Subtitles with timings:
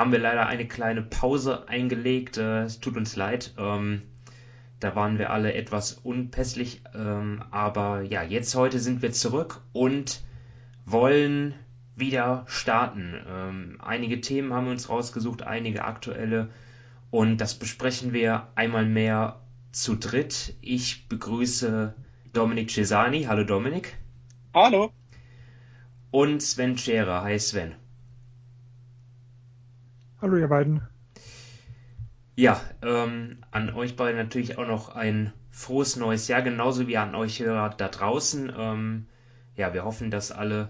[0.00, 2.38] haben wir leider eine kleine Pause eingelegt.
[2.38, 3.52] Äh, es tut uns leid.
[3.58, 4.00] Ähm,
[4.80, 6.80] da waren wir alle etwas unpässlich.
[6.94, 10.22] Ähm, aber ja, jetzt heute sind wir zurück und
[10.86, 11.54] wollen
[11.96, 13.14] wieder starten.
[13.28, 16.48] Ähm, einige Themen haben wir uns rausgesucht, einige aktuelle.
[17.10, 20.54] Und das besprechen wir einmal mehr zu dritt.
[20.62, 21.92] Ich begrüße
[22.32, 23.24] Dominik Cesani.
[23.24, 23.98] Hallo Dominik.
[24.54, 24.92] Hallo.
[26.10, 27.20] Und Sven Scherer.
[27.20, 27.74] Hi Sven.
[30.22, 30.82] Hallo ihr beiden.
[32.36, 37.14] Ja, ähm, an euch beide natürlich auch noch ein frohes neues Jahr, genauso wie an
[37.14, 38.52] euch Hörer da draußen.
[38.54, 39.06] Ähm,
[39.56, 40.68] ja, wir hoffen, dass alle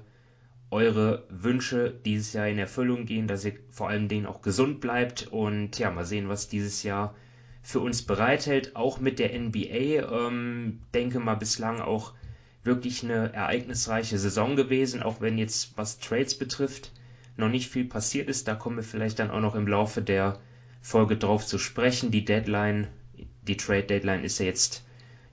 [0.70, 5.26] eure Wünsche dieses Jahr in Erfüllung gehen, dass ihr vor allem denen auch gesund bleibt
[5.26, 7.16] und ja, mal sehen, was dieses Jahr
[7.60, 8.76] für uns bereithält.
[8.76, 12.14] Auch mit der NBA, ähm, denke mal bislang auch
[12.62, 16.92] wirklich eine ereignisreiche Saison gewesen, auch wenn jetzt was Trades betrifft
[17.36, 18.48] noch nicht viel passiert ist.
[18.48, 20.38] Da kommen wir vielleicht dann auch noch im Laufe der
[20.80, 22.10] Folge drauf zu sprechen.
[22.10, 22.88] Die Deadline,
[23.42, 24.84] die Trade Deadline ist ja jetzt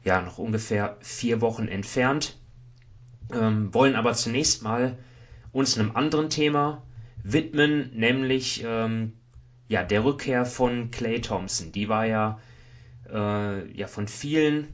[0.03, 2.37] ja noch ungefähr vier Wochen entfernt.
[3.33, 4.97] Ähm, wollen aber zunächst mal
[5.51, 6.83] uns einem anderen Thema
[7.23, 9.13] widmen, nämlich ähm,
[9.67, 11.71] ja der Rückkehr von Clay Thompson.
[11.71, 12.39] Die war ja
[13.11, 14.73] äh, ja von vielen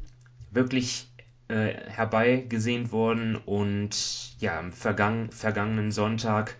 [0.51, 1.07] wirklich
[1.47, 6.55] äh, herbeigesehnt worden und ja am vergangen, vergangenen Sonntag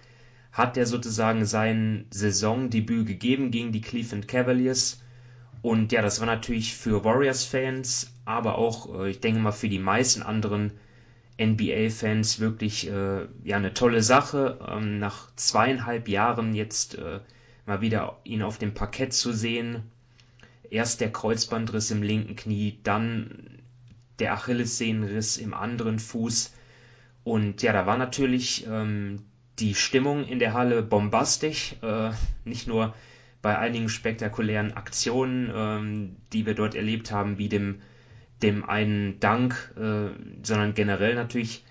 [0.53, 5.01] hat er sozusagen sein Saisondebüt gegeben gegen die Cleveland Cavaliers.
[5.63, 9.79] Und ja, das war natürlich für Warriors-Fans, aber auch, äh, ich denke mal, für die
[9.79, 10.71] meisten anderen
[11.41, 14.59] NBA-Fans wirklich äh, ja eine tolle Sache.
[14.67, 17.21] Ähm, nach zweieinhalb Jahren jetzt äh,
[17.65, 19.81] mal wieder ihn auf dem Parkett zu sehen.
[20.69, 23.59] Erst der Kreuzbandriss im linken Knie, dann
[24.19, 26.53] der Achillessehnenriss im anderen Fuß.
[27.23, 29.23] Und ja, da war natürlich ähm,
[29.59, 32.11] die Stimmung in der Halle bombastisch, äh,
[32.43, 32.93] nicht nur
[33.41, 37.81] bei einigen spektakulären Aktionen, ähm, die wir dort erlebt haben, wie dem,
[38.41, 40.09] dem einen Dank, äh,
[40.43, 41.63] sondern generell natürlich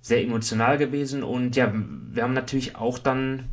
[0.00, 1.22] sehr emotional gewesen.
[1.22, 3.50] Und ja, wir haben natürlich auch dann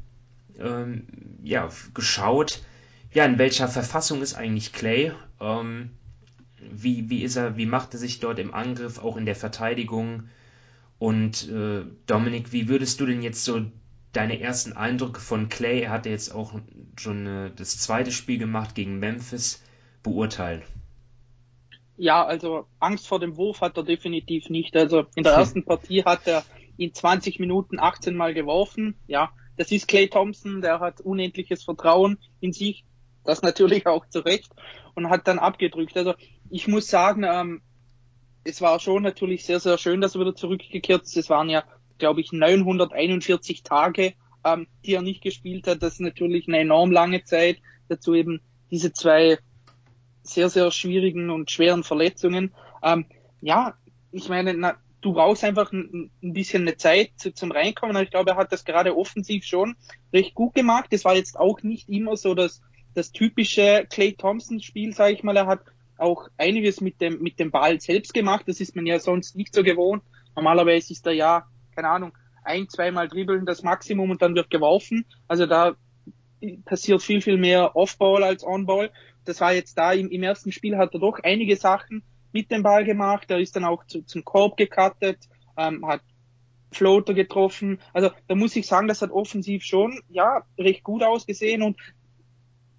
[0.60, 1.08] ähm,
[1.44, 2.62] ja, geschaut,
[3.14, 5.12] ja, in welcher Verfassung ist eigentlich Clay?
[5.40, 5.92] Ähm,
[6.60, 10.30] wie, wie ist er, wie macht er sich dort im Angriff, auch in der Verteidigung?
[11.00, 13.62] Und äh, Dominik, wie würdest du denn jetzt so
[14.14, 16.54] deine ersten Eindrücke von Clay, er hatte jetzt auch
[16.98, 19.64] schon äh, das zweite Spiel gemacht gegen Memphis,
[20.02, 20.64] beurteilen?
[21.98, 24.76] Ja, also Angst vor dem Wurf hat er definitiv nicht.
[24.76, 26.44] Also in der ersten Partie hat er
[26.78, 28.96] in 20 Minuten 18 Mal geworfen.
[29.08, 32.86] Ja, das ist Clay Thompson, der hat unendliches Vertrauen in sich,
[33.24, 34.52] das natürlich auch zu Recht
[34.94, 35.98] und hat dann abgedrückt.
[35.98, 36.14] Also
[36.50, 37.62] ich muss sagen, ähm,
[38.48, 41.18] es war schon natürlich sehr, sehr schön, dass er wieder zurückgekehrt ist.
[41.18, 41.64] Es waren ja,
[41.98, 44.14] glaube ich, 941 Tage,
[44.46, 45.84] ähm, die er nicht gespielt hat.
[45.84, 47.58] Das ist natürlich eine enorm lange Zeit.
[47.90, 48.42] Dazu eben
[48.72, 49.38] diese zwei
[50.24, 52.54] sehr, sehr schwierigen und schweren Verletzungen.
[52.82, 53.06] Ähm,
[53.42, 53.76] ja,
[54.12, 58.02] ich meine, na, du brauchst einfach ein, ein bisschen eine Zeit zu, zum Reinkommen.
[58.02, 59.76] Ich glaube, er hat das gerade offensiv schon
[60.14, 60.88] recht gut gemacht.
[60.92, 62.62] Das war jetzt auch nicht immer so das,
[62.94, 65.36] das typische Clay Thompson Spiel, sage ich mal.
[65.36, 65.62] Er hat
[65.98, 68.46] auch einiges mit dem, mit dem Ball selbst gemacht.
[68.48, 70.04] Das ist man ja sonst nicht so gewohnt.
[70.36, 72.12] Normalerweise ist er ja, keine Ahnung,
[72.44, 75.06] ein, zweimal dribbeln das Maximum und dann wird geworfen.
[75.28, 75.76] Also da
[76.66, 78.92] passiert viel, viel mehr Off-Ball als On-Ball.
[79.26, 82.64] Das war jetzt da im, im, ersten Spiel hat er doch einige Sachen mit dem
[82.64, 83.30] Ball gemacht.
[83.30, 85.18] Er ist dann auch zu, zum Korb gecuttet,
[85.58, 86.02] ähm, hat
[86.72, 87.80] Floater getroffen.
[87.94, 91.78] Also da muss ich sagen, das hat offensiv schon ja recht gut ausgesehen und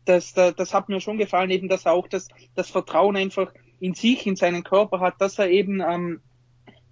[0.09, 3.53] das, das, das hat mir schon gefallen, eben, dass er auch das, das Vertrauen einfach
[3.81, 6.21] in sich, in seinen Körper hat, dass er eben ähm,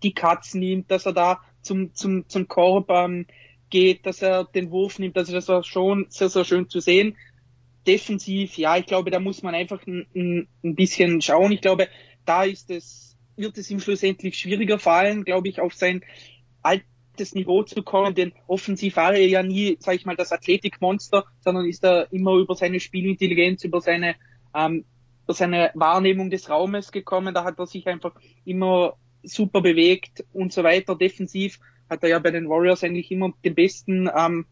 [0.02, 3.26] die Cuts nimmt, dass er da zum, zum, zum Korb ähm,
[3.70, 5.16] geht, dass er den Wurf nimmt.
[5.16, 7.16] Also das war schon sehr, sehr schön zu sehen.
[7.86, 11.52] Defensiv, ja, ich glaube, da muss man einfach ein, ein, bisschen schauen.
[11.52, 11.88] Ich glaube,
[12.24, 16.04] da ist es, wird es ihm schlussendlich schwieriger fallen, glaube ich, auf sein
[16.62, 16.84] alt,
[17.16, 21.24] das Niveau zu kommen, denn offensiv war er ja nie, sag ich mal, das Athletikmonster,
[21.40, 24.16] sondern ist er immer über seine Spielintelligenz, über seine,
[24.54, 24.84] ähm,
[25.24, 27.34] über seine Wahrnehmung des Raumes gekommen.
[27.34, 28.14] Da hat er sich einfach
[28.44, 30.94] immer super bewegt und so weiter.
[30.94, 31.58] Defensiv
[31.88, 34.46] hat er ja bei den Warriors eigentlich immer den besten ähm,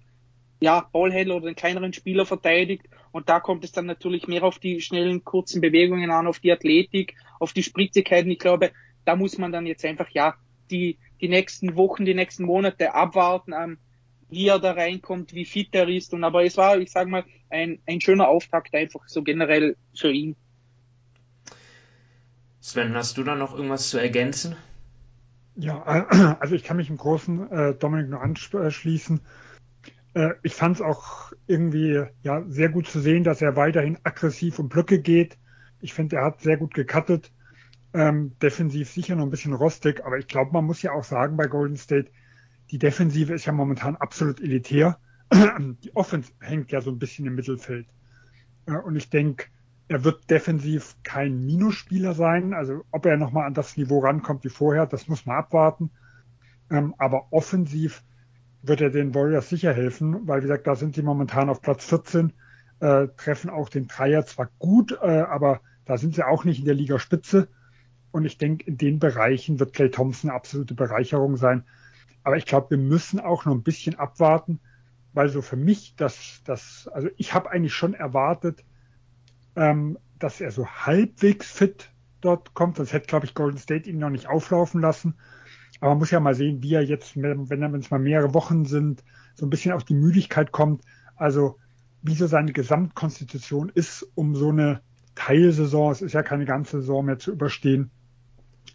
[0.60, 4.58] ja, Ballhändler oder den kleineren Spieler verteidigt Und da kommt es dann natürlich mehr auf
[4.58, 8.30] die schnellen, kurzen Bewegungen an, auf die Athletik, auf die Spritzigkeiten.
[8.30, 8.72] Ich glaube,
[9.04, 10.34] da muss man dann jetzt einfach, ja,
[10.70, 13.78] die, die nächsten Wochen, die nächsten Monate abwarten, ähm,
[14.28, 16.12] wie er da reinkommt, wie fit er ist.
[16.12, 20.12] Und aber es war, ich sage mal, ein, ein schöner Auftakt einfach so generell für
[20.12, 20.36] ihn.
[22.60, 24.56] Sven, hast du da noch irgendwas zu ergänzen?
[25.56, 25.82] Ja,
[26.40, 29.20] also ich kann mich im Großen äh, Dominik nur anschließen.
[30.12, 34.58] Äh, ich fand es auch irgendwie ja sehr gut zu sehen, dass er weiterhin aggressiv
[34.58, 35.38] um Blöcke geht.
[35.80, 37.32] Ich finde, er hat sehr gut gecuttet.
[37.94, 41.36] Ähm, defensiv sicher noch ein bisschen rostig, aber ich glaube, man muss ja auch sagen
[41.36, 42.10] bei Golden State,
[42.70, 44.98] die Defensive ist ja momentan absolut elitär.
[45.32, 47.86] Die Offense hängt ja so ein bisschen im Mittelfeld.
[48.66, 49.46] Äh, und ich denke,
[49.88, 52.52] er wird defensiv kein Minusspieler sein.
[52.52, 55.90] Also ob er nochmal an das Niveau rankommt wie vorher, das muss man abwarten.
[56.70, 58.02] Ähm, aber offensiv
[58.62, 61.84] wird er den Warriors sicher helfen, weil wie gesagt, da sind sie momentan auf Platz
[61.84, 62.32] 14,
[62.80, 66.64] äh, treffen auch den Dreier zwar gut, äh, aber da sind sie auch nicht in
[66.64, 67.48] der Liga Spitze.
[68.14, 71.64] Und ich denke, in den Bereichen wird Clay Thompson eine absolute Bereicherung sein.
[72.22, 74.60] Aber ich glaube, wir müssen auch noch ein bisschen abwarten,
[75.14, 78.64] weil so für mich das, das, also ich habe eigentlich schon erwartet,
[79.56, 81.90] ähm, dass er so halbwegs fit
[82.20, 82.76] dort kommt.
[82.76, 85.16] Sonst hätte, glaube ich, Golden State ihn noch nicht auflaufen lassen.
[85.80, 89.02] Aber man muss ja mal sehen, wie er jetzt, wenn es mal mehrere Wochen sind,
[89.34, 90.84] so ein bisschen auf die Müdigkeit kommt.
[91.16, 91.58] Also
[92.02, 94.82] wie so seine Gesamtkonstitution ist, um so eine
[95.16, 97.90] Teilsaison, es ist ja keine ganze Saison mehr zu überstehen.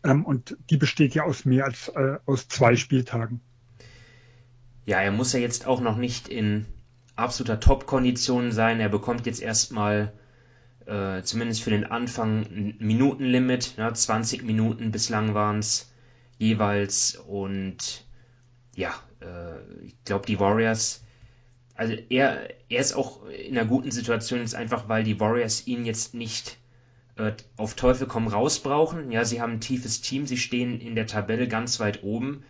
[0.04, 3.42] Ähm, und die besteht ja aus mehr als äh, aus zwei Spieltagen.
[4.86, 6.66] Ja, er muss ja jetzt auch noch nicht in
[7.16, 8.80] absoluter Top-Kondition sein.
[8.80, 10.14] Er bekommt jetzt erstmal
[10.86, 13.76] äh, zumindest für den Anfang ein Minutenlimit.
[13.78, 15.92] Ja, 20 Minuten bislang waren es
[16.38, 17.16] jeweils.
[17.16, 18.06] Und
[18.76, 21.04] ja, äh, ich glaube, die Warriors,
[21.76, 25.86] also er, er ist auch in einer guten Situation, jetzt einfach weil die Warriors ihn
[25.86, 26.58] jetzt nicht
[27.58, 29.12] auf Teufel komm raus brauchen.
[29.12, 32.44] Ja, sie haben ein tiefes Team, sie stehen in der Tabelle ganz weit oben.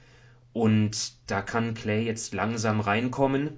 [0.54, 3.57] Und da kann Clay jetzt langsam reinkommen.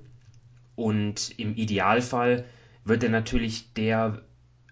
[0.76, 2.46] Und im Idealfall
[2.86, 4.22] wird er natürlich der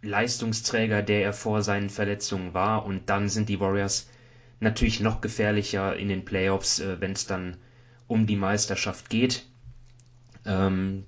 [0.01, 2.85] Leistungsträger, der er vor seinen Verletzungen war.
[2.85, 4.09] Und dann sind die Warriors
[4.59, 7.57] natürlich noch gefährlicher in den Playoffs, äh, wenn es dann
[8.07, 9.45] um die Meisterschaft geht.
[10.45, 11.05] Ähm,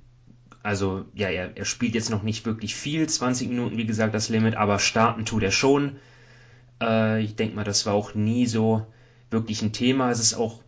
[0.63, 4.30] also ja, er, er spielt jetzt noch nicht wirklich viel, 20 Minuten, wie gesagt, das
[4.30, 5.98] Limit, aber starten tut er schon.
[6.81, 8.86] Äh, ich denke mal, das war auch nie so
[9.31, 10.12] wirklich ein Thema.
[10.12, 10.62] Es ist auch,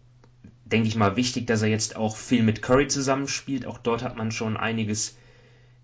[0.65, 3.65] denke ich mal, wichtig, dass er jetzt auch viel mit Curry zusammenspielt.
[3.65, 5.15] Auch dort hat man schon einiges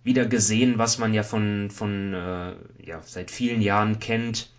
[0.04, 2.56] wieder gesehen, was man ja von, von äh,
[2.86, 4.50] ja, seit vielen Jahren kennt.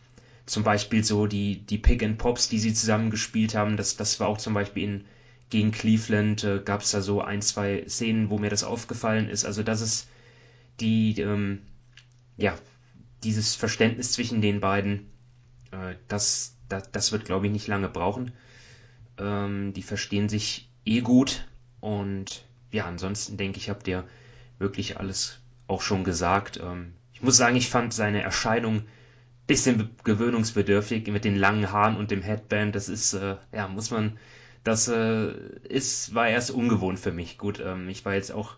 [0.47, 3.77] Zum Beispiel so die, die Pick and Pops, die sie zusammen gespielt haben.
[3.77, 5.05] Das, das war auch zum Beispiel in,
[5.51, 9.45] gegen Cleveland, äh, gab es da so ein, zwei Szenen, wo mir das aufgefallen ist.
[9.45, 10.09] Also das ist
[10.81, 11.63] die, ähm,
[12.37, 12.57] ja,
[13.23, 15.11] dieses Verständnis zwischen den beiden,
[15.73, 18.33] äh, das, das, das wird, glaube ich, nicht lange brauchen.
[19.19, 21.47] Ähm, die verstehen sich eh gut
[21.81, 24.05] und ja, ansonsten denke ich, habt ihr
[24.59, 26.61] wirklich alles auch schon gesagt.
[26.63, 28.85] Ähm, ich muss sagen, ich fand seine Erscheinung
[29.47, 32.73] bisschen gewöhnungsbedürftig mit den langen Haaren und dem Headband.
[32.77, 34.17] Das ist, äh, ja, muss man,
[34.65, 35.33] das äh,
[35.69, 37.39] ist, war erst ungewohnt für mich.
[37.39, 38.57] Gut, ähm, ich war jetzt auch,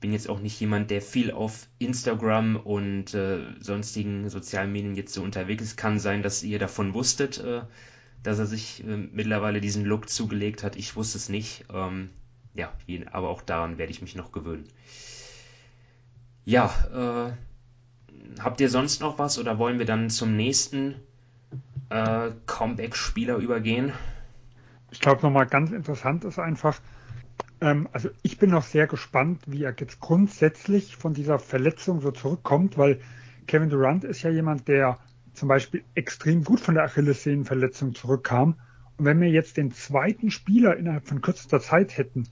[0.00, 5.14] bin jetzt auch nicht jemand, der viel auf Instagram und äh, sonstigen sozialen Medien jetzt
[5.14, 5.76] so unterwegs ist.
[5.76, 7.62] Kann sein, dass ihr davon wusstet, äh,
[8.22, 10.76] dass er sich äh, mittlerweile diesen Look zugelegt hat.
[10.76, 11.64] Ich wusste es nicht.
[11.72, 12.10] Ähm,
[12.54, 12.72] ja,
[13.12, 14.68] aber auch daran werde ich mich noch gewöhnen.
[16.44, 16.70] Ja,
[17.28, 20.96] äh, habt ihr sonst noch was oder wollen wir dann zum nächsten
[21.88, 23.92] äh, Comeback-Spieler übergehen?
[24.90, 26.80] Ich glaube, nochmal ganz interessant ist einfach,
[27.60, 32.10] ähm, also ich bin noch sehr gespannt, wie er jetzt grundsätzlich von dieser Verletzung so
[32.10, 33.00] zurückkommt, weil
[33.46, 34.98] Kevin Durant ist ja jemand, der
[35.32, 38.56] zum Beispiel extrem gut von der Achillessehnenverletzung zurückkam.
[38.96, 42.28] Und wenn wir jetzt den zweiten Spieler innerhalb von kürzester Zeit hätten,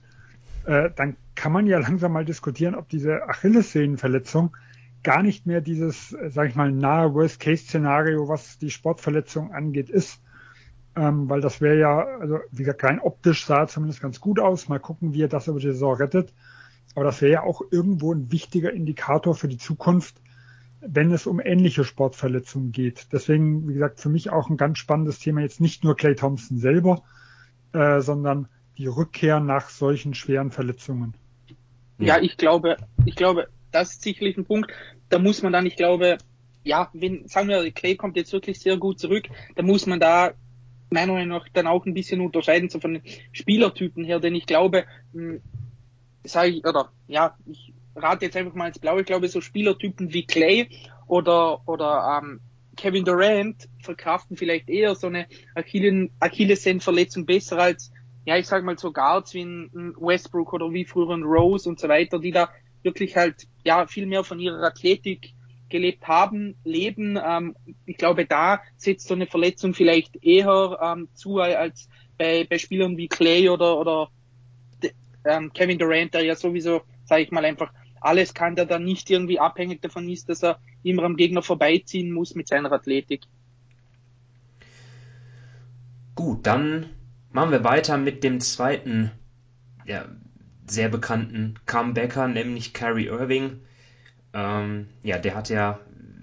[0.65, 4.55] äh, dann kann man ja langsam mal diskutieren, ob diese Achillessehnenverletzung
[5.03, 10.21] gar nicht mehr dieses, äh, sag ich mal, nahe Worst-Case-Szenario, was die Sportverletzung angeht, ist.
[10.95, 14.67] Ähm, weil das wäre ja, also wie gesagt, rein optisch sah zumindest ganz gut aus.
[14.67, 16.33] Mal gucken, wie er das über die Saison rettet.
[16.95, 20.15] Aber das wäre ja auch irgendwo ein wichtiger Indikator für die Zukunft,
[20.81, 23.07] wenn es um ähnliche Sportverletzungen geht.
[23.11, 26.57] Deswegen, wie gesagt, für mich auch ein ganz spannendes Thema, jetzt nicht nur Clay Thompson
[26.57, 27.03] selber,
[27.73, 31.13] äh, sondern die Rückkehr nach solchen schweren Verletzungen.
[31.99, 34.71] Ja, ich glaube, ich glaube, das ist sicherlich ein Punkt.
[35.09, 36.17] Da muss man dann, ich glaube,
[36.63, 40.31] ja, wenn, sagen wir, Clay kommt jetzt wirklich sehr gut zurück, da muss man da
[40.89, 44.45] meiner Meinung nach dann auch ein bisschen unterscheiden, so von den Spielertypen her, denn ich
[44.45, 45.41] glaube, hm,
[46.23, 50.13] sage ich, oder ja, ich rate jetzt einfach mal ins Blaue, ich glaube, so Spielertypen
[50.13, 50.69] wie Clay
[51.07, 52.39] oder, oder ähm,
[52.75, 57.91] Kevin Durant verkraften vielleicht eher so eine Achillessehnenverletzung besser als,
[58.25, 61.79] ja, ich sag mal so Guards wie ein Westbrook oder wie früher ein Rose und
[61.79, 62.49] so weiter, die da
[62.83, 65.33] wirklich halt, ja, viel mehr von ihrer Athletik
[65.69, 67.17] gelebt haben, leben.
[67.23, 72.57] Ähm, ich glaube, da setzt so eine Verletzung vielleicht eher ähm, zu als bei, bei
[72.57, 74.09] Spielern wie Clay oder, oder
[75.25, 77.71] ähm, Kevin Durant, der ja sowieso, sage ich mal, einfach
[78.01, 82.11] alles kann, der dann nicht irgendwie abhängig davon ist, dass er immer am Gegner vorbeiziehen
[82.11, 83.23] muss mit seiner Athletik.
[86.15, 86.89] Gut, dann
[87.31, 89.11] machen wir weiter mit dem zweiten
[89.85, 90.05] ja,
[90.67, 93.61] sehr bekannten Comebacker, nämlich Kyrie Irving.
[94.33, 95.79] Ähm, ja, der hat ja,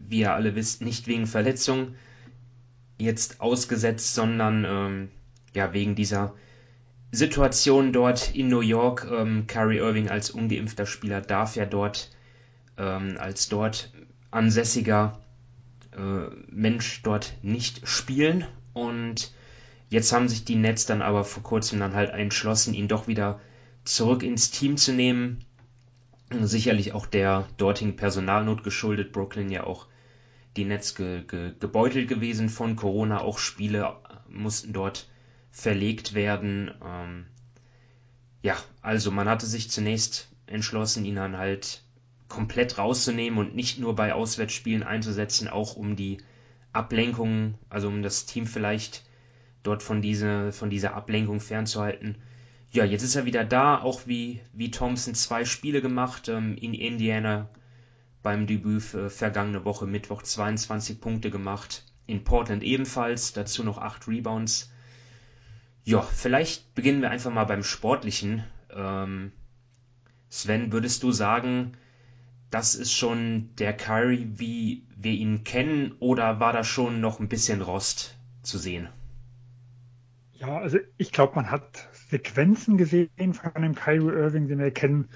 [0.09, 1.95] wie ihr alle wisst, nicht wegen Verletzung
[2.99, 5.09] jetzt ausgesetzt, sondern ähm,
[5.55, 6.35] ja wegen dieser
[7.13, 9.07] Situation dort in New York.
[9.11, 12.11] Ähm, Kyrie Irving als ungeimpfter Spieler darf ja dort
[12.77, 13.93] ähm, als dort
[14.31, 15.19] ansässiger
[15.97, 18.47] äh, Mensch dort nicht spielen.
[18.73, 19.33] Und
[19.89, 23.41] jetzt haben sich die Nets dann aber vor kurzem dann halt entschlossen, ihn doch wieder
[23.85, 25.45] zurück ins Team zu nehmen.
[26.31, 29.13] Sicherlich auch der dortigen Personalnot geschuldet.
[29.13, 29.87] Brooklyn ja auch
[30.57, 33.21] die Nets ge ge gebeutelt gewesen von Corona.
[33.21, 33.97] Auch Spiele
[34.29, 35.09] mussten dort
[35.51, 36.73] verlegt werden.
[36.85, 37.27] Ähm,
[38.43, 41.83] ja, also man hatte sich zunächst entschlossen, ihn dann halt
[42.29, 46.19] komplett rauszunehmen und nicht nur bei Auswärtsspielen einzusetzen, auch um die
[46.73, 49.05] Ablenkung, also um das Team vielleicht
[49.63, 52.17] dort von, diese, von dieser Ablenkung fernzuhalten.
[52.77, 56.75] Ja, jetzt ist er wieder da, auch wie, wie Thompson zwei Spiele gemacht ähm, in
[56.75, 57.49] Indiana
[58.23, 64.07] beim Debüt äh, vergangene Woche Mittwoch 22 Punkte gemacht, in Portland ebenfalls, dazu noch acht
[64.09, 64.71] Rebounds.
[65.85, 68.45] Ja, vielleicht beginnen wir einfach mal beim Sportlichen.
[68.69, 69.33] Ähm,
[70.29, 71.73] Sven, würdest du sagen,
[72.51, 77.31] das ist schon der Kyrie, wie wir ihn kennen, oder war da schon noch ein
[77.31, 78.91] bisschen Rost zu sehen?
[80.39, 85.09] Ja, also ich glaube, man hat Sequenzen gesehen von dem Kyrie Irving, den wir kennen.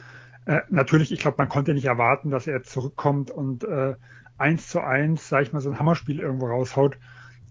[0.46, 3.96] Äh, natürlich, ich glaube, man konnte nicht erwarten, dass er zurückkommt und äh,
[4.38, 6.96] eins zu eins, sag ich mal, so ein Hammerspiel irgendwo raushaut.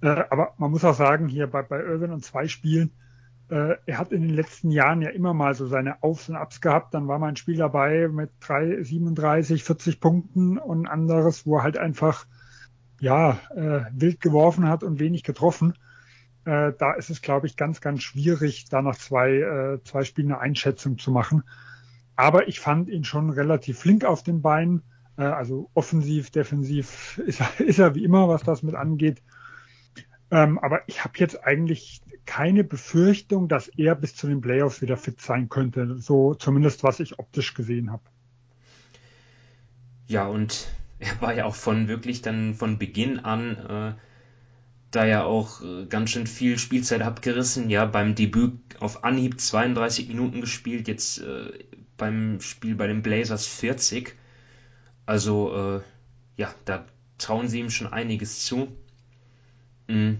[0.01, 2.91] Äh, aber man muss auch sagen, hier bei, bei Irving und zwei Spielen,
[3.49, 6.61] äh, er hat in den letzten Jahren ja immer mal so seine Aufs und Abs
[6.61, 6.95] gehabt.
[6.95, 11.63] Dann war mal ein Spiel dabei mit 3, 37, 40 Punkten und anderes, wo er
[11.63, 12.25] halt einfach
[12.99, 15.75] ja äh, wild geworfen hat und wenig getroffen.
[16.45, 20.31] Äh, da ist es, glaube ich, ganz, ganz schwierig, da nach zwei, äh, zwei Spielen
[20.31, 21.43] eine Einschätzung zu machen.
[22.15, 24.83] Aber ich fand ihn schon relativ flink auf den Beinen.
[25.17, 29.21] Äh, also offensiv, defensiv ist er, ist er wie immer, was das mit angeht.
[30.31, 34.97] Ähm, aber ich habe jetzt eigentlich keine Befürchtung, dass er bis zu den Playoffs wieder
[34.97, 35.97] fit sein könnte.
[35.97, 38.03] So zumindest, was ich optisch gesehen habe.
[40.07, 40.67] Ja, und
[40.99, 43.93] er war ja auch von wirklich dann von Beginn an äh,
[44.91, 47.69] da ja auch äh, ganz schön viel Spielzeit abgerissen.
[47.69, 51.51] Ja, beim Debüt auf Anhieb 32 Minuten gespielt, jetzt äh,
[51.97, 54.15] beim Spiel bei den Blazers 40.
[55.05, 55.81] Also, äh,
[56.37, 56.85] ja, da
[57.17, 58.69] trauen sie ihm schon einiges zu.
[59.87, 60.19] Mhm.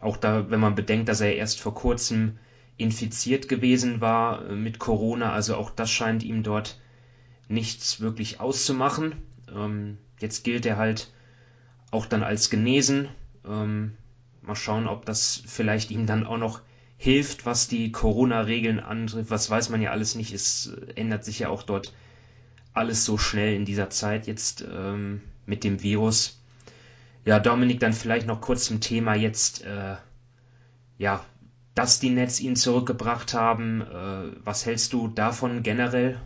[0.00, 2.38] Auch da, wenn man bedenkt, dass er erst vor kurzem
[2.76, 6.80] infiziert gewesen war äh, mit Corona, also auch das scheint ihm dort
[7.48, 9.14] nichts wirklich auszumachen.
[9.54, 11.12] Ähm, jetzt gilt er halt
[11.90, 13.08] auch dann als genesen.
[13.46, 13.96] Ähm,
[14.42, 16.60] mal schauen, ob das vielleicht ihm dann auch noch
[16.96, 19.30] hilft, was die Corona-Regeln antrifft.
[19.30, 20.32] Was weiß man ja alles nicht.
[20.32, 21.94] Es äh, ändert sich ja auch dort
[22.74, 26.40] alles so schnell in dieser Zeit jetzt ähm, mit dem Virus.
[27.24, 29.96] Ja, Dominik, dann vielleicht noch kurz zum Thema jetzt, äh,
[30.98, 31.24] ja,
[31.74, 33.80] dass die Nets ihn zurückgebracht haben.
[33.80, 36.20] Äh, was hältst du davon generell?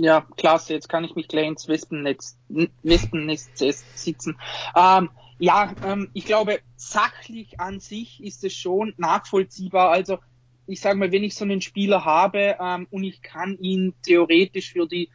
[0.00, 0.74] Ja, klasse.
[0.74, 2.38] Jetzt kann ich mich gleich ins Wespennetz,
[2.82, 4.38] Wespennest sitzen.
[4.74, 5.10] Ähm,
[5.40, 9.90] ja, ähm, ich glaube, sachlich an sich ist es schon nachvollziehbar.
[9.90, 10.18] Also,
[10.66, 14.72] ich sage mal, wenn ich so einen Spieler habe ähm, und ich kann ihn theoretisch
[14.72, 15.08] für die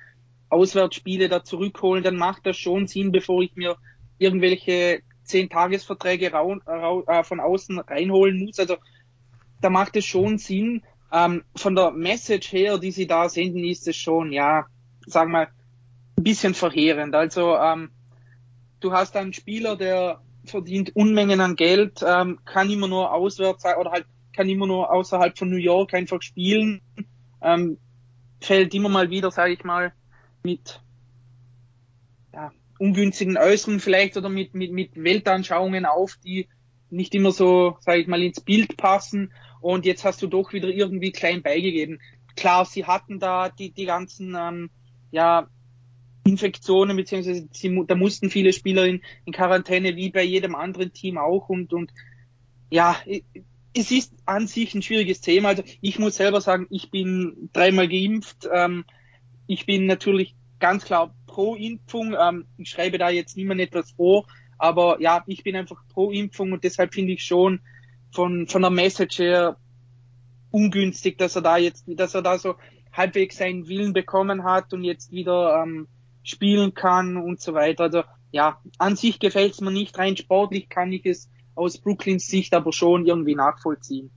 [0.50, 3.77] Auswärtsspiele da zurückholen, dann macht das schon Sinn, bevor ich mir
[4.17, 8.60] irgendwelche zehn Tagesverträge äh, von außen reinholen muss.
[8.60, 8.77] Also
[9.62, 10.82] da macht es schon Sinn.
[11.13, 14.65] Ähm, von der Message her, die sie da senden, ist es schon, ja,
[15.05, 15.50] sagen wir,
[16.17, 17.13] ein bisschen verheerend.
[17.13, 17.91] Also ähm,
[18.86, 23.92] du hast einen Spieler, der verdient Unmengen an Geld, ähm, kann immer nur auswärts oder
[23.92, 26.82] halt kann immer nur außerhalb von New York einfach spielen,
[27.42, 27.77] ähm,
[28.42, 29.94] fällt immer mal wieder, sage ich mal,
[30.44, 30.82] mit
[32.34, 36.48] ja, ungünstigen Äußerungen vielleicht oder mit, mit, mit Weltanschauungen auf, die
[36.89, 39.34] nicht immer so, sage ich mal, ins Bild passen.
[39.62, 42.00] Und jetzt hast du doch wieder irgendwie klein beigegeben.
[42.36, 44.70] Klar, sie hatten da die, die ganzen ähm,
[45.12, 45.48] ja,
[46.25, 51.17] Infektionen, beziehungsweise sie, da mussten viele Spieler in, in Quarantäne, wie bei jedem anderen Team
[51.17, 51.50] auch.
[51.50, 51.91] Und, und
[52.70, 52.98] ja,
[53.74, 55.50] es ist an sich ein schwieriges Thema.
[55.50, 58.50] Also ich muss selber sagen, ich bin dreimal geimpft.
[58.51, 58.86] Ähm,
[59.48, 62.15] ich bin natürlich ganz klar pro Impfung.
[62.20, 64.25] Ähm, ich schreibe da jetzt niemand etwas vor,
[64.58, 67.60] aber ja, ich bin einfach pro Impfung und deshalb finde ich schon
[68.12, 69.58] von, von der Message her
[70.50, 72.55] ungünstig, dass er da jetzt, dass er da so
[72.94, 75.88] halbwegs seinen Willen bekommen hat und jetzt wieder ähm,
[76.25, 77.86] spielen kann und so weiter.
[77.86, 79.98] Also ja, an sich gefällt es mir nicht.
[79.98, 84.12] Rein sportlich kann ich es aus Brooklyns Sicht aber schon irgendwie nachvollziehen.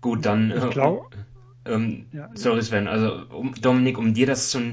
[0.00, 0.50] Gut, dann.
[0.50, 1.06] Ich glaube.
[1.64, 2.30] Äh, ähm, ja.
[2.34, 2.88] Sorry, Sven.
[2.88, 4.72] Also, um, Dominik, um dir das zu,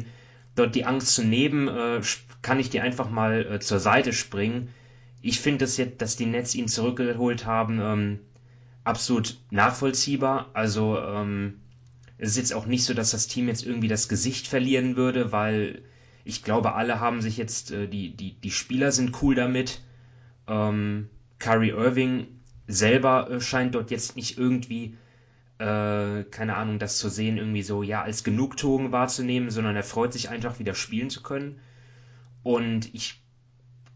[0.56, 2.02] dort die Angst zu nehmen, äh,
[2.42, 4.70] kann ich dir einfach mal äh, zur Seite springen.
[5.22, 8.20] Ich finde es jetzt, dass die Nets ihn zurückgeholt haben, ähm,
[8.86, 10.50] absolut nachvollziehbar.
[10.54, 11.60] Also, ähm,
[12.18, 15.32] es ist jetzt auch nicht so, dass das Team jetzt irgendwie das Gesicht verlieren würde,
[15.32, 15.84] weil
[16.30, 19.82] ich glaube, alle haben sich jetzt, äh, die, die, die Spieler sind cool damit.
[20.48, 21.10] Ähm,
[21.40, 22.28] Kyrie Irving
[22.68, 24.96] selber äh, scheint dort jetzt nicht irgendwie,
[25.58, 30.14] äh, keine Ahnung, das zu sehen, irgendwie so, ja, als Genugtuung wahrzunehmen, sondern er freut
[30.14, 31.60] sich einfach, wieder spielen zu können.
[32.44, 33.22] Und ich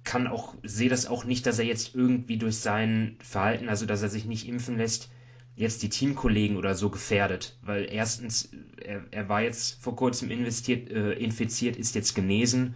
[0.04, 4.02] kann auch, sehe das auch nicht, dass er jetzt irgendwie durch sein Verhalten, also dass
[4.02, 5.12] er sich nicht impfen lässt,
[5.56, 7.58] jetzt die Teamkollegen oder so gefährdet.
[7.62, 8.50] Weil erstens,
[8.82, 12.76] er, er war jetzt vor kurzem investiert, äh, infiziert, ist jetzt genesen.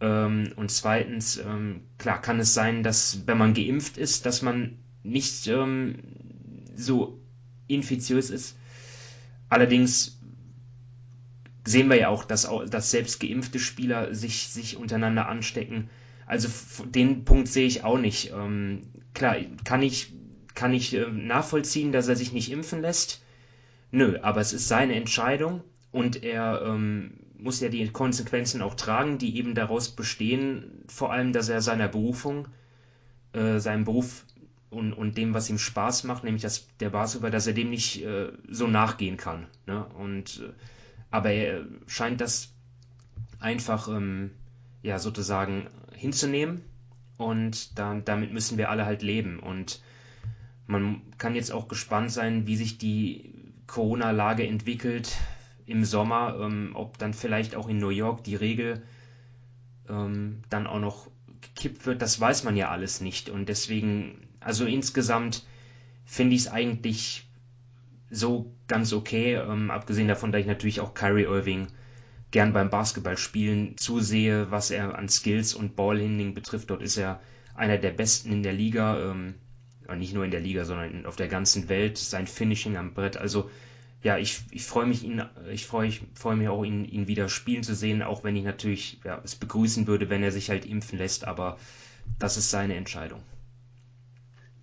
[0.00, 4.78] Ähm, und zweitens, ähm, klar kann es sein, dass wenn man geimpft ist, dass man
[5.02, 5.96] nicht ähm,
[6.76, 7.20] so
[7.68, 8.56] infiziös ist.
[9.48, 10.20] Allerdings
[11.64, 15.88] sehen wir ja auch, dass, dass selbst geimpfte Spieler sich, sich untereinander anstecken.
[16.26, 16.48] Also
[16.86, 18.32] den Punkt sehe ich auch nicht.
[18.32, 18.82] Ähm,
[19.14, 20.12] klar, kann ich
[20.54, 23.22] kann ich äh, nachvollziehen, dass er sich nicht impfen lässt?
[23.90, 29.18] Nö, aber es ist seine Entscheidung und er ähm, muss ja die Konsequenzen auch tragen,
[29.18, 32.48] die eben daraus bestehen, vor allem, dass er seiner Berufung,
[33.32, 34.24] äh, seinem Beruf
[34.70, 38.02] und, und dem, was ihm Spaß macht, nämlich das, der Basketball, dass er dem nicht
[38.02, 39.46] äh, so nachgehen kann.
[39.66, 39.84] Ne?
[39.84, 40.52] Und, äh,
[41.10, 42.52] aber er scheint das
[43.38, 44.30] einfach ähm,
[44.82, 46.62] ja, sozusagen hinzunehmen
[47.16, 49.38] und da, damit müssen wir alle halt leben.
[49.38, 49.80] Und
[50.66, 55.16] man kann jetzt auch gespannt sein, wie sich die Corona-Lage entwickelt
[55.66, 58.82] im Sommer, ähm, ob dann vielleicht auch in New York die Regel
[59.88, 61.08] ähm, dann auch noch
[61.40, 63.28] gekippt wird, das weiß man ja alles nicht.
[63.28, 65.44] Und deswegen, also insgesamt
[66.04, 67.26] finde ich es eigentlich
[68.10, 71.68] so ganz okay, ähm, abgesehen davon, dass ich natürlich auch Kyrie Irving
[72.30, 76.70] gern beim Basketballspielen zusehe, was er an Skills und Ballhandling betrifft.
[76.70, 77.20] Dort ist er
[77.54, 79.10] einer der besten in der Liga.
[79.10, 79.34] Ähm,
[79.96, 83.16] nicht nur in der Liga, sondern auf der ganzen Welt, sein Finishing am Brett.
[83.16, 83.50] Also
[84.02, 87.28] ja, ich, ich freue mich, ihn, ich freue ich freue mich auch, ihn, ihn wieder
[87.28, 90.66] spielen zu sehen, auch wenn ich natürlich ja, es begrüßen würde, wenn er sich halt
[90.66, 91.58] impfen lässt, aber
[92.18, 93.20] das ist seine Entscheidung.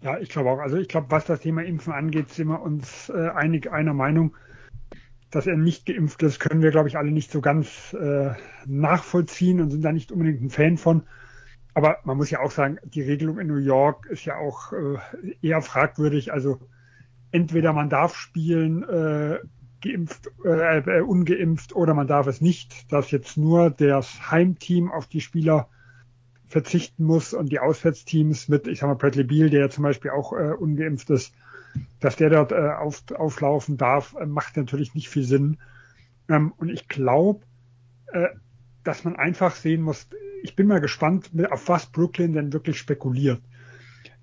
[0.01, 0.59] Ja, ich glaube auch.
[0.59, 4.35] Also ich glaube, was das Thema Impfen angeht, sind wir uns äh, einig einer Meinung.
[5.29, 8.31] Dass er nicht geimpft ist, können wir, glaube ich, alle nicht so ganz äh,
[8.65, 11.03] nachvollziehen und sind da nicht unbedingt ein Fan von.
[11.73, 14.97] Aber man muss ja auch sagen, die Regelung in New York ist ja auch äh,
[15.41, 16.33] eher fragwürdig.
[16.33, 16.59] Also
[17.31, 19.39] entweder man darf spielen äh,
[19.81, 25.07] geimpft, äh, äh, ungeimpft oder man darf es nicht, dass jetzt nur das Heimteam auf
[25.07, 25.69] die Spieler
[26.47, 30.11] verzichten muss und die Auswärtsteams mit, ich sag mal, Bradley Beal, der ja zum Beispiel
[30.11, 31.33] auch äh, ungeimpft ist,
[32.01, 35.57] dass der dort äh, auf, auflaufen darf, äh, macht natürlich nicht viel Sinn.
[36.27, 37.45] Ähm, und ich glaube,
[38.07, 38.27] äh,
[38.83, 40.07] dass man einfach sehen muss,
[40.43, 43.41] ich bin mal gespannt, auf was Brooklyn denn wirklich spekuliert.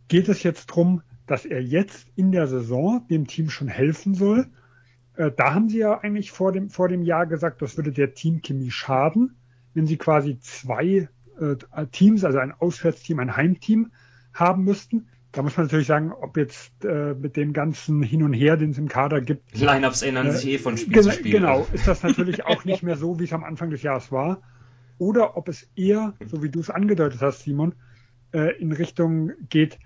[0.09, 4.47] Geht es jetzt drum, dass er jetzt in der Saison dem Team schon helfen soll?
[5.17, 8.15] Äh, da haben sie ja eigentlich vor dem, vor dem Jahr gesagt, das würde der
[8.15, 9.37] Teamchemie schaden,
[9.75, 13.93] wenn sie quasi zwei äh, Teams, also ein Auswärtsteam, ein Heimteam
[14.33, 15.09] haben müssten.
[15.31, 18.71] Da muss man natürlich sagen, ob jetzt äh, mit dem ganzen Hin und Her, den
[18.71, 19.59] es im Kader gibt.
[19.59, 21.33] Lineups ändern sich eh von Spiel zu Spiel.
[21.33, 24.41] Genau, ist das natürlich auch nicht mehr so, wie es am Anfang des Jahres war
[24.99, 27.75] oder ob es eher, so wie du es angedeutet hast, Simon,
[28.33, 29.79] äh, in Richtung geht,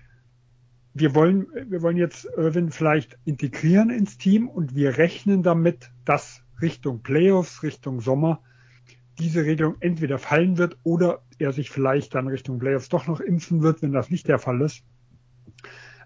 [0.93, 6.43] wir wollen, wir wollen jetzt Irwin vielleicht integrieren ins Team und wir rechnen damit, dass
[6.61, 8.41] Richtung Playoffs, Richtung Sommer
[9.19, 13.61] diese Regelung entweder fallen wird oder er sich vielleicht dann Richtung Playoffs doch noch impfen
[13.61, 14.83] wird, wenn das nicht der Fall ist.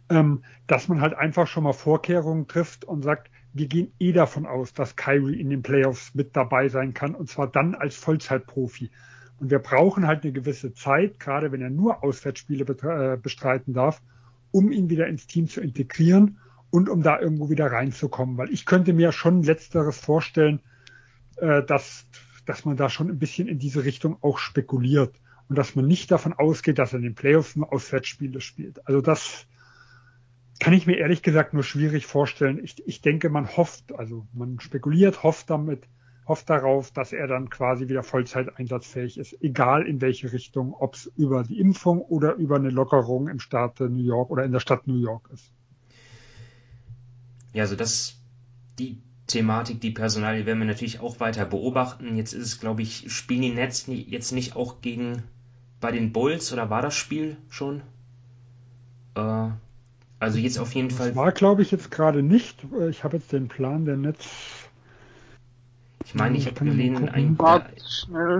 [0.09, 4.45] Ähm, dass man halt einfach schon mal Vorkehrungen trifft und sagt, wir gehen eh davon
[4.45, 8.91] aus, dass Kyrie in den Playoffs mit dabei sein kann und zwar dann als Vollzeitprofi.
[9.39, 14.01] Und wir brauchen halt eine gewisse Zeit, gerade wenn er nur Auswärtsspiele äh, bestreiten darf,
[14.51, 16.39] um ihn wieder ins Team zu integrieren
[16.71, 18.37] und um da irgendwo wieder reinzukommen.
[18.37, 20.59] Weil ich könnte mir schon letzteres vorstellen,
[21.37, 22.07] äh, dass,
[22.45, 25.13] dass man da schon ein bisschen in diese Richtung auch spekuliert
[25.49, 28.85] und dass man nicht davon ausgeht, dass er in den Playoffs nur Auswärtsspiele spielt.
[28.87, 29.45] Also das
[30.59, 32.63] kann ich mir ehrlich gesagt nur schwierig vorstellen.
[32.63, 35.87] Ich, ich denke, man hofft, also man spekuliert, hofft damit,
[36.27, 40.95] hofft darauf, dass er dann quasi wieder Vollzeit einsatzfähig ist, egal in welche Richtung, ob
[40.95, 44.59] es über die Impfung oder über eine Lockerung im Staat New York oder in der
[44.59, 45.51] Stadt New York ist.
[47.53, 48.19] Ja, also das,
[48.77, 52.17] die Thematik, die Personalie werden wir natürlich auch weiter beobachten.
[52.17, 55.23] Jetzt ist es, glaube ich, spielen die Nets jetzt nicht auch gegen
[55.79, 57.81] bei den Bulls oder war das Spiel schon?
[59.15, 59.49] Äh,
[60.19, 61.15] also jetzt auf jeden das Fall.
[61.15, 62.65] War, glaube ich, jetzt gerade nicht.
[62.89, 64.67] Ich habe jetzt den Plan der Netz
[66.07, 67.65] ich meine, ich habe gelesen, ein, da,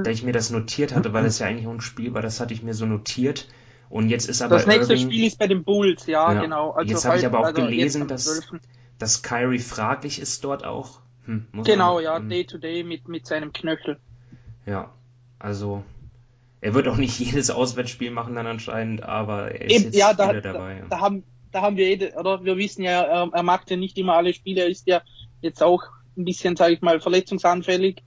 [0.01, 2.39] da, ich mir das notiert hatte, weil es ja eigentlich auch ein Spiel war, das
[2.39, 3.47] hatte ich mir so notiert.
[3.89, 4.55] Und jetzt ist aber.
[4.55, 6.41] Das nächste Irving, Spiel ist bei den Bulls, ja, ja.
[6.41, 6.71] genau.
[6.71, 8.41] Also jetzt habe ich aber auch also gelesen, dass,
[8.99, 11.01] dass Kyrie fraglich ist dort auch.
[11.25, 13.97] Hm, genau, man, ja, Day to Day mit, mit seinem Knöchel.
[14.65, 14.93] Ja,
[15.39, 15.83] also
[16.61, 20.13] er wird auch nicht jedes Auswärtsspiel machen dann anscheinend, aber er ist Eben, jetzt ja,
[20.13, 20.81] da, dabei.
[20.81, 23.77] Da, da, haben, da haben wir, eh, oder wir wissen ja, er, er macht ja
[23.77, 25.01] nicht immer alle Spiele, er ist ja
[25.41, 25.83] jetzt auch
[26.17, 28.03] ein bisschen, sage ich mal, verletzungsanfällig.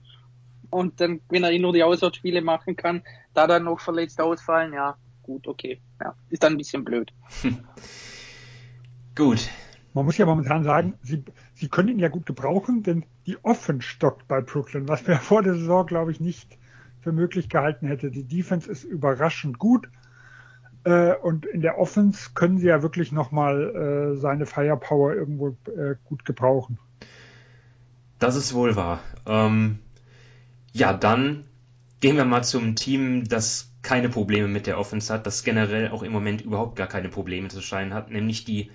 [0.69, 4.73] Und dann, wenn er eh nur die Auswärtsspiele machen kann, da dann noch verletzt ausfallen,
[4.73, 5.81] ja, gut, okay.
[5.99, 7.11] Ja, ist dann ein bisschen blöd.
[9.15, 9.49] gut.
[9.93, 13.81] Man muss ja momentan sagen, sie, sie können ihn ja gut gebrauchen, denn die Offen
[13.81, 16.57] stockt bei Brooklyn, was wir vor der Saison, glaube ich, nicht
[17.01, 18.11] für möglich gehalten hätte.
[18.11, 19.89] Die Defense ist überraschend gut.
[20.83, 25.95] Äh, und in der Offense können sie ja wirklich nochmal äh, seine Firepower irgendwo äh,
[26.05, 26.79] gut gebrauchen.
[28.19, 29.01] Das ist wohl wahr.
[29.25, 29.79] Ähm,
[30.73, 31.45] ja, dann
[31.99, 36.03] gehen wir mal zum Team, das keine Probleme mit der Offense hat, das generell auch
[36.03, 38.71] im Moment überhaupt gar keine Probleme zu scheinen hat, nämlich die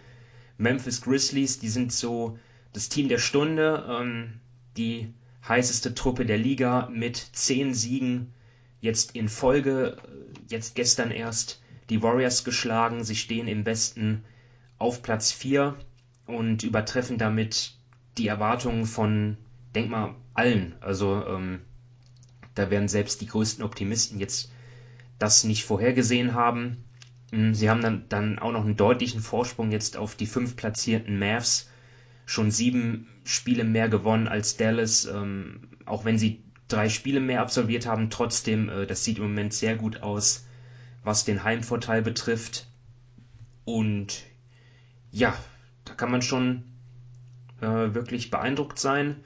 [0.59, 1.59] Memphis Grizzlies.
[1.59, 2.39] Die sind so
[2.73, 4.41] das Team der Stunde, ähm,
[4.77, 5.13] die
[5.47, 8.33] heißeste Truppe der Liga mit zehn Siegen
[8.81, 9.97] jetzt in Folge,
[10.49, 13.05] jetzt gestern erst die Warriors geschlagen.
[13.05, 14.25] Sie stehen im Westen
[14.79, 15.77] auf Platz 4
[16.27, 17.75] und übertreffen damit
[18.19, 19.37] die Erwartungen von,
[19.75, 20.75] denk mal, allen.
[20.81, 21.61] Also ähm,
[22.55, 24.51] da werden selbst die größten Optimisten jetzt
[25.19, 26.85] das nicht vorhergesehen haben.
[27.31, 31.19] Hm, sie haben dann, dann auch noch einen deutlichen Vorsprung jetzt auf die fünf platzierten
[31.19, 31.71] Mavs.
[32.25, 37.87] Schon sieben Spiele mehr gewonnen als Dallas, ähm, auch wenn sie drei Spiele mehr absolviert
[37.87, 38.11] haben.
[38.11, 40.46] Trotzdem, äh, das sieht im Moment sehr gut aus,
[41.07, 42.67] was den Heimvorteil betrifft.
[43.65, 44.25] Und
[45.13, 45.39] ja,
[45.85, 46.65] da kann man schon
[47.61, 49.23] äh, wirklich beeindruckt sein.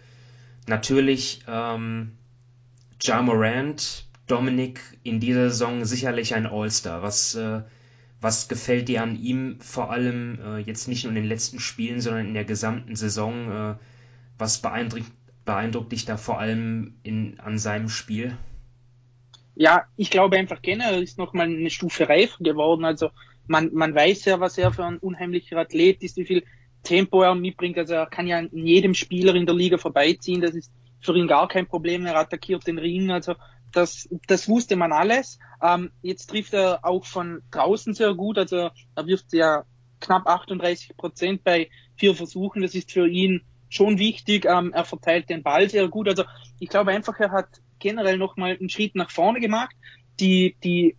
[0.67, 2.19] Natürlich ähm,
[3.03, 7.03] Ja Morant, Dominik in dieser Saison sicherlich ein All-Star.
[7.03, 7.63] Was, äh,
[8.21, 12.03] was gefällt dir an ihm vor allem äh, jetzt nicht nur in den letzten Spielen,
[12.03, 13.51] sondern in der gesamten Saison?
[13.51, 13.75] Äh,
[14.37, 15.11] was beeindruckt,
[15.47, 18.37] beeindruckt dich da vor allem in, an seinem Spiel?
[19.61, 22.87] Ja, ich glaube einfach generell ist nochmal eine Stufe reifer geworden.
[22.87, 23.11] Also
[23.47, 26.45] man, man weiß ja, was er für ein unheimlicher Athlet ist, wie viel
[26.83, 27.77] Tempo er mitbringt.
[27.77, 30.41] Also er kann ja in jedem Spieler in der Liga vorbeiziehen.
[30.41, 32.07] Das ist für ihn gar kein Problem.
[32.07, 33.11] Er attackiert den Ring.
[33.11, 33.35] Also
[33.71, 35.39] das, das wusste man alles.
[35.63, 38.39] Ähm, jetzt trifft er auch von draußen sehr gut.
[38.39, 39.65] Also er wirft ja
[40.01, 42.63] knapp 38 Prozent bei vier Versuchen.
[42.63, 44.47] Das ist für ihn schon wichtig.
[44.47, 46.09] Ähm, er verteilt den Ball sehr gut.
[46.09, 46.25] Also
[46.59, 49.75] ich glaube einfach, er hat generell nochmal einen Schritt nach vorne gemacht.
[50.21, 50.97] Die, die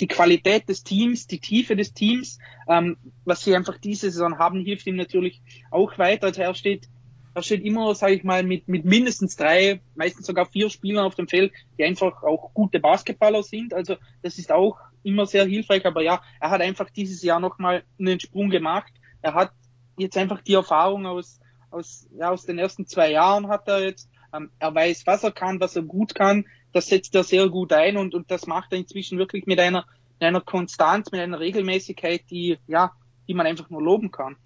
[0.00, 2.38] die Qualität des Teams, die Tiefe des Teams,
[2.68, 6.28] ähm, was sie einfach diese Saison haben, hilft ihm natürlich auch weiter.
[6.28, 6.88] Also er steht,
[7.34, 11.14] er steht immer, sage ich mal, mit, mit mindestens drei, meistens sogar vier Spielern auf
[11.14, 13.74] dem Feld, die einfach auch gute Basketballer sind.
[13.74, 15.84] Also das ist auch immer sehr hilfreich.
[15.86, 18.92] Aber ja, er hat einfach dieses Jahr nochmal einen Sprung gemacht.
[19.22, 19.52] Er hat
[19.96, 24.08] jetzt einfach die Erfahrung aus, aus, ja, aus den ersten zwei Jahren hat er jetzt.
[24.34, 27.72] Ähm, er weiß, was er kann, was er gut kann das setzt er sehr gut
[27.72, 29.86] ein und, und das macht er inzwischen wirklich mit einer,
[30.20, 32.92] mit einer Konstanz, mit einer Regelmäßigkeit, die, ja,
[33.26, 34.36] die man einfach nur loben kann.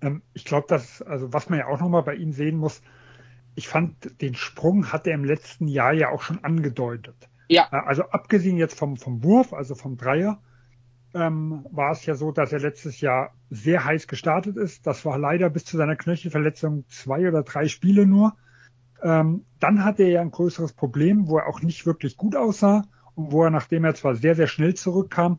[0.00, 2.82] Ähm, ich glaube, dass, also was man ja auch nochmal bei ihm sehen muss,
[3.56, 7.16] ich fand, den Sprung hat er im letzten Jahr ja auch schon angedeutet.
[7.48, 7.68] Ja.
[7.72, 10.40] Äh, also abgesehen jetzt vom, vom Wurf, also vom Dreier,
[11.14, 14.86] ähm, war es ja so, dass er letztes Jahr sehr heiß gestartet ist.
[14.86, 18.36] Das war leider bis zu seiner Knöchelverletzung zwei oder drei Spiele nur.
[19.02, 22.84] Ähm, dann hatte er ja ein größeres Problem, wo er auch nicht wirklich gut aussah
[23.14, 25.38] und wo er, nachdem er zwar sehr, sehr schnell zurückkam,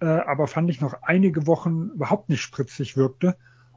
[0.00, 3.36] äh, aber fand ich noch einige Wochen überhaupt nicht spritzig wirkte.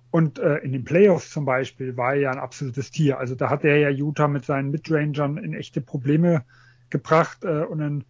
[0.10, 3.18] Und äh, in den Playoffs zum Beispiel war er ja ein absolutes Tier.
[3.18, 6.44] Also da hat er ja Utah mit seinen Midrangern in echte Probleme
[6.92, 8.04] gebracht äh, und äh,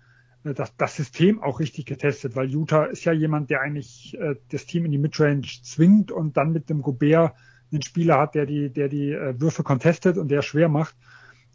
[0.44, 4.66] das, das System auch richtig getestet, weil Utah ist ja jemand, der eigentlich äh, das
[4.66, 7.34] Team in die Midrange zwingt und dann mit dem Gobert
[7.72, 10.96] einen Spieler hat, der die, der die äh, Würfe contestet und der schwer macht.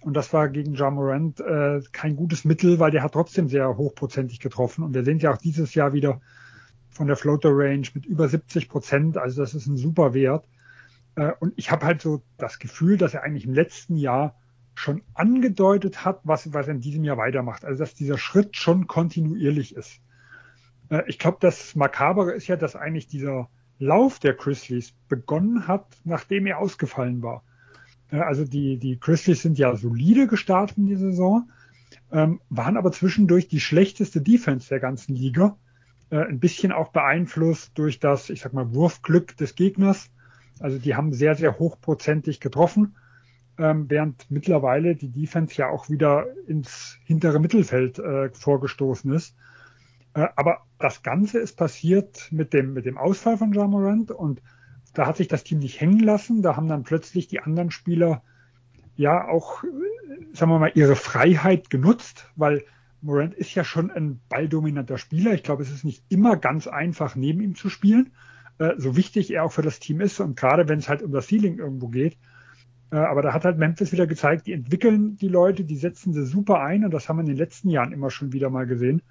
[0.01, 3.77] Und das war gegen John Morant äh, kein gutes Mittel, weil der hat trotzdem sehr
[3.77, 4.85] hochprozentig getroffen.
[4.85, 6.21] Und wir sehen ja auch dieses Jahr wieder
[6.89, 9.19] von der Floater Range mit über 70 Prozent.
[9.19, 10.47] Also das ist ein super Wert.
[11.17, 14.38] Äh, und ich habe halt so das Gefühl, dass er eigentlich im letzten Jahr
[14.79, 17.65] schon angedeutet hat, was, was er in diesem Jahr weitermacht.
[17.65, 20.01] Also dass dieser Schritt schon kontinuierlich ist.
[20.89, 23.49] Äh, ich glaube, das Makabere ist ja, dass eigentlich dieser
[23.81, 27.43] Lauf der Grizzlies begonnen hat, nachdem er ausgefallen war.
[28.11, 31.51] Äh, also die, die Grizzlies sind ja solide gestartet in die Saison,
[32.13, 35.57] ähm, waren aber zwischendurch die schlechteste Defense der ganzen Liga.
[36.11, 40.11] Äh, ein bisschen auch beeinflusst durch das, ich sag mal, Wurfglück des Gegners.
[40.61, 42.95] Also die haben sehr, sehr hochprozentig getroffen,
[43.59, 49.35] ähm, während mittlerweile die Defense ja auch wieder ins hintere Mittelfeld äh, vorgestoßen ist.
[50.15, 54.43] Äh, aber das Ganze ist passiert mit dem, mit dem Ausfall von Jamorant und
[54.95, 56.43] da hat sich das Team nicht hängen lassen.
[56.43, 58.23] Da haben dann plötzlich die anderen Spieler
[58.97, 59.63] ja auch,
[60.33, 62.65] sagen wir mal, ihre Freiheit genutzt, weil
[63.01, 65.35] Morant ist ja schon ein balldominanter Spieler.
[65.35, 68.13] Ich glaube, es ist nicht immer ganz einfach, neben ihm zu spielen,
[68.59, 71.13] äh, so wichtig er auch für das Team ist und gerade wenn es halt um
[71.13, 72.17] das Ceiling irgendwo geht.
[72.91, 76.25] Äh, aber da hat halt Memphis wieder gezeigt, die entwickeln die Leute, die setzen sie
[76.25, 79.03] super ein und das haben wir in den letzten Jahren immer schon wieder mal gesehen.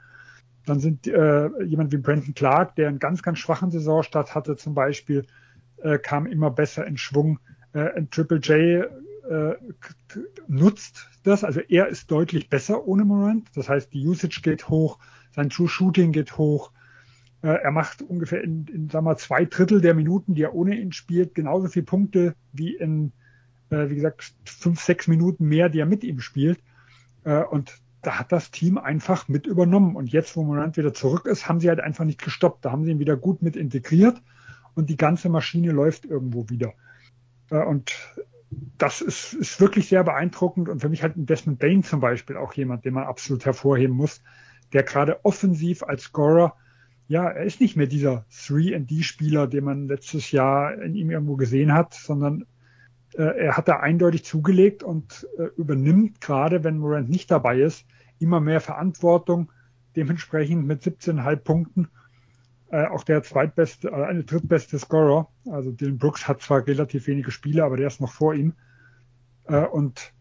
[0.66, 4.74] Dann sind äh, jemand wie Brandon Clark, der einen ganz, ganz schwachen Saisonstart hatte zum
[4.74, 5.26] Beispiel,
[5.78, 7.40] äh, kam immer besser in Schwung.
[7.74, 8.90] Äh, ein Triple J
[9.30, 9.56] äh,
[10.48, 13.48] nutzt das, also er ist deutlich besser ohne Morant.
[13.56, 15.00] Das heißt, die Usage geht hoch,
[15.32, 16.72] sein True Shooting geht hoch.
[17.44, 20.76] Äh, er macht ungefähr in, in sagen wir, zwei Drittel der Minuten, die er ohne
[20.76, 23.12] ihn spielt, genauso viele Punkte wie in,
[23.70, 26.60] äh, wie gesagt, fünf, sechs Minuten mehr, die er mit ihm spielt.
[27.24, 29.96] Äh, und da hat das Team einfach mit übernommen.
[29.96, 32.64] Und jetzt, wo Morant wieder zurück ist, haben sie halt einfach nicht gestoppt.
[32.66, 34.22] Da haben sie ihn wieder gut mit integriert
[34.76, 36.74] und die ganze Maschine läuft irgendwo wieder.
[37.50, 37.94] Äh, und
[38.78, 42.38] das ist, ist wirklich sehr beeindruckend und für mich halt ein Desmond Bain zum Beispiel
[42.38, 44.22] auch jemand, den man absolut hervorheben muss,
[44.74, 46.56] der gerade offensiv als Scorer,
[47.08, 51.74] ja, er ist nicht mehr dieser 3D-Spieler, den man letztes Jahr in ihm irgendwo gesehen
[51.74, 52.46] hat, sondern
[53.14, 57.86] er hat da eindeutig zugelegt und äh, übernimmt gerade, wenn Morant nicht dabei ist,
[58.20, 59.52] immer mehr Verantwortung,
[59.96, 61.88] dementsprechend mit 17,5 Punkten
[62.70, 65.30] äh, auch der zweitbeste, äh, eine drittbeste Scorer.
[65.50, 68.54] Also Dylan Brooks hat zwar relativ wenige Spiele, aber der ist noch vor ihm.
[69.46, 70.14] Äh, und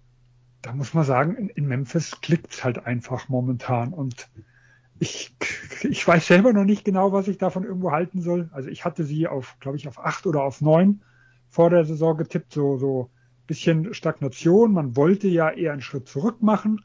[0.62, 3.92] da muss man sagen, in, in Memphis klickt's halt einfach momentan.
[3.92, 4.28] Und
[4.98, 5.36] ich,
[5.82, 8.48] ich weiß selber noch nicht genau, was ich davon irgendwo halten soll.
[8.52, 11.02] Also ich hatte sie auf, glaube ich, auf acht oder auf neun
[11.56, 13.10] vor der Saison getippt, so, so
[13.46, 14.74] bisschen Stagnation.
[14.74, 16.84] Man wollte ja eher einen Schritt zurück machen.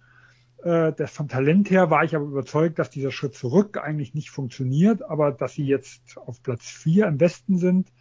[0.64, 4.30] Äh, das vom Talent her war ich aber überzeugt, dass dieser Schritt zurück eigentlich nicht
[4.30, 7.92] funktioniert, aber dass sie jetzt auf Platz vier im Westen sind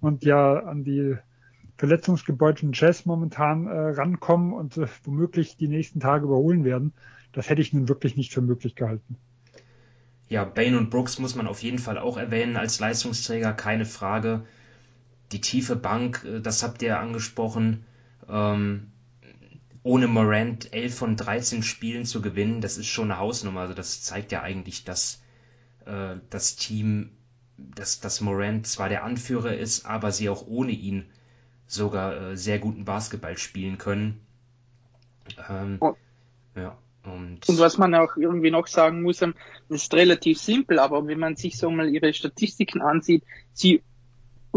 [0.00, 1.16] und ja an die
[1.78, 6.92] verletzungsgebeutelten Jazz momentan äh, rankommen und äh, womöglich die nächsten Tage überholen werden,
[7.32, 9.16] das hätte ich nun wirklich nicht für möglich gehalten.
[10.28, 14.44] Ja, Bain und Brooks muss man auf jeden Fall auch erwähnen als Leistungsträger, keine Frage.
[15.32, 17.84] Die tiefe Bank, äh, das habt ihr angesprochen.
[18.28, 18.92] Ähm,
[19.82, 23.60] ohne Morant 11 von 13 Spielen zu gewinnen, das ist schon eine Hausnummer.
[23.60, 25.22] Also das zeigt ja eigentlich, dass
[25.86, 27.10] äh, das Team,
[27.56, 31.06] dass, dass Morant zwar der Anführer ist, aber sie auch ohne ihn
[31.66, 34.20] sogar äh, sehr guten Basketball spielen können.
[35.48, 35.94] Ähm, oh.
[36.54, 36.78] Ja.
[37.04, 39.34] Und, und, was man auch irgendwie noch sagen muss, ähm,
[39.68, 43.82] das ist relativ simpel, aber wenn man sich so mal ihre Statistiken ansieht, sie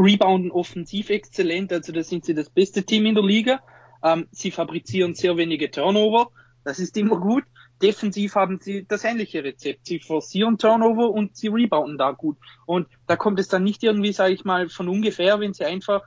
[0.01, 3.61] rebounden offensiv exzellent, also da sind sie das beste Team in der Liga.
[4.03, 6.31] Ähm, sie fabrizieren sehr wenige Turnover.
[6.63, 7.43] Das ist immer gut.
[7.81, 9.85] Defensiv haben sie das ähnliche Rezept.
[9.85, 12.37] Sie forcieren Turnover und sie rebounden da gut.
[12.65, 16.03] Und da kommt es dann nicht irgendwie, sage ich mal, von ungefähr, wenn sie einfach,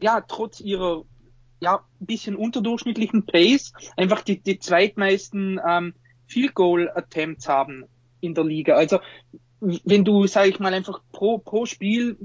[0.00, 1.04] ja, trotz ihrer,
[1.60, 5.94] ja, bisschen unterdurchschnittlichen Pace einfach die, die zweitmeisten ähm,
[6.26, 7.84] Field Goal Attempts haben
[8.20, 8.74] in der Liga.
[8.74, 8.98] Also
[9.60, 12.16] wenn du, sage ich mal, einfach pro, pro Spiel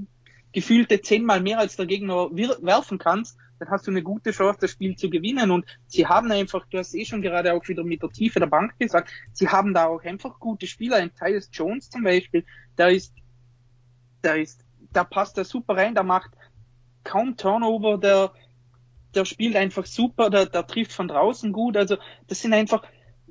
[0.52, 4.70] gefühlte zehnmal mehr als der Gegner werfen kannst, dann hast du eine gute Chance, das
[4.70, 5.50] Spiel zu gewinnen.
[5.50, 8.46] Und sie haben einfach, du hast eh schon gerade auch wieder mit der Tiefe der
[8.46, 10.96] Bank gesagt, sie haben da auch einfach gute Spieler.
[10.96, 12.44] Ein Tyus Jones zum Beispiel,
[12.76, 13.14] der ist,
[14.22, 16.30] der ist, da passt er super rein, der macht
[17.04, 18.32] kaum Turnover, der,
[19.14, 21.76] der spielt einfach super, der, der trifft von draußen gut.
[21.76, 22.82] Also das sind einfach,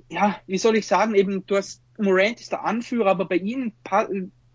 [0.10, 3.74] ja, wie soll ich sagen, eben, du hast, Morant ist der Anführer, aber bei ihnen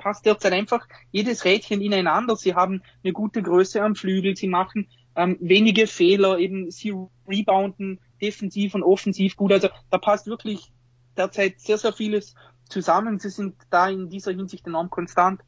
[0.03, 2.37] passt derzeit einfach jedes Rädchen ineinander.
[2.37, 6.93] Sie haben eine gute Größe am Flügel, sie machen ähm, wenige Fehler, eben sie
[7.29, 9.53] rebounden defensiv und offensiv gut.
[9.53, 10.73] Also da passt wirklich
[11.17, 12.35] derzeit sehr, sehr vieles
[12.69, 13.19] zusammen.
[13.19, 15.41] Sie sind da in dieser Hinsicht enorm konstant.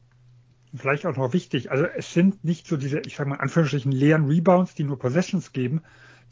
[0.73, 4.25] Vielleicht auch noch wichtig, also es sind nicht so diese, ich sage mal Anführungsstrichen, leeren
[4.25, 5.81] Rebounds, die nur Possessions geben,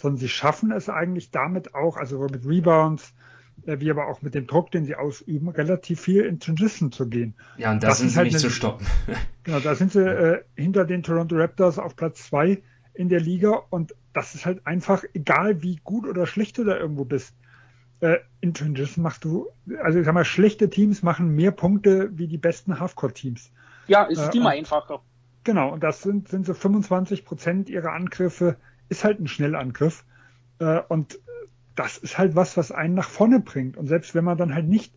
[0.02, 3.14] sondern sie schaffen es eigentlich damit auch, also mit Rebounds,
[3.66, 7.36] wie aber auch mit dem Druck, den sie ausüben, relativ viel in Transition zu gehen.
[7.58, 8.86] Ja, und da das sind sie halt nicht eine, zu stoppen.
[9.44, 12.64] Genau, da sind sie äh, hinter den Toronto Raptors auf Platz zwei
[12.94, 16.78] in der Liga und das ist halt einfach, egal wie gut oder schlecht du da
[16.78, 17.36] irgendwo bist,
[18.00, 19.48] äh, in Transition machst du,
[19.82, 23.52] also ich sag mal, schlechte Teams machen mehr Punkte wie die besten Halfcourt-Teams.
[23.88, 25.02] Ja, es ist äh, immer einfacher.
[25.44, 28.58] Genau, und das sind, sind so 25 Prozent ihrer Angriffe,
[28.90, 30.06] ist halt ein Schnellangriff.
[30.60, 31.20] Äh, und
[31.76, 33.78] das ist halt was, was einen nach vorne bringt.
[33.78, 34.94] Und selbst wenn man dann halt nicht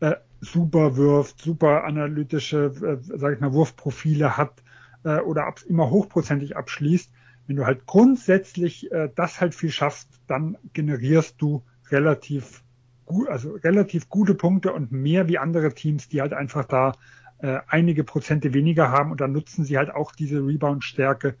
[0.00, 4.62] äh, super wirft, super analytische, äh, sage ich mal, Wurfprofile hat
[5.04, 7.10] äh, oder ab, immer hochprozentig abschließt,
[7.46, 12.62] wenn du halt grundsätzlich äh, das halt viel schaffst, dann generierst du relativ
[13.06, 16.92] gut, also relativ gute Punkte und mehr wie andere Teams, die halt einfach da
[17.38, 21.36] äh, einige Prozente weniger haben und dann nutzen sie halt auch diese Rebound-Stärke,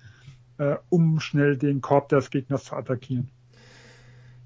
[0.58, 3.30] äh, um schnell den Korb des Gegners zu attackieren.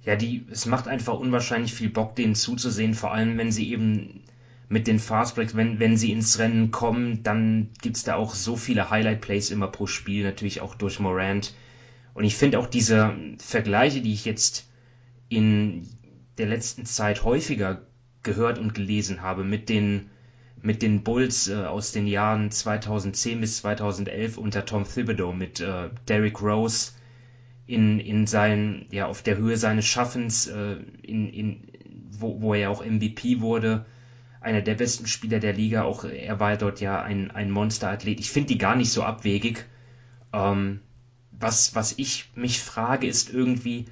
[0.04, 4.22] Ja, die, es macht einfach unwahrscheinlich viel Bock, denen zuzusehen, vor allem wenn sie eben
[4.68, 8.90] mit den Fastbreaks, wenn, wenn sie ins Rennen kommen, dann gibt's da auch so viele
[8.90, 11.54] Highlight-Plays immer pro Spiel, natürlich auch durch Morant.
[12.14, 14.68] Und ich finde auch diese Vergleiche, die ich jetzt
[15.28, 15.86] in
[16.38, 17.82] der letzten Zeit häufiger
[18.22, 20.08] gehört und gelesen habe mit den
[20.62, 25.90] mit den Bulls äh, aus den Jahren 2010 bis 2011 unter Tom Thibodeau mit äh,
[26.06, 26.92] Derrick Rose
[27.66, 31.62] in, in seinen, ja, auf der Höhe seines Schaffens, äh, in, in,
[32.10, 33.84] wo, wo er auch MVP wurde,
[34.40, 38.18] einer der besten Spieler der Liga, auch er war dort ja ein, ein Monsterathlet.
[38.20, 39.66] Ich finde die gar nicht so abwegig.
[40.32, 40.80] Ähm,
[41.30, 43.84] was, was ich mich frage, ist irgendwie,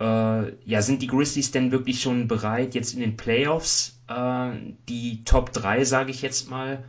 [0.00, 4.50] äh, ja, sind die Grizzlies denn wirklich schon bereit, jetzt in den Playoffs äh,
[4.88, 6.84] die Top 3, sage ich jetzt mal,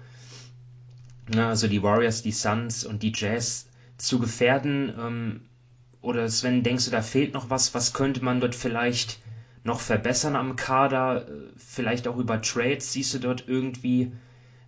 [1.27, 3.67] na, also die Warriors, die Suns und die Jazz
[3.97, 4.91] zu gefährden?
[4.97, 5.41] Ähm,
[6.01, 7.73] oder Sven, denkst du, da fehlt noch was?
[7.73, 9.21] Was könnte man dort vielleicht
[9.63, 11.27] noch verbessern am Kader?
[11.27, 12.93] Äh, vielleicht auch über Trades?
[12.93, 14.11] Siehst du dort irgendwie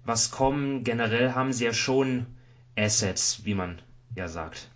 [0.04, 0.84] was kommen?
[0.84, 2.26] Generell haben sie ja schon
[2.78, 3.82] Assets, wie man
[4.15, 4.72] ja sagt.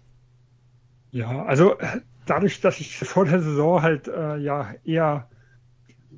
[1.12, 1.78] Ja, also
[2.26, 5.30] dadurch, dass ich vor der Saison halt äh, ja eher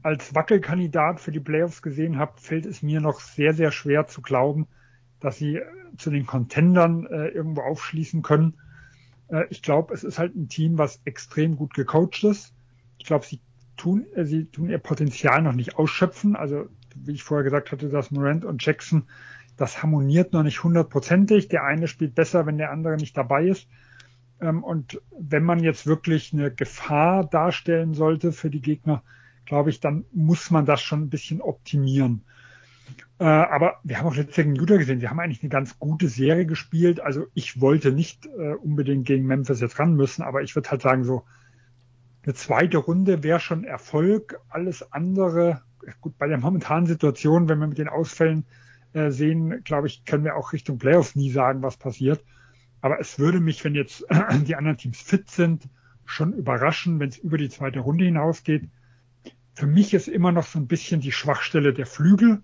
[0.04, 4.22] als Wackelkandidat für die Playoffs gesehen habe, fällt es mir noch sehr, sehr schwer zu
[4.22, 4.68] glauben,
[5.20, 5.62] dass sie
[5.98, 8.54] zu den Contendern äh, irgendwo aufschließen können.
[9.30, 12.54] Äh, ich glaube, es ist halt ein Team, was extrem gut gecoacht ist.
[12.98, 13.40] Ich glaube, sie
[13.76, 16.36] tun, äh, sie tun ihr Potenzial noch nicht ausschöpfen.
[16.36, 19.04] Also, wie ich vorher gesagt hatte, dass Morant und Jackson,
[19.56, 21.48] das harmoniert noch nicht hundertprozentig.
[21.48, 23.68] Der eine spielt besser, wenn der andere nicht dabei ist.
[24.40, 29.04] Ähm, und wenn man jetzt wirklich eine Gefahr darstellen sollte für die Gegner,
[29.46, 32.24] glaube ich, dann muss man das schon ein bisschen optimieren.
[33.20, 35.80] Äh, aber wir haben auch letztes Jahr gegen Utah gesehen, sie haben eigentlich eine ganz
[35.80, 37.00] gute Serie gespielt.
[37.00, 40.82] Also ich wollte nicht äh, unbedingt gegen Memphis jetzt ran müssen, aber ich würde halt
[40.82, 41.24] sagen, so
[42.24, 44.40] eine zweite Runde wäre schon Erfolg.
[44.50, 45.62] Alles andere,
[46.02, 48.46] gut, bei der momentanen Situation, wenn wir mit den Ausfällen
[48.94, 52.24] äh, sehen, glaube ich, können wir auch Richtung Playoffs nie sagen, was passiert.
[52.82, 54.06] Aber es würde mich, wenn jetzt
[54.48, 55.70] die anderen Teams fit sind,
[56.06, 58.70] schon überraschen, wenn es über die zweite Runde hinausgeht.
[59.56, 62.42] Für mich ist immer noch so ein bisschen die Schwachstelle der Flügel.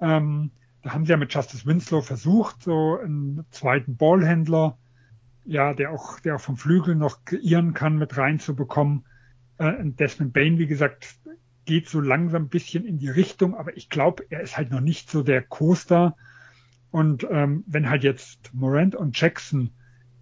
[0.00, 0.50] Ähm,
[0.82, 4.78] da haben sie ja mit Justice Winslow versucht, so einen zweiten Ballhändler,
[5.44, 9.04] ja, der auch, der auch vom Flügel noch kreieren kann, mit reinzubekommen.
[9.58, 11.16] Äh, Desmond Bain, wie gesagt,
[11.66, 14.80] geht so langsam ein bisschen in die Richtung, aber ich glaube, er ist halt noch
[14.80, 16.16] nicht so der Coaster,
[16.90, 19.70] und ähm, wenn halt jetzt Morant und Jackson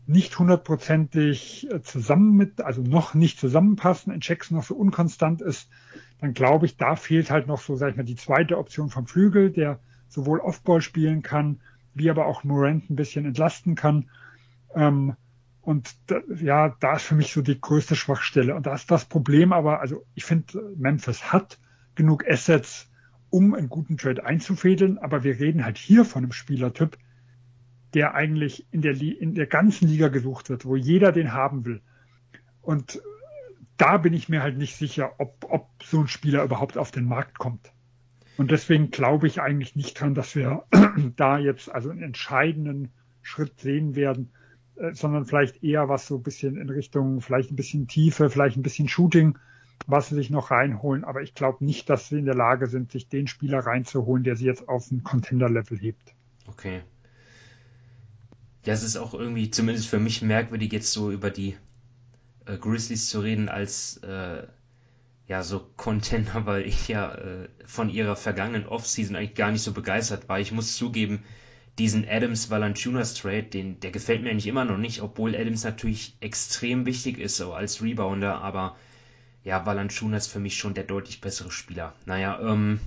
[0.07, 5.69] nicht hundertprozentig äh, zusammen mit, also noch nicht zusammenpassen, in Jackson noch so unkonstant ist,
[6.20, 9.07] dann glaube ich, da fehlt halt noch so, sag ich mal, die zweite Option vom
[9.07, 11.61] Flügel, der sowohl Offball spielen kann,
[11.94, 14.11] wie aber auch Morant ein bisschen entlasten kann.
[14.74, 15.14] Ähm,
[15.61, 18.54] und da, ja, da ist für mich so die größte Schwachstelle.
[18.54, 21.59] Und da ist das Problem aber, also ich finde, Memphis hat
[21.94, 22.90] genug Assets,
[23.31, 24.98] um einen guten Trade einzufädeln.
[24.98, 26.96] Aber wir reden halt hier von einem Spielertyp,
[27.94, 31.83] der eigentlich in der, in der ganzen Liga gesucht wird, wo jeder den haben will.
[32.62, 33.02] Und
[33.79, 37.06] da bin ich mir halt nicht sicher, ob, ob so ein Spieler überhaupt auf den
[37.06, 37.72] Markt kommt.
[38.37, 40.64] Und deswegen glaube ich eigentlich nicht dran, dass wir
[41.16, 44.33] da jetzt also einen entscheidenden Schritt sehen werden,
[44.76, 48.56] äh, sondern vielleicht eher was so ein bisschen in Richtung, vielleicht ein bisschen Tiefe, vielleicht
[48.56, 49.38] ein bisschen Shooting
[49.87, 51.04] was sie sich noch reinholen.
[51.04, 54.37] Aber ich glaube nicht, dass sie in der Lage sind, sich den Spieler reinzuholen, der
[54.37, 56.14] sie jetzt auf ein Contender-Level hebt.
[56.46, 56.83] Okay.
[58.64, 61.56] Ja, es ist auch irgendwie, zumindest für mich, merkwürdig, jetzt so über die
[62.49, 64.46] äh, Grizzlies zu reden als äh,
[65.27, 69.73] ja so Contender, weil ich ja äh, von ihrer vergangenen Offseason eigentlich gar nicht so
[69.73, 70.40] begeistert war.
[70.40, 71.23] Ich muss zugeben,
[71.79, 76.17] diesen Adams Valanciunas Trade, den, der gefällt mir eigentlich immer noch nicht, obwohl Adams natürlich
[76.21, 78.77] extrem wichtig ist so als Rebounder, aber
[79.44, 81.94] ja, Valanciunas für mich schon der deutlich bessere Spieler.
[82.05, 82.81] Naja, ähm,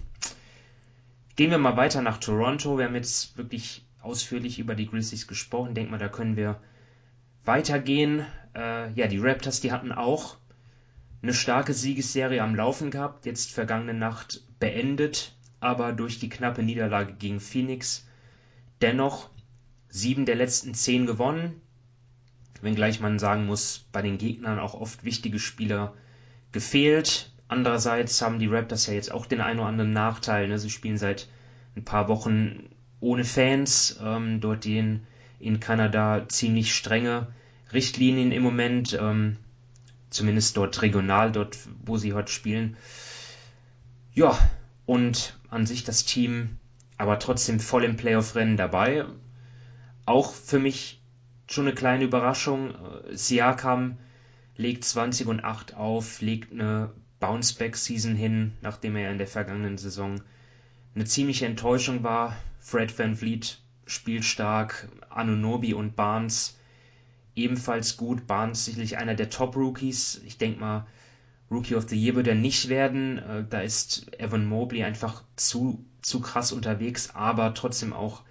[1.38, 2.78] gehen wir mal weiter nach Toronto.
[2.78, 5.74] Wir haben jetzt wirklich ausführlich über die Grizzlies gesprochen.
[5.74, 6.60] Denk mal, da können wir
[7.46, 8.26] weitergehen.
[8.56, 10.38] Äh, ja, die Raptors, die hatten auch
[11.22, 17.14] eine starke Siegesserie am Laufen gehabt, jetzt vergangene Nacht beendet, aber durch die knappe Niederlage
[17.14, 18.08] gegen Phoenix
[18.82, 19.30] dennoch
[19.90, 21.62] sieben der letzten zehn gewonnen,
[22.62, 25.94] wenngleich man sagen muss, bei den Gegnern auch oft wichtige Spieler
[26.52, 27.32] gefehlt.
[27.48, 30.48] Andererseits haben die Raptors ja jetzt auch den einen oder anderen Nachteil.
[30.48, 30.58] Ne?
[30.58, 31.28] Sie spielen seit
[31.76, 35.00] ein paar Wochen ohne Fans, ähm, dort die
[35.40, 37.28] in Kanada ziemlich strenge
[37.74, 39.38] Richtlinien im Moment, ähm,
[40.10, 42.78] zumindest dort regional, dort wo sie heute spielen.
[44.14, 44.38] Ja,
[44.86, 46.58] und an sich das Team
[46.98, 49.06] aber trotzdem voll im Playoff-Rennen dabei.
[50.06, 51.02] Auch für mich
[51.50, 52.76] schon eine kleine Überraschung.
[53.12, 53.98] Siakam
[54.56, 60.22] legt 20 und 8 auf, legt eine Bounce-Back-Season hin, nachdem er in der vergangenen Saison
[60.94, 62.38] eine ziemliche Enttäuschung war.
[62.60, 66.60] Fred Van Vliet spielt stark, Anunobi und Barnes
[67.36, 68.28] ebenfalls gut.
[68.28, 70.22] Barnes sicherlich einer der Top-Rookies.
[70.26, 70.88] Ich denke mal,
[71.50, 73.18] Rookie of the Year wird er nicht werden.
[73.18, 78.24] Äh, da ist Evan Mobley einfach zu, zu krass unterwegs, aber trotzdem auch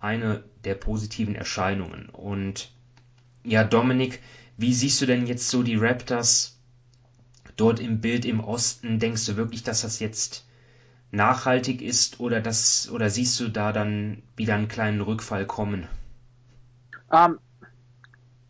[0.00, 2.08] eine der positiven Erscheinungen.
[2.10, 2.70] Und
[3.42, 4.20] ja, Dominik,
[4.56, 6.58] wie siehst du denn jetzt so die Raptors
[7.56, 8.98] dort im Bild im Osten?
[8.98, 10.46] Denkst du wirklich, dass das jetzt
[11.10, 15.86] nachhaltig ist oder das oder siehst du da dann wieder einen kleinen Rückfall kommen?
[17.10, 17.38] Ähm,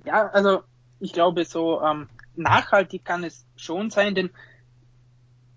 [0.09, 0.62] ja, also
[1.00, 4.30] ich glaube so ähm, nachhaltig kann es schon sein, denn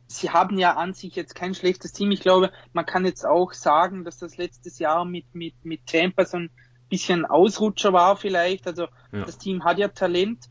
[0.08, 2.12] sie haben ja an sich jetzt kein schlechtes Team.
[2.12, 6.26] Ich glaube, man kann jetzt auch sagen, dass das letztes Jahr mit mit mit Tampa
[6.26, 6.50] so ein
[6.90, 8.68] bisschen Ausrutscher war vielleicht.
[8.68, 9.26] Also ja.
[9.26, 10.50] das Team hat ja Talent.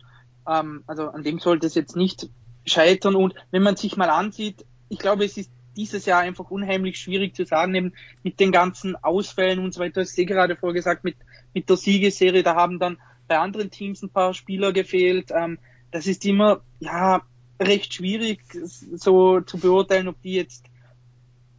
[0.48, 2.30] Ähm, also an dem sollte es jetzt nicht
[2.64, 3.14] scheitern.
[3.14, 7.36] Und wenn man sich mal ansieht, ich glaube, es ist dieses Jahr einfach unheimlich schwierig
[7.36, 7.92] zu sagen, eben
[8.22, 10.02] mit den ganzen Ausfällen und so weiter.
[10.02, 11.16] Ich sehe gerade vorgesagt, mit,
[11.54, 12.98] mit der Siegeserie, da haben dann
[13.30, 15.30] bei anderen Teams ein paar Spieler gefehlt.
[15.30, 15.58] Ähm,
[15.92, 17.22] das ist immer, ja,
[17.60, 20.64] recht schwierig, so zu beurteilen, ob die jetzt,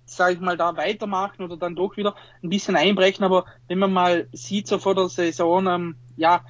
[0.03, 2.13] sage ich mal, da weitermachen oder dann doch wieder
[2.43, 3.23] ein bisschen einbrechen.
[3.23, 6.43] Aber wenn man mal sieht, so vor der Saison, ähm, ja,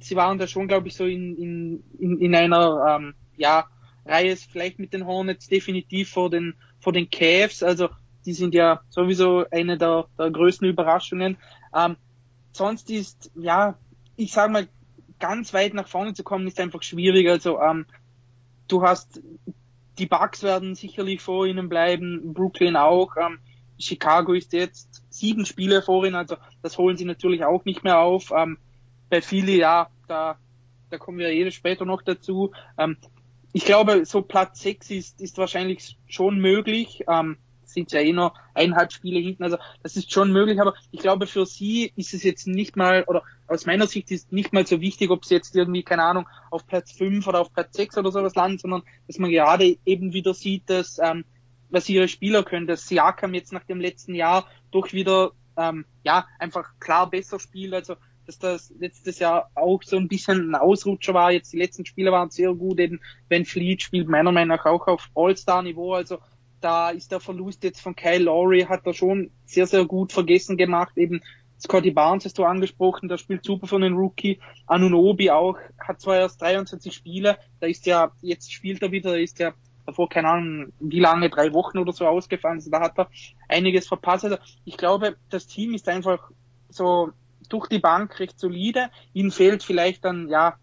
[0.00, 3.66] sie waren da schon, glaube ich, so in, in, in, in einer, ähm, ja,
[4.04, 7.62] Reihe vielleicht mit den Hornets definitiv vor den vor den Cavs.
[7.62, 7.88] Also
[8.26, 11.38] die sind ja sowieso eine der, der größten Überraschungen.
[11.74, 11.96] Ähm,
[12.52, 13.78] sonst ist, ja,
[14.16, 14.68] ich sag mal,
[15.18, 17.28] ganz weit nach vorne zu kommen, ist einfach schwierig.
[17.28, 17.86] Also ähm,
[18.68, 19.20] du hast,
[19.98, 23.16] die Bucks werden sicherlich vor ihnen bleiben, Brooklyn auch.
[23.16, 23.38] Ähm,
[23.78, 27.98] Chicago ist jetzt sieben Spiele vor ihnen, also das holen sie natürlich auch nicht mehr
[27.98, 28.32] auf.
[28.36, 28.58] Ähm,
[29.10, 30.38] bei Philly, ja, da,
[30.90, 32.52] da kommen wir jedes später noch dazu.
[32.78, 32.96] Ähm,
[33.52, 37.04] ich glaube, so Platz 6 ist, ist wahrscheinlich schon möglich.
[37.08, 37.36] Ähm,
[37.68, 41.26] sind ja eh noch eineinhalb Spiele hinten, also das ist schon möglich, aber ich glaube
[41.26, 44.80] für sie ist es jetzt nicht mal, oder aus meiner Sicht ist nicht mal so
[44.80, 48.12] wichtig, ob sie jetzt irgendwie, keine Ahnung, auf Platz 5 oder auf Platz 6 oder
[48.12, 51.24] sowas landen, sondern dass man gerade eben wieder sieht, dass ähm,
[51.70, 56.26] was ihre Spieler können, dass Siakam jetzt nach dem letzten Jahr doch wieder ähm, ja
[56.38, 57.96] einfach klar besser spielt, also
[58.26, 61.32] dass das letztes Jahr auch so ein bisschen ein Ausrutscher war.
[61.32, 62.80] Jetzt die letzten Spiele waren sehr gut.
[62.80, 65.94] Eben Ben Fleet spielt meiner Meinung nach auch auf All-Star-Niveau.
[65.94, 66.18] Also
[66.64, 70.56] da ist der Verlust jetzt von Kyle Lowry, hat er schon sehr, sehr gut vergessen
[70.56, 70.96] gemacht.
[70.96, 71.20] Eben
[71.60, 74.40] Scotty Barnes hast du angesprochen, der spielt super für einen Rookie.
[74.66, 79.16] Anunobi auch, hat zwar erst 23 Spiele, da ist ja, jetzt spielt er wieder, da
[79.16, 79.52] ist ja
[79.84, 82.56] davor, keine Ahnung, wie lange, drei Wochen oder so ausgefallen.
[82.56, 83.10] Also da hat er
[83.48, 84.24] einiges verpasst.
[84.24, 86.30] Also ich glaube, das Team ist einfach
[86.70, 87.10] so
[87.50, 88.88] durch die Bank recht solide.
[89.12, 90.54] Ihnen fehlt vielleicht dann, ja,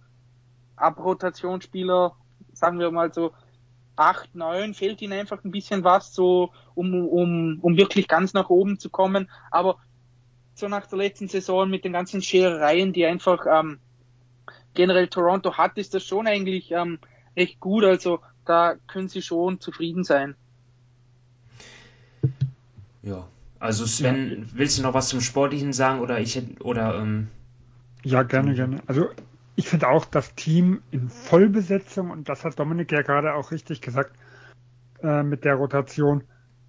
[0.78, 2.16] Abrotationsspieler,
[2.54, 3.32] sagen wir mal so
[4.02, 8.50] acht, neun, fehlt ihnen einfach ein bisschen was, so um, um, um wirklich ganz nach
[8.50, 9.30] oben zu kommen.
[9.52, 9.78] Aber
[10.56, 13.80] so nach der letzten Saison mit den ganzen Scherereien, die einfach ähm,
[14.74, 17.00] generell Toronto hat, ist das schon eigentlich ähm,
[17.38, 17.84] recht gut.
[17.84, 20.36] Also da können sie schon zufrieden sein.
[23.04, 23.28] Ja,
[23.60, 24.46] also Sven, ja.
[24.54, 27.30] willst du noch was zum Sportlichen sagen oder ich oder ähm
[28.04, 28.82] Ja, gerne, gerne.
[28.88, 29.10] Also
[29.62, 33.80] ich finde auch das Team in Vollbesetzung, und das hat Dominik ja gerade auch richtig
[33.80, 34.16] gesagt,
[35.04, 36.24] äh, mit der Rotation,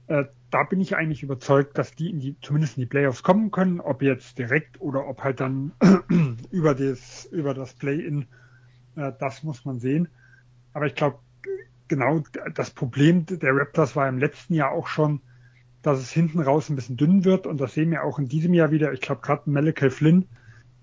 [0.08, 3.50] äh, da bin ich eigentlich überzeugt, dass die, in die zumindest in die Playoffs kommen
[3.50, 5.72] können, ob jetzt direkt oder ob halt dann
[6.50, 8.26] über das, über das Play-In,
[8.96, 10.08] äh, das muss man sehen.
[10.74, 11.18] Aber ich glaube,
[11.88, 12.22] genau
[12.54, 15.22] das Problem der Raptors war im letzten Jahr auch schon,
[15.80, 18.52] dass es hinten raus ein bisschen dünn wird und das sehen wir auch in diesem
[18.52, 18.92] Jahr wieder.
[18.92, 20.28] Ich glaube, gerade Malachi Flynn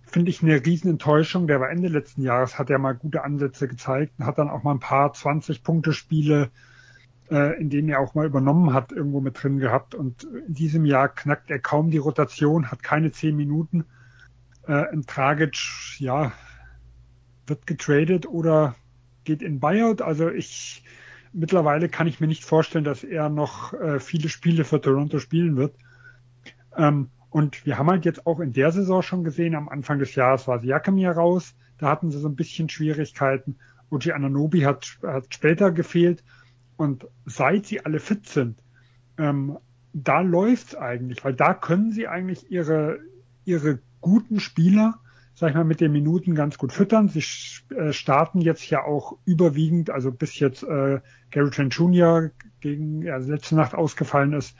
[0.10, 1.48] finde ich eine Riesenenttäuschung.
[1.48, 4.64] Der war Ende letzten Jahres, hat er mal gute Ansätze gezeigt und hat dann auch
[4.64, 6.50] mal ein paar 20-Punkte-Spiele,
[7.30, 9.96] äh, in denen er auch mal übernommen hat, irgendwo mit drin gehabt.
[9.96, 13.86] Und in diesem Jahr knackt er kaum die Rotation, hat keine 10 Minuten.
[14.68, 15.58] Äh, in Tragic,
[16.00, 16.32] ja,
[17.48, 18.76] wird getradet oder
[19.24, 20.02] geht in Buyout.
[20.02, 20.84] Also ich
[21.34, 25.56] mittlerweile kann ich mir nicht vorstellen, dass er noch äh, viele Spiele für Toronto spielen
[25.56, 25.76] wird.
[26.76, 30.16] Ähm, und wir haben halt jetzt auch in der Saison schon gesehen, am Anfang des
[30.16, 31.56] Jahres war Siakam hier raus.
[31.78, 33.58] Da hatten sie so ein bisschen Schwierigkeiten.
[33.92, 36.24] Uji Ananobi hat, hat später gefehlt.
[36.76, 38.58] Und seit sie alle fit sind,
[39.18, 39.58] ähm,
[39.94, 43.00] da läuft's eigentlich, weil da können sie eigentlich ihre,
[43.46, 45.00] ihre guten Spieler
[45.40, 47.08] sag ich mal, mit den Minuten ganz gut füttern.
[47.08, 47.24] Sie
[47.74, 51.00] äh, starten jetzt ja auch überwiegend, also bis jetzt äh,
[51.32, 52.32] Gary Trent Jr.
[52.60, 54.58] gegen ja, letzte Nacht ausgefallen ist,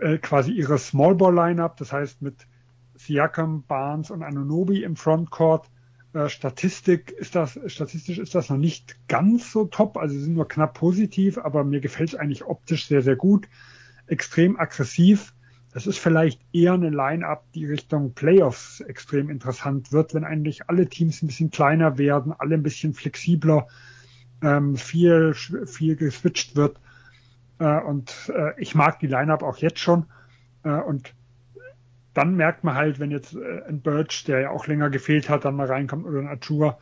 [0.00, 2.46] äh, quasi ihre Small Ball Lineup, das heißt mit
[2.96, 5.68] Siakam, Barnes und Anunobi im Frontcourt.
[6.12, 10.34] Äh, Statistik ist das, statistisch ist das noch nicht ganz so top, also sie sind
[10.34, 13.48] nur knapp positiv, aber mir gefällt es eigentlich optisch sehr, sehr gut.
[14.06, 15.32] Extrem aggressiv
[15.72, 20.88] das ist vielleicht eher eine Line-up, die Richtung Playoffs extrem interessant wird, wenn eigentlich alle
[20.88, 23.68] Teams ein bisschen kleiner werden, alle ein bisschen flexibler,
[24.42, 26.80] ähm, viel, viel geswitcht wird.
[27.60, 30.06] Äh, und äh, ich mag die Line-up auch jetzt schon.
[30.64, 31.14] Äh, und
[32.14, 35.44] dann merkt man halt, wenn jetzt äh, ein Birch, der ja auch länger gefehlt hat,
[35.44, 36.78] dann mal reinkommt oder ein Achua,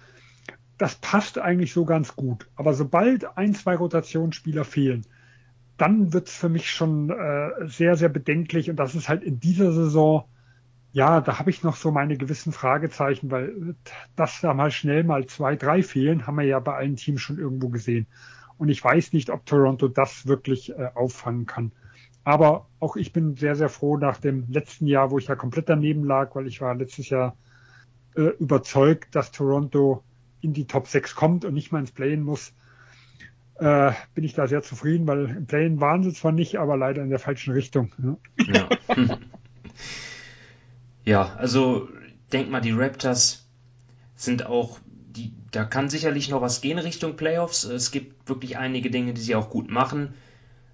[0.79, 2.49] das passt eigentlich so ganz gut.
[2.57, 5.05] Aber sobald ein, zwei Rotationsspieler fehlen,
[5.77, 8.71] dann wird es für mich schon äh, sehr, sehr bedenklich.
[8.71, 10.25] Und das ist halt in dieser Saison,
[10.93, 13.75] ja, da habe ich noch so meine gewissen Fragezeichen, weil
[14.17, 17.39] dass da mal schnell mal zwei, drei fehlen, haben wir ja bei allen Teams schon
[17.39, 18.07] irgendwo gesehen.
[18.59, 21.73] Und ich weiß nicht, ob Toronto das wirklich äh, auffangen kann.
[22.25, 25.69] Aber auch ich bin sehr, sehr froh nach dem letzten Jahr, wo ich ja komplett
[25.69, 27.37] daneben lag, weil ich war letztes Jahr
[28.17, 30.03] äh, überzeugt, dass Toronto
[30.41, 32.53] in die Top 6 kommt und nicht mal ins Playen muss
[33.59, 37.03] äh, bin ich da sehr zufrieden, weil im Playen waren sie zwar nicht, aber leider
[37.03, 37.93] in der falschen Richtung.
[38.47, 39.19] Ja, ja.
[41.05, 41.89] ja also
[42.33, 43.49] denk mal, die Raptors
[44.15, 44.79] sind auch,
[45.19, 47.65] die, da kann sicherlich noch was gehen Richtung Playoffs.
[47.65, 50.15] Es gibt wirklich einige Dinge, die sie auch gut machen.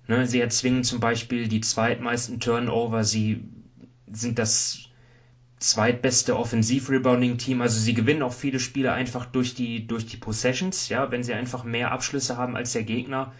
[0.07, 3.05] Ne, sie erzwingen zum Beispiel die zweitmeisten Turnover.
[3.05, 3.45] Sie
[4.13, 4.91] sind das
[5.59, 7.63] zweitbeste Offensiv-Rebounding-Team.
[7.63, 10.91] Also sie gewinnen auch viele Spiele einfach durch die, durch die Possessions.
[10.91, 13.33] Ja, wenn sie einfach mehr Abschlüsse haben als der Gegner,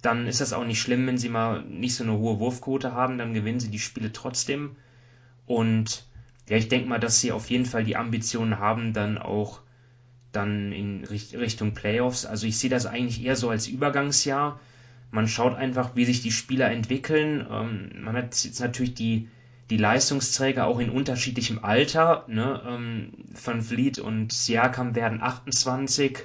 [0.00, 3.18] dann ist das auch nicht schlimm, wenn sie mal nicht so eine hohe Wurfquote haben,
[3.18, 4.76] dann gewinnen sie die Spiele trotzdem.
[5.44, 6.06] Und
[6.48, 9.60] ja, ich denke mal, dass sie auf jeden Fall die Ambitionen haben, dann auch
[10.38, 12.24] dann in Richtung Playoffs.
[12.24, 14.60] Also ich sehe das eigentlich eher so als Übergangsjahr.
[15.10, 17.46] Man schaut einfach, wie sich die Spieler entwickeln.
[17.50, 19.28] Ähm, man hat jetzt natürlich die
[19.70, 22.24] die Leistungsträger auch in unterschiedlichem Alter.
[22.28, 22.62] Ne?
[22.66, 23.12] Ähm,
[23.44, 26.20] Van Vliet und Siakam werden 28,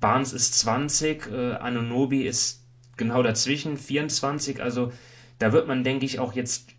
[0.00, 2.62] Barnes ist 20, äh, Anunobi ist
[2.96, 4.62] genau dazwischen, 24.
[4.62, 4.92] Also
[5.38, 6.70] da wird man, denke ich, auch jetzt,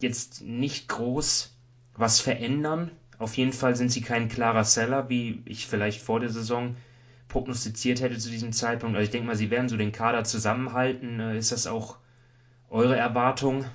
[0.00, 1.56] jetzt nicht groß
[1.94, 2.90] was verändern.
[3.20, 6.74] Auf jeden Fall sind sie kein klarer Seller, wie ich vielleicht vor der Saison
[7.28, 8.96] prognostiziert hätte zu diesem Zeitpunkt.
[8.96, 11.20] Also ich denke mal, sie werden so den Kader zusammenhalten.
[11.20, 11.98] Äh, ist das auch
[12.70, 13.66] eure Erwartung?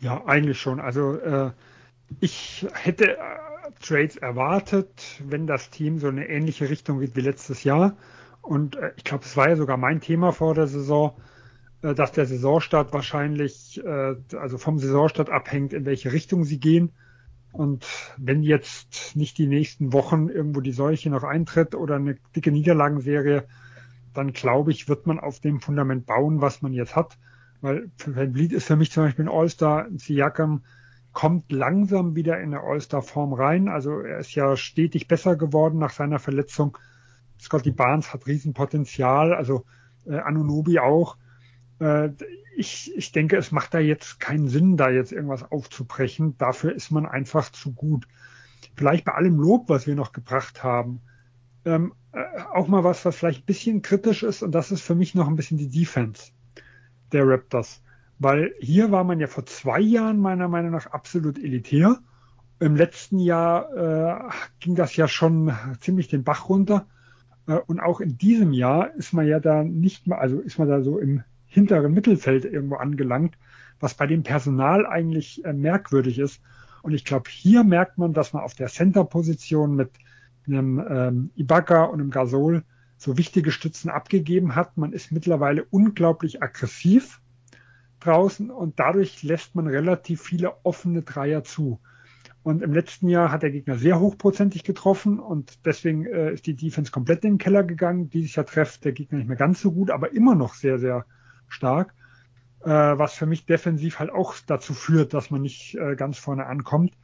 [0.00, 0.78] Ja, eigentlich schon.
[0.78, 1.52] Also äh,
[2.20, 3.20] ich hätte äh,
[3.80, 7.96] Trades erwartet, wenn das Team so eine ähnliche Richtung geht wie letztes Jahr.
[8.42, 11.14] Und äh, ich glaube, es war ja sogar mein Thema vor der Saison,
[11.94, 16.92] dass der Saisonstart wahrscheinlich, äh, also vom Saisonstart abhängt, in welche Richtung sie gehen.
[17.52, 17.86] Und
[18.18, 23.44] wenn jetzt nicht die nächsten Wochen irgendwo die Seuche noch eintritt oder eine dicke Niederlagenserie,
[24.12, 27.18] dann glaube ich, wird man auf dem Fundament bauen, was man jetzt hat.
[27.60, 29.86] Weil Van Vliet ist für mich zum Beispiel ein All-Star.
[29.96, 30.62] Siakam
[31.12, 33.68] kommt langsam wieder in eine All-Star-Form rein.
[33.68, 36.76] Also er ist ja stetig besser geworden nach seiner Verletzung.
[37.40, 39.64] Scotty Barnes hat Riesenpotenzial, also
[40.06, 41.16] äh, Anunobi auch.
[41.80, 42.10] Äh,
[42.56, 46.36] ich, ich denke, es macht da jetzt keinen Sinn, da jetzt irgendwas aufzubrechen.
[46.38, 48.08] Dafür ist man einfach zu gut.
[48.76, 51.00] Vielleicht bei allem Lob, was wir noch gebracht haben,
[51.64, 52.24] ähm, äh,
[52.54, 55.28] auch mal was, was vielleicht ein bisschen kritisch ist, und das ist für mich noch
[55.28, 56.32] ein bisschen die Defense
[57.12, 57.82] der Raptors.
[58.18, 61.98] Weil hier war man ja vor zwei Jahren meiner Meinung nach absolut elitär.
[62.58, 66.86] Im letzten Jahr äh, ging das ja schon ziemlich den Bach runter.
[67.46, 70.68] Äh, und auch in diesem Jahr ist man ja da nicht mal, also ist man
[70.68, 71.22] da so im
[71.56, 73.38] hinteren Mittelfeld irgendwo angelangt,
[73.80, 76.42] was bei dem Personal eigentlich äh, merkwürdig ist.
[76.82, 79.90] Und ich glaube, hier merkt man, dass man auf der Center-Position mit
[80.46, 82.62] einem ähm, Ibaka und einem Gasol
[82.98, 84.76] so wichtige Stützen abgegeben hat.
[84.76, 87.20] Man ist mittlerweile unglaublich aggressiv
[88.00, 91.80] draußen und dadurch lässt man relativ viele offene Dreier zu.
[92.42, 96.54] Und im letzten Jahr hat der Gegner sehr hochprozentig getroffen und deswegen äh, ist die
[96.54, 98.10] Defense komplett in den Keller gegangen.
[98.10, 101.06] Dieses Jahr trifft der Gegner nicht mehr ganz so gut, aber immer noch sehr, sehr
[101.48, 101.94] stark.
[102.64, 106.46] Äh, was für mich defensiv halt auch dazu führt, dass man nicht äh, ganz vorne
[106.46, 106.96] ankommt.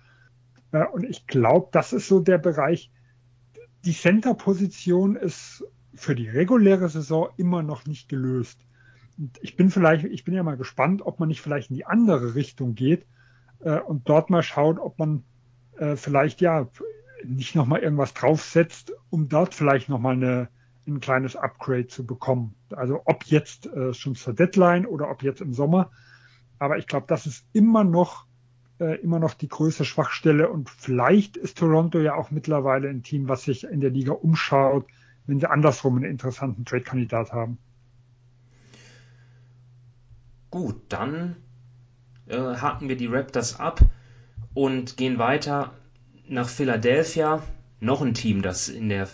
[0.73, 2.91] Äh, und ich glaube, das ist so der Bereich.
[3.85, 5.65] Die Center-Position ist
[5.95, 8.67] für die reguläre Saison immer noch nicht gelöst.
[9.19, 11.87] Und ich bin vielleicht, ich bin ja mal gespannt, ob man nicht vielleicht in die
[11.87, 13.07] andere Richtung geht
[13.61, 15.25] äh, und dort mal schaut, ob man
[15.77, 16.69] äh, vielleicht ja
[17.25, 20.49] nicht nochmal irgendwas draufsetzt, um dort vielleicht nochmal eine,
[20.87, 22.55] ein kleines Upgrade zu bekommen.
[22.71, 25.91] Also ob jetzt äh, schon zur Deadline oder ob jetzt im Sommer.
[26.59, 28.27] Aber ich glaube, das ist immer noch
[28.83, 33.29] äh, immer noch die größte Schwachstelle und vielleicht ist Toronto ja auch mittlerweile ein Team,
[33.29, 34.87] was sich in der Liga umschaut,
[35.27, 37.59] wenn sie andersrum einen interessanten Trade-Kandidat haben.
[40.51, 41.37] Gut, dann
[42.27, 43.81] äh, haken wir die Raptors ab
[44.53, 45.73] und gehen weiter
[46.29, 47.43] nach Philadelphia.
[47.79, 49.09] Noch ein Team, das in der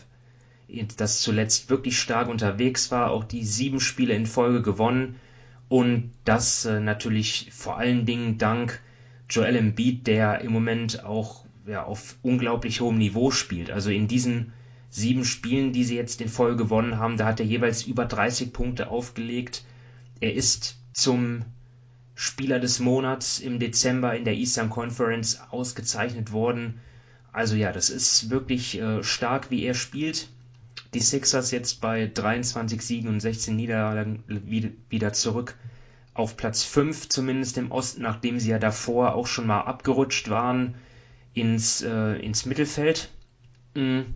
[0.96, 5.16] das zuletzt wirklich stark unterwegs war, auch die sieben Spiele in Folge gewonnen
[5.68, 8.80] und das äh, natürlich vor allen Dingen dank
[9.28, 13.70] Joel Embiid, der im Moment auch ja, auf unglaublich hohem Niveau spielt.
[13.70, 14.52] Also in diesen
[14.88, 18.54] sieben Spielen, die sie jetzt in Folge gewonnen haben, da hat er jeweils über 30
[18.54, 19.64] Punkte aufgelegt.
[20.20, 21.44] Er ist zum
[22.14, 26.80] Spieler des Monats im Dezember in der Eastern Conference ausgezeichnet worden.
[27.32, 30.28] Also ja, das ist wirklich äh, stark, wie er spielt.
[30.94, 34.24] Die Sixers jetzt bei 23 Siegen und 16 Niederlagen
[34.88, 35.54] wieder zurück
[36.14, 40.74] auf Platz 5, zumindest im Osten, nachdem sie ja davor auch schon mal abgerutscht waren
[41.34, 43.10] ins, äh, ins Mittelfeld.
[43.74, 44.14] Mhm.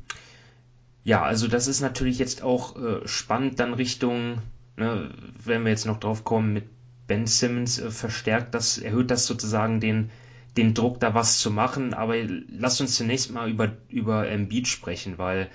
[1.04, 4.38] Ja, also das ist natürlich jetzt auch äh, spannend dann Richtung,
[4.76, 5.10] ne,
[5.44, 6.64] wenn wir jetzt noch drauf kommen, mit
[7.06, 10.10] Ben Simmons äh, verstärkt das, erhöht das sozusagen den,
[10.56, 11.94] den Druck, da was zu machen.
[11.94, 12.16] Aber
[12.48, 15.50] lasst uns zunächst mal über, über Embiid sprechen, weil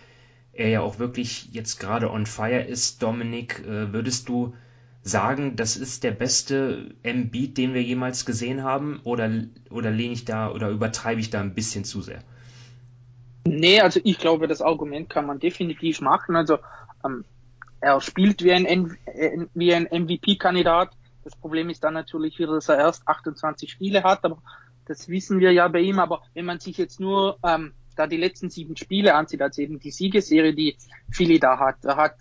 [0.58, 3.01] er ja auch wirklich jetzt gerade on fire ist.
[3.03, 4.55] Dominik, äh, würdest du
[5.03, 8.99] sagen, das ist der beste Embiid, den wir jemals gesehen haben?
[9.03, 9.30] Oder,
[9.70, 12.20] oder lehne ich da oder übertreibe ich da ein bisschen zu sehr?
[13.45, 16.36] Nee, also ich glaube, das Argument kann man definitiv machen.
[16.36, 16.58] Also
[17.05, 17.24] ähm,
[17.80, 18.97] er spielt wie ein,
[19.53, 20.89] wie ein MVP-Kandidat.
[21.24, 24.41] Das Problem ist dann natürlich wieder, dass er erst 28 Spiele hat, aber
[24.86, 25.99] das wissen wir ja bei ihm.
[25.99, 29.80] Aber wenn man sich jetzt nur ähm, da die letzten sieben Spiele ansieht, also eben
[29.80, 30.78] die Siegeserie, die
[31.12, 32.16] Philly da hat, er hat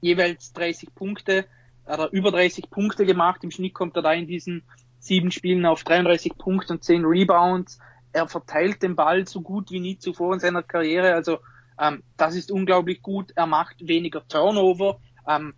[0.00, 1.46] jeweils 30 Punkte,
[1.84, 3.42] er hat über 30 Punkte gemacht.
[3.44, 4.62] Im Schnitt kommt er da in diesen
[4.98, 7.78] sieben Spielen auf 33 Punkte und 10 Rebounds.
[8.12, 11.14] Er verteilt den Ball so gut wie nie zuvor in seiner Karriere.
[11.14, 11.38] Also
[11.80, 13.32] ähm, das ist unglaublich gut.
[13.34, 15.00] Er macht weniger Turnover.
[15.26, 15.54] Ähm,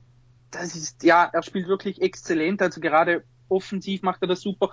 [0.50, 2.62] das ist, ja, er spielt wirklich exzellent.
[2.62, 4.70] Also gerade offensiv macht er das super.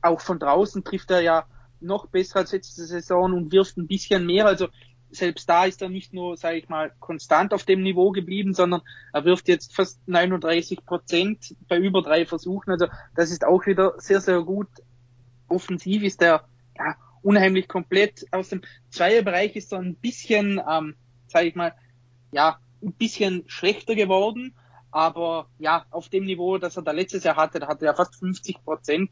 [0.00, 1.46] Auch von draußen trifft er ja
[1.80, 4.46] noch besser als letzte Saison und wirft ein bisschen mehr.
[4.46, 4.68] Also
[5.10, 8.82] selbst da ist er nicht nur, sage ich mal, konstant auf dem Niveau geblieben, sondern
[9.12, 12.70] er wirft jetzt fast 39 Prozent bei über drei Versuchen.
[12.70, 14.68] Also das ist auch wieder sehr, sehr gut.
[15.48, 16.44] Offensiv ist er
[16.76, 18.26] ja, unheimlich komplett.
[18.32, 20.94] Aus dem Zweierbereich ist er ein bisschen, ähm,
[21.28, 21.74] sage ich mal,
[22.32, 24.54] ja, ein bisschen schlechter geworden.
[24.90, 28.16] Aber ja, auf dem Niveau, das er da letztes Jahr hatte, da hatte er fast
[28.16, 29.10] 50 Prozent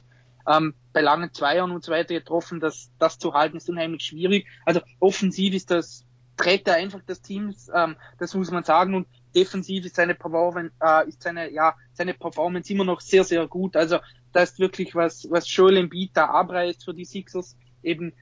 [0.48, 2.60] ähm, bei langen Zweiern und so weiter getroffen.
[2.60, 4.46] Das, das zu halten ist unheimlich schwierig.
[4.64, 6.04] Also offensiv ist das,
[6.36, 8.94] trägt er einfach das Team, ähm, das muss man sagen.
[8.94, 13.46] Und defensiv ist seine Performance, äh, ist seine, ja, seine Performance immer noch sehr, sehr
[13.46, 13.76] gut.
[13.76, 13.98] Also
[14.32, 17.56] da ist wirklich was, was Joel Embiid da abreißt für die Sixers.
[17.82, 18.12] Eben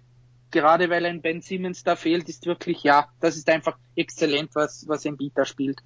[0.51, 4.87] gerade weil ein Ben Simmons da fehlt, ist wirklich, ja, das ist einfach exzellent, was,
[4.87, 5.83] was Embiid da spielt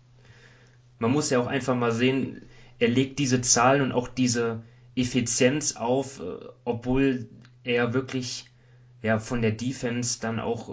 [0.98, 2.42] man muss ja auch einfach mal sehen,
[2.78, 4.62] er legt diese Zahlen und auch diese
[4.96, 7.26] Effizienz auf, äh, obwohl
[7.62, 8.44] er wirklich
[9.02, 10.70] ja von der Defense dann auch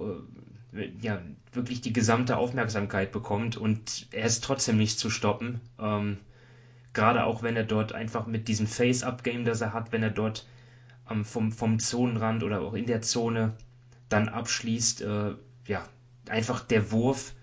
[0.73, 1.21] äh, ja
[1.51, 5.59] wirklich die gesamte Aufmerksamkeit bekommt und er ist trotzdem nicht zu stoppen.
[5.79, 6.17] Ähm,
[6.93, 10.45] Gerade auch wenn er dort einfach mit diesem Face-Up-Game, das er hat, wenn er dort
[11.09, 13.53] ähm, vom, vom Zonenrand oder auch in der Zone
[14.09, 15.35] dann abschließt, äh,
[15.67, 15.83] ja,
[16.29, 17.33] einfach der Wurf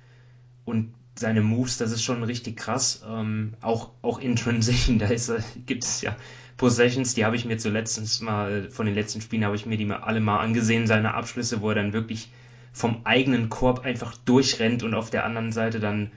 [0.64, 3.02] und seine Moves, das ist schon richtig krass.
[3.06, 5.30] Ähm, auch, auch in Transition, da ist,
[5.66, 6.16] gibt es ja
[6.56, 9.84] Possessions, die habe ich mir zuletzt mal, von den letzten Spielen habe ich mir die
[9.84, 12.32] mal alle mal angesehen, seine Abschlüsse, wo er dann wirklich
[12.72, 16.10] vom eigenen Korb einfach durchrennt und auf der anderen Seite dann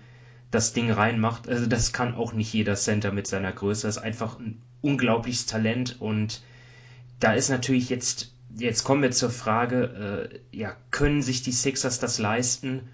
[0.51, 1.49] das Ding reinmacht.
[1.49, 3.87] Also das kann auch nicht jeder Center mit seiner Größe.
[3.87, 6.41] Das ist einfach ein unglaubliches Talent und
[7.19, 11.99] da ist natürlich jetzt, jetzt kommen wir zur Frage, äh, ja, können sich die Sixers
[11.99, 12.87] das leisten?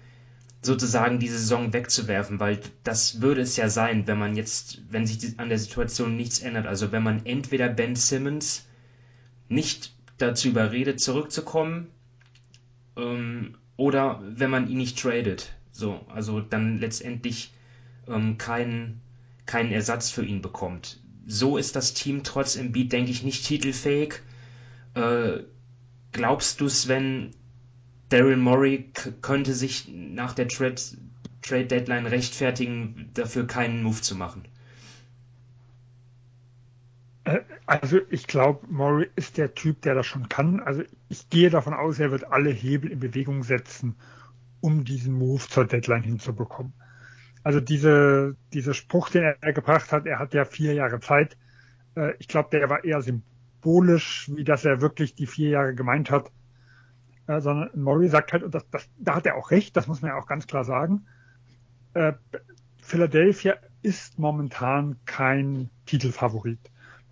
[0.62, 5.38] Sozusagen die Saison wegzuwerfen, weil das würde es ja sein, wenn man jetzt, wenn sich
[5.38, 6.66] an der Situation nichts ändert.
[6.66, 8.66] Also wenn man entweder Ben Simmons
[9.48, 11.88] nicht dazu überredet, zurückzukommen,
[12.96, 15.54] ähm, oder wenn man ihn nicht tradet.
[15.72, 17.52] So, also dann letztendlich
[18.06, 19.00] ähm, keinen,
[19.46, 21.00] keinen Ersatz für ihn bekommt.
[21.26, 24.20] So ist das Team trotz Embiid, denke ich, nicht titelfähig.
[24.94, 25.44] Äh,
[26.12, 27.30] glaubst du, Sven,
[28.10, 28.90] Daryl Morey
[29.22, 30.74] könnte sich nach der Trade,
[31.42, 34.42] Trade Deadline rechtfertigen, dafür keinen Move zu machen?
[37.24, 40.60] Äh, also ich glaube, Murray ist der Typ, der das schon kann.
[40.60, 43.94] Also ich gehe davon aus, er wird alle Hebel in Bewegung setzen,
[44.60, 46.72] um diesen Move zur Deadline hinzubekommen.
[47.44, 51.36] Also diese, dieser Spruch, den er gebracht hat, er hat ja vier Jahre Zeit.
[51.94, 56.10] Äh, ich glaube, der war eher symbolisch, wie dass er wirklich die vier Jahre gemeint
[56.10, 56.32] hat
[57.30, 60.02] äh, sondern Murray sagt halt, und das, das, da hat er auch recht, das muss
[60.02, 61.06] man ja auch ganz klar sagen,
[61.94, 62.12] äh,
[62.82, 66.58] Philadelphia ist momentan kein Titelfavorit.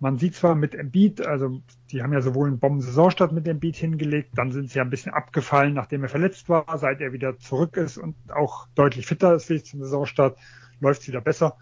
[0.01, 1.61] Man sieht zwar mit Embiid, also
[1.91, 5.13] die haben ja sowohl einen Bomben-Saisonstart mit Embiid hingelegt, dann sind sie ja ein bisschen
[5.13, 9.49] abgefallen, nachdem er verletzt war, seit er wieder zurück ist und auch deutlich fitter ist
[9.49, 10.37] wie zum Saisonstart,
[10.81, 11.57] läuft es wieder besser.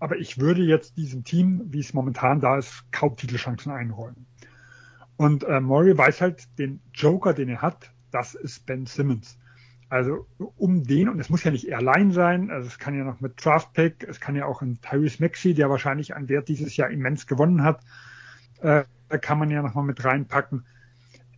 [0.00, 4.26] Aber ich würde jetzt diesem Team, wie es momentan da ist, kaum Titelchancen einräumen.
[5.20, 9.38] Und äh, Murray weiß halt, den Joker, den er hat, das ist Ben Simmons.
[9.90, 13.04] Also um den, und es muss ja nicht er allein sein, also es kann ja
[13.04, 16.48] noch mit Draft Pick, es kann ja auch ein Tyrese Maxey, der wahrscheinlich an Wert
[16.48, 17.82] dieses Jahr immens gewonnen hat,
[18.62, 20.64] äh, da kann man ja nochmal mit reinpacken.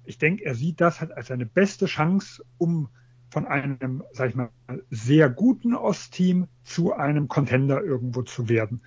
[0.05, 2.89] Ich denke, er sieht das halt als seine beste Chance, um
[3.31, 4.51] von einem, sag ich mal,
[4.91, 8.83] sehr guten Ostteam zu einem Contender irgendwo zu werden.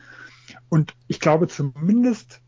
[0.70, 2.40] Und ich glaube zumindest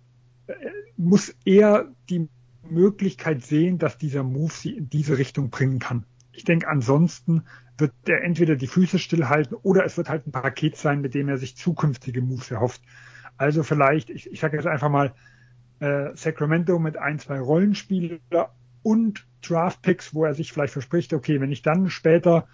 [0.46, 0.54] äh,
[0.96, 2.30] muss er die
[2.70, 6.06] Möglichkeit sehen, dass dieser Move sie in diese Richtung bringen kann.
[6.32, 7.44] Ich denke, ansonsten
[7.78, 11.30] wird er entweder die Füße stillhalten oder es wird halt ein Paket sein, mit dem
[11.30, 12.82] er sich zukünftige Moves erhofft.
[13.38, 15.14] Also vielleicht, ich, ich sage jetzt einfach mal,
[15.80, 21.52] äh, Sacramento mit ein, zwei Rollenspieler und Draftpicks, wo er sich vielleicht verspricht, okay, wenn
[21.52, 22.48] ich dann später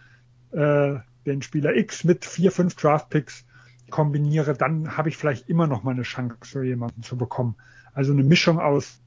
[0.51, 0.95] äh,
[1.26, 3.45] den Spieler X mit vier, fünf Draftpicks
[3.89, 7.55] kombiniere, dann habe ich vielleicht immer noch mal eine Chance, für jemanden zu bekommen.
[7.93, 9.03] Also eine Mischung aus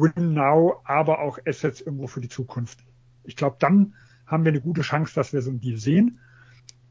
[0.00, 2.80] Win Now, aber auch Assets irgendwo für die Zukunft.
[3.24, 3.94] Ich glaube, dann
[4.26, 6.20] haben wir eine gute Chance, dass wir so ein Deal sehen.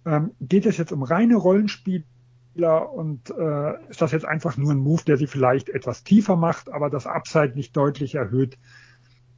[0.06, 4.80] Ähm, geht es jetzt um reine Rollenspieler und äh, ist das jetzt einfach nur ein
[4.80, 8.58] Move, der sie vielleicht etwas tiefer macht, aber das Upside nicht deutlich erhöht,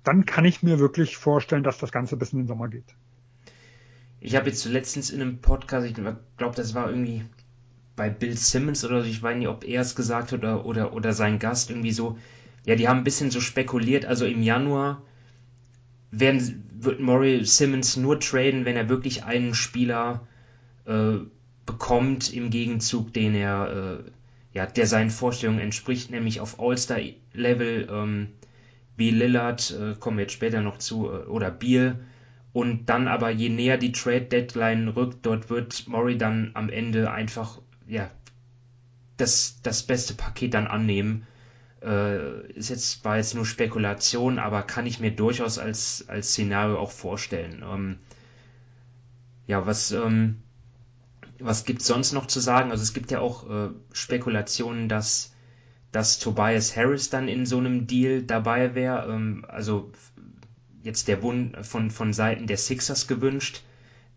[0.03, 2.95] dann kann ich mir wirklich vorstellen, dass das Ganze bis in den Sommer geht.
[4.19, 7.23] Ich habe jetzt letztens in einem Podcast, ich glaube, das war irgendwie
[7.95, 10.93] bei Bill Simmons oder so, ich weiß nicht, ob er es gesagt hat oder, oder,
[10.93, 12.17] oder sein Gast irgendwie so,
[12.65, 15.01] ja, die haben ein bisschen so spekuliert, also im Januar
[16.11, 20.27] werden, wird Murray Simmons nur traden, wenn er wirklich einen Spieler
[20.85, 21.17] äh,
[21.65, 24.11] bekommt im Gegenzug, den er, äh,
[24.53, 28.27] ja, der seinen Vorstellungen entspricht, nämlich auf All-Star-Level, ähm,
[28.97, 31.99] wie Lillard, äh, kommen wir jetzt später noch zu, äh, oder Beal.
[32.53, 37.59] Und dann aber, je näher die Trade-Deadline rückt, dort wird Murray dann am Ende einfach,
[37.87, 38.11] ja,
[39.15, 41.25] das, das beste Paket dann annehmen
[41.83, 46.77] äh, ist jetzt, war jetzt nur Spekulation, aber kann ich mir durchaus als, als Szenario
[46.79, 47.63] auch vorstellen.
[47.67, 47.97] Ähm,
[49.47, 50.41] ja, was, ähm,
[51.39, 52.71] was gibt sonst noch zu sagen?
[52.71, 55.33] Also es gibt ja auch äh, Spekulationen, dass,
[55.91, 59.11] dass Tobias Harris dann in so einem Deal dabei wäre.
[59.11, 59.91] Ähm, also
[60.83, 63.63] jetzt der Wunsch von, von Seiten der Sixers gewünscht.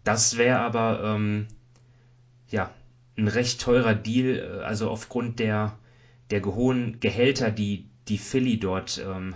[0.03, 1.47] Das wäre aber ähm,
[2.51, 2.71] ja
[3.17, 5.79] ein recht teurer Deal, äh, also aufgrund der
[6.31, 9.35] der hohen Gehälter, die, die Philly dort ähm,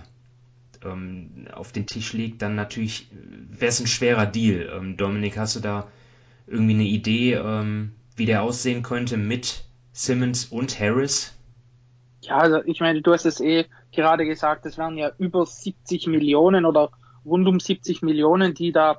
[0.84, 3.08] ähm, auf den Tisch legt, dann natürlich
[3.50, 4.70] wäre es ein schwerer Deal.
[4.74, 5.88] Ähm, Dominik, hast du da
[6.46, 11.34] irgendwie eine Idee, ähm, wie der aussehen könnte mit Simmons und Harris?
[12.22, 16.06] Ja, also ich meine, du hast es eh gerade gesagt, es wären ja über 70
[16.06, 16.90] Millionen oder
[17.24, 18.98] rund um 70 Millionen, die da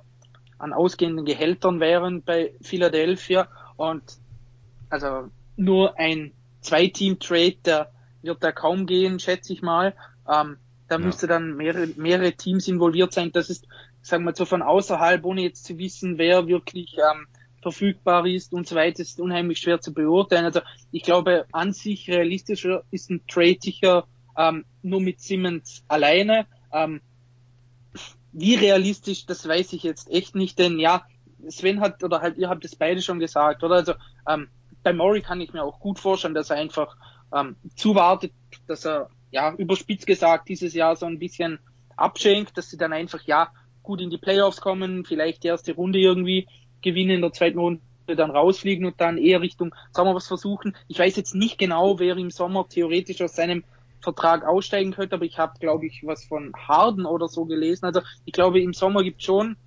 [0.57, 4.03] an ausgehenden Gehältern wären bei Philadelphia und
[4.89, 7.91] also nur ein Zwei-Team-Trade, der
[8.21, 9.95] wird da kaum gehen, schätze ich mal.
[10.27, 10.57] Ähm,
[10.87, 11.05] da ja.
[11.05, 13.31] müsste dann mehrere, mehrere Teams involviert sein.
[13.31, 13.67] Das ist,
[14.01, 17.27] sagen wir so von außerhalb, ohne jetzt zu wissen, wer wirklich ähm,
[17.61, 20.45] verfügbar ist und so weiter, ist unheimlich schwer zu beurteilen.
[20.45, 24.07] Also ich glaube, an sich realistischer ist ein Trade sicher
[24.37, 26.47] ähm, nur mit Simmons alleine.
[26.71, 27.01] Ähm,
[28.31, 31.03] wie realistisch, das weiß ich jetzt echt nicht, denn ja,
[31.47, 33.75] Sven hat, oder halt, ihr habt es beide schon gesagt, oder?
[33.75, 33.93] Also
[34.27, 34.49] ähm,
[34.83, 36.95] bei Murray kann ich mir auch gut vorstellen, dass er einfach
[37.35, 38.31] ähm, zuwartet,
[38.67, 41.59] dass er, ja, überspitzt gesagt, dieses Jahr so ein bisschen
[41.95, 43.51] abschenkt, dass sie dann einfach, ja,
[43.83, 46.47] gut in die Playoffs kommen, vielleicht die erste Runde irgendwie
[46.81, 50.75] gewinnen, in der zweiten Runde dann rausfliegen und dann eher Richtung Sommer was versuchen.
[50.87, 53.63] Ich weiß jetzt nicht genau, wer im Sommer theoretisch aus seinem
[54.01, 57.85] Vertrag aussteigen könnte, aber ich habe, glaube ich, was von Harden oder so gelesen.
[57.85, 59.57] Also ich glaube, im Sommer gibt schon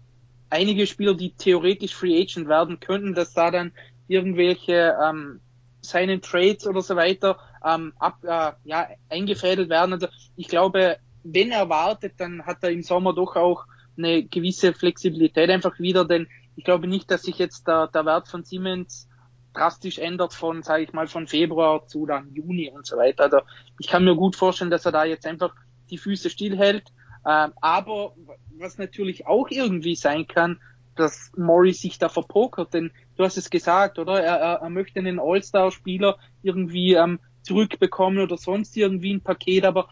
[0.50, 3.72] einige Spieler, die theoretisch Free Agent werden könnten, dass da dann
[4.12, 5.40] irgendwelche ähm,
[5.80, 9.94] seinen Trades oder so weiter ähm, ab, äh, ja, eingefädelt werden.
[9.94, 13.64] Also ich glaube, wenn er wartet, dann hat er im Sommer doch auch
[13.96, 18.28] eine gewisse Flexibilität einfach wieder, denn ich glaube nicht, dass sich jetzt der, der Wert
[18.28, 19.08] von Siemens
[19.54, 23.24] drastisch ändert von, sage ich mal, von Februar zu dann Juni und so weiter.
[23.24, 23.40] Also
[23.78, 25.54] ich kann mir gut vorstellen, dass er da jetzt einfach
[25.90, 26.90] die Füße stillhält.
[27.26, 28.14] Ähm, aber
[28.58, 30.60] was natürlich auch irgendwie sein kann,
[30.96, 34.22] dass Morris sich da verpokert, denn du hast es gesagt, oder?
[34.22, 39.88] Er, er, er möchte einen All-Star-Spieler irgendwie ähm, zurückbekommen oder sonst irgendwie ein Paket, aber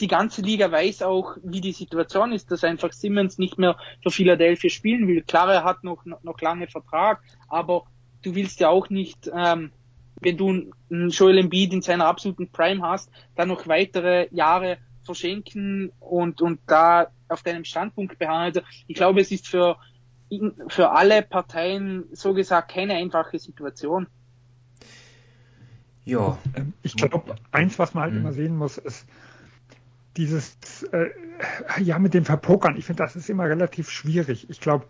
[0.00, 4.10] die ganze Liga weiß auch, wie die Situation ist, dass einfach Simmons nicht mehr für
[4.10, 5.22] Philadelphia spielen will.
[5.22, 7.84] Klar, er hat noch, noch lange Vertrag, aber
[8.22, 9.72] du willst ja auch nicht, ähm,
[10.20, 15.90] wenn du einen Joel Embiid in seiner absoluten Prime hast, dann noch weitere Jahre verschenken
[15.98, 18.44] und, und da auf deinem Standpunkt beharren.
[18.44, 19.76] Also ich glaube, es ist für,
[20.68, 24.06] für alle Parteien so gesagt keine einfache Situation.
[26.04, 26.38] Ja.
[26.54, 28.20] Ähm, ich glaube, eins, was man halt mhm.
[28.20, 29.06] immer sehen muss, ist
[30.16, 31.10] dieses, äh,
[31.80, 32.76] ja, mit dem Verpokern.
[32.76, 34.50] Ich finde, das ist immer relativ schwierig.
[34.50, 34.86] Ich glaube,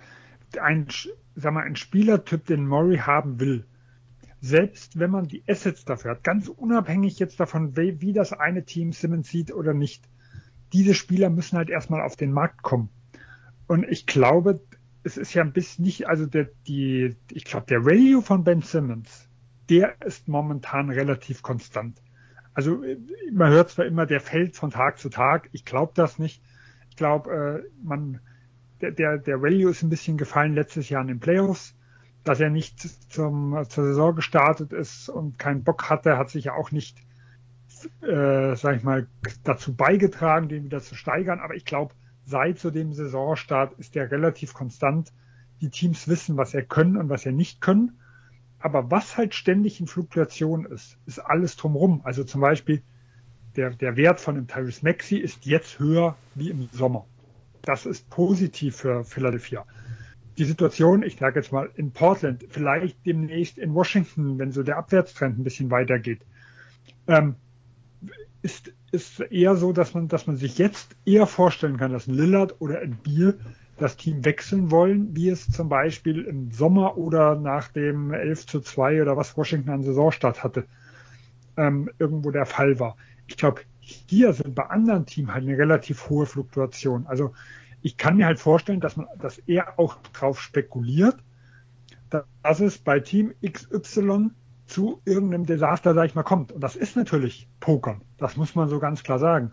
[0.60, 0.88] ein,
[1.34, 3.64] sag mal, ein Spielertyp, den Murray haben will,
[4.40, 8.64] selbst wenn man die Assets dafür hat, ganz unabhängig jetzt davon, wie, wie das eine
[8.64, 10.08] Team Simmons sieht oder nicht,
[10.72, 12.88] diese Spieler müssen halt erstmal auf den Markt kommen.
[13.68, 14.60] Und ich glaube,
[15.04, 18.62] es ist ja ein bisschen nicht, also der, die, ich glaube, der Value von Ben
[18.62, 19.28] Simmons,
[19.68, 22.00] der ist momentan relativ konstant.
[22.54, 22.82] Also
[23.32, 25.48] man hört zwar immer, der fällt von Tag zu Tag.
[25.52, 26.42] Ich glaube das nicht.
[26.90, 28.20] Ich glaube, äh, man,
[28.80, 31.74] der, der, der Value ist ein bisschen gefallen letztes Jahr in den Playoffs.
[32.24, 32.78] Dass er nicht
[33.10, 36.98] zum, zur Saison gestartet ist und keinen Bock hatte, hat sich ja auch nicht,
[38.02, 39.08] äh, sag ich mal,
[39.42, 41.40] dazu beigetragen, den wieder zu steigern.
[41.40, 41.94] Aber ich glaube,
[42.32, 45.12] seit zu dem Saisonstart ist er relativ konstant.
[45.60, 48.00] Die Teams wissen, was er können und was er nicht können.
[48.58, 52.00] Aber was halt ständig in Fluktuation ist, ist alles drumherum.
[52.04, 52.82] Also zum Beispiel
[53.54, 57.04] der, der Wert von dem Tyrese Maxi ist jetzt höher wie im Sommer.
[57.60, 59.66] Das ist positiv für Philadelphia.
[60.38, 64.78] Die Situation, ich sage jetzt mal in Portland, vielleicht demnächst in Washington, wenn so der
[64.78, 66.22] Abwärtstrend ein bisschen weitergeht,
[67.06, 67.34] ähm,
[68.40, 72.14] ist, ist eher so, dass man, dass man sich jetzt eher vorstellen kann, dass ein
[72.14, 73.38] Lillard oder ein Bier
[73.78, 78.60] das Team wechseln wollen, wie es zum Beispiel im Sommer oder nach dem 11 zu
[78.60, 80.66] 2 oder was Washington an Saisonstart hatte,
[81.56, 82.96] ähm, irgendwo der Fall war.
[83.26, 87.06] Ich glaube, hier sind bei anderen Teams halt eine relativ hohe Fluktuation.
[87.06, 87.32] Also
[87.80, 91.16] ich kann mir halt vorstellen, dass man, dass er auch drauf spekuliert,
[92.42, 94.30] dass es bei Team XY
[94.72, 96.52] zu irgendeinem Desaster, sag ich mal, kommt.
[96.52, 98.00] Und das ist natürlich Pokern.
[98.16, 99.52] Das muss man so ganz klar sagen.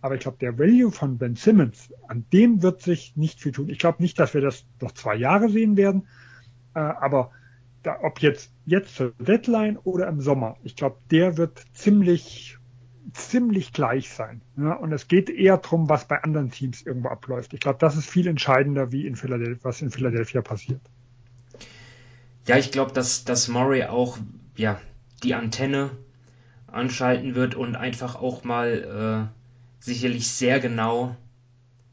[0.00, 3.68] Aber ich glaube, der Value von Ben Simmons, an dem wird sich nicht viel tun.
[3.68, 6.06] Ich glaube nicht, dass wir das noch zwei Jahre sehen werden.
[6.74, 7.32] Äh, aber
[7.82, 12.58] da, ob jetzt, jetzt zur Deadline oder im Sommer, ich glaube, der wird ziemlich,
[13.12, 14.42] ziemlich gleich sein.
[14.56, 14.74] Ja?
[14.74, 17.54] Und es geht eher darum, was bei anderen Teams irgendwo abläuft.
[17.54, 20.82] Ich glaube, das ist viel entscheidender, wie in Philadelphia, was in Philadelphia passiert.
[22.46, 24.16] Ja, ich glaube, dass, dass Murray auch
[24.58, 24.78] ja,
[25.22, 25.96] die Antenne
[26.66, 31.16] anschalten wird und einfach auch mal äh, sicherlich sehr genau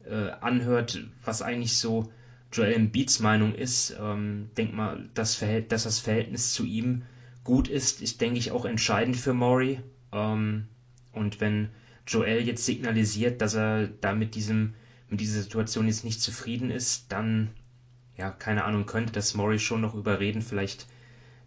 [0.04, 2.10] äh, anhört, was eigentlich so
[2.52, 3.96] Joel Embiids Meinung ist.
[3.98, 7.02] Ähm, denk mal, das dass das Verhältnis zu ihm
[7.44, 9.80] gut ist, ist, denke ich, auch entscheidend für Maury.
[10.12, 10.66] Ähm,
[11.12, 11.68] und wenn
[12.06, 14.74] Joel jetzt signalisiert, dass er da mit diesem,
[15.08, 17.48] mit dieser Situation jetzt nicht zufrieden ist, dann,
[18.16, 20.86] ja, keine Ahnung, könnte das Maury schon noch überreden, vielleicht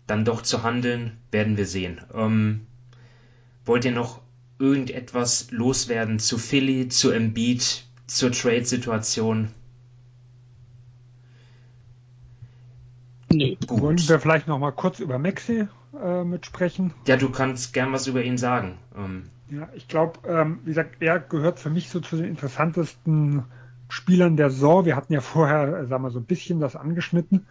[0.09, 2.01] dann doch zu handeln, werden wir sehen.
[2.13, 2.65] Ähm,
[3.65, 4.21] wollt ihr noch
[4.57, 9.49] irgendetwas loswerden zu Philly, zu Embiid, zur Trade-Situation?
[13.31, 13.57] Nee.
[13.67, 13.81] Gut.
[13.81, 15.67] Wollen wir vielleicht noch mal kurz über Maxi
[16.01, 16.93] äh, mitsprechen?
[17.07, 18.79] Ja, du kannst gern was über ihn sagen.
[18.97, 19.29] Ähm.
[19.51, 23.45] Ja, ich glaube, ähm, wie gesagt, er gehört für mich so zu den interessantesten
[23.87, 24.85] Spielern der Saison.
[24.85, 27.45] Wir hatten ja vorher, äh, sagen wir so ein bisschen das angeschnitten.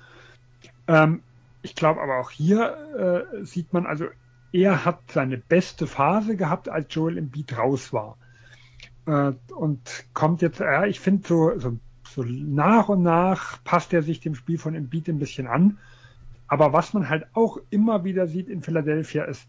[0.89, 1.23] Ähm,
[1.63, 4.07] ich glaube aber auch hier äh, sieht man, also
[4.53, 8.17] er hat seine beste Phase gehabt, als Joel Embiid raus war.
[9.07, 11.79] Äh, und kommt jetzt, ja, ich finde so, so,
[12.09, 15.79] so nach und nach passt er sich dem Spiel von Embiid ein bisschen an.
[16.47, 19.47] Aber was man halt auch immer wieder sieht in Philadelphia ist,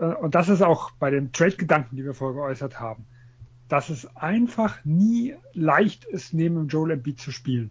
[0.00, 3.06] äh, und das ist auch bei den Trade-Gedanken, die wir vorher geäußert haben,
[3.68, 7.70] dass es einfach nie leicht ist, neben Joel Embiid zu spielen.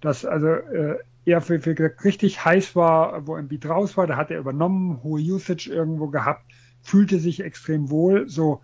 [0.00, 4.30] Dass also äh, er für, für richtig heiß war, wo Embiid raus war, da hat
[4.30, 6.52] er übernommen, hohe Usage irgendwo gehabt,
[6.82, 8.28] fühlte sich extrem wohl.
[8.28, 8.62] So,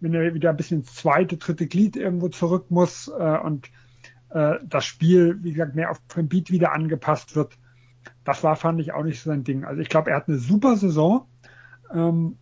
[0.00, 3.70] wenn er wieder ein bisschen ins zweite, dritte Glied irgendwo zurück muss äh, und
[4.30, 7.58] äh, das Spiel, wie gesagt, mehr auf Embiid wieder angepasst wird,
[8.24, 9.64] das war, fand ich, auch nicht so sein Ding.
[9.64, 11.26] Also ich glaube, er hat eine super Saison.
[11.92, 12.36] Ähm,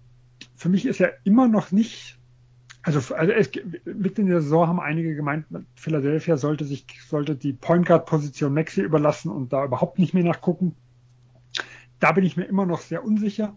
[0.54, 2.15] für mich ist er immer noch nicht
[2.86, 3.50] also, also es,
[3.84, 8.54] mitten in der Saison haben einige gemeint, Philadelphia sollte sich sollte die Point Guard Position
[8.54, 10.76] Maxi überlassen und da überhaupt nicht mehr nachgucken.
[11.98, 13.56] Da bin ich mir immer noch sehr unsicher.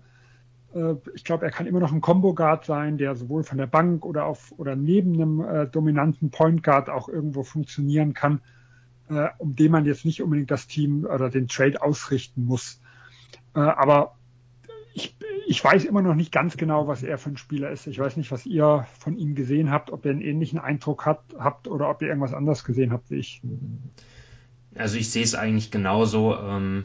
[0.73, 3.67] Äh, ich glaube, er kann immer noch ein Combo Guard sein, der sowohl von der
[3.67, 8.41] Bank oder auf oder neben einem äh, dominanten Point Guard auch irgendwo funktionieren kann,
[9.09, 12.81] äh, um den man jetzt nicht unbedingt das Team oder den Trade ausrichten muss.
[13.53, 14.15] Äh, aber
[14.95, 15.15] ich,
[15.49, 17.87] ich weiß immer noch nicht ganz genau, was er für ein Spieler ist.
[17.87, 21.23] Ich weiß nicht, was ihr von ihm gesehen habt, ob ihr einen ähnlichen Eindruck hat,
[21.39, 23.41] habt oder ob ihr irgendwas anderes gesehen habt wie ich.
[24.75, 26.37] Also ich sehe es eigentlich genauso.
[26.37, 26.83] Ähm,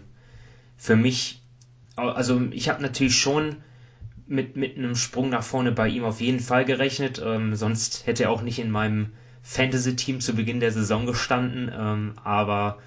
[0.78, 1.42] für mich,
[1.94, 3.56] also ich habe natürlich schon
[4.26, 7.20] mit, mit einem Sprung nach vorne bei ihm auf jeden Fall gerechnet.
[7.22, 9.12] Ähm, sonst hätte er auch nicht in meinem
[9.42, 11.70] Fantasy-Team zu Beginn der Saison gestanden.
[11.70, 12.78] Ähm, aber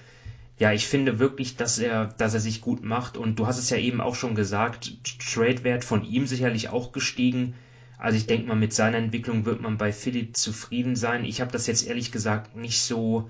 [0.60, 3.16] ja, ich finde wirklich, dass er, dass er sich gut macht.
[3.16, 7.54] Und du hast es ja eben auch schon gesagt, Trade-Wert von ihm sicherlich auch gestiegen.
[8.00, 11.26] Also ich denke mal, mit seiner Entwicklung wird man bei Philipp zufrieden sein.
[11.26, 13.30] Ich habe das jetzt ehrlich gesagt nicht so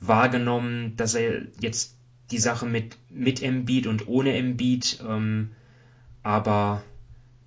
[0.00, 1.96] wahrgenommen, dass er jetzt
[2.30, 5.52] die Sache mit, mit Embiid und ohne Embiid, ähm,
[6.22, 6.82] aber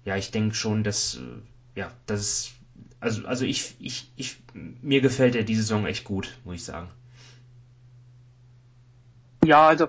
[0.05, 2.51] ja, ich denke schon, dass, äh, ja, das ist,
[2.99, 6.89] also, also ich, ich, ich, mir gefällt er diese Saison echt gut, muss ich sagen.
[9.45, 9.87] Ja, also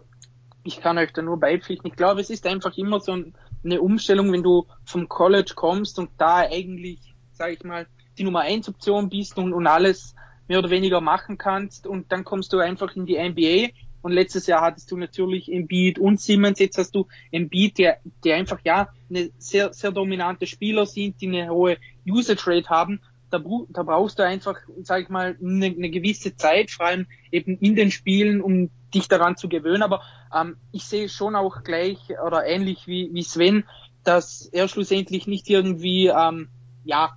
[0.65, 1.91] ich kann euch da nur beipflichten.
[1.91, 3.17] Ich glaube, es ist einfach immer so
[3.65, 7.87] eine Umstellung, wenn du vom College kommst und da eigentlich, sage ich mal,
[8.19, 10.15] die Nummer 1 Option bist und, und alles
[10.49, 13.73] mehr oder weniger machen kannst und dann kommst du einfach in die NBA
[14.03, 18.37] und letztes Jahr hattest du natürlich Embiid und Simmons, jetzt hast du Embiid, der, der
[18.37, 23.01] einfach ja eine sehr, sehr dominante Spieler sind, die eine hohe Usage Rate haben.
[23.33, 27.57] Da, da brauchst du einfach, sag ich mal, eine, eine gewisse Zeit, vor allem eben
[27.59, 29.83] in den Spielen, um dich daran zu gewöhnen.
[29.83, 30.03] Aber
[30.35, 33.65] ähm, ich sehe schon auch gleich oder ähnlich wie, wie Sven,
[34.05, 36.49] dass er schlussendlich nicht irgendwie ähm,
[36.85, 37.17] ja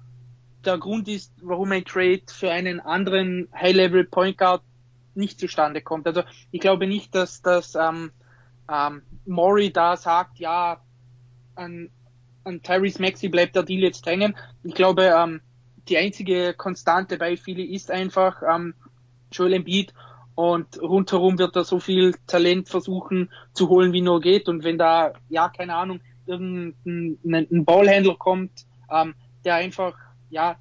[0.63, 4.63] der Grund ist, warum ein Trade für einen anderen High-Level Point Guard
[5.13, 6.07] nicht zustande kommt.
[6.07, 8.11] Also ich glaube nicht, dass dass ähm,
[8.71, 10.81] ähm, Maury da sagt, ja,
[11.55, 11.89] an,
[12.43, 14.35] an Tyrese Maxi bleibt der Deal jetzt hängen.
[14.63, 15.41] Ich glaube, ähm,
[15.87, 18.73] die einzige Konstante bei Philly ist einfach ähm,
[19.31, 19.93] Joel Embiid
[20.35, 24.49] und rundherum wird er so viel Talent versuchen zu holen, wie nur geht.
[24.49, 28.51] Und wenn da, ja, keine Ahnung, irgendein ein Ballhändler kommt,
[28.91, 29.15] ähm,
[29.45, 29.95] der einfach,
[30.29, 30.57] ja,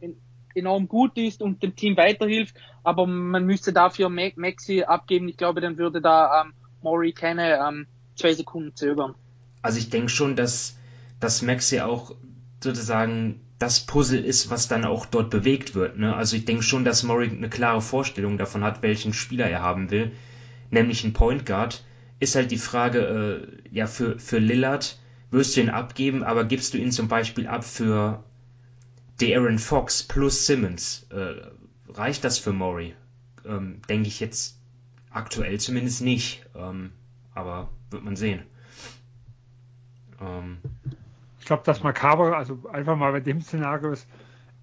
[0.54, 2.54] enorm gut ist und dem Team weiterhilft,
[2.84, 5.28] aber man müsste dafür Maxi abgeben.
[5.28, 6.52] Ich glaube, dann würde da ähm,
[6.82, 9.14] Maury keine ähm, zwei Sekunden zögern.
[9.62, 10.78] Also ich denke schon, dass,
[11.18, 12.14] dass Maxi auch
[12.62, 15.96] sozusagen das Puzzle ist, was dann auch dort bewegt wird.
[15.96, 16.14] Ne?
[16.14, 19.90] Also ich denke schon, dass Murray eine klare Vorstellung davon hat, welchen Spieler er haben
[19.90, 20.12] will,
[20.70, 21.82] nämlich einen Point Guard.
[22.20, 24.98] Ist halt die Frage, äh, ja, für, für Lillard
[25.30, 28.22] wirst du ihn abgeben, aber gibst du ihn zum Beispiel ab für
[29.22, 31.06] Aaron Fox plus Simmons?
[31.08, 31.50] Äh,
[31.88, 32.94] reicht das für Murray?
[33.46, 34.58] Ähm, denke ich jetzt
[35.10, 36.44] aktuell zumindest nicht.
[36.54, 36.92] Ähm,
[37.34, 38.42] aber wird man sehen.
[40.20, 40.58] Ähm,
[41.44, 44.08] ich glaube, das Makabre, also einfach mal bei dem Szenario ist,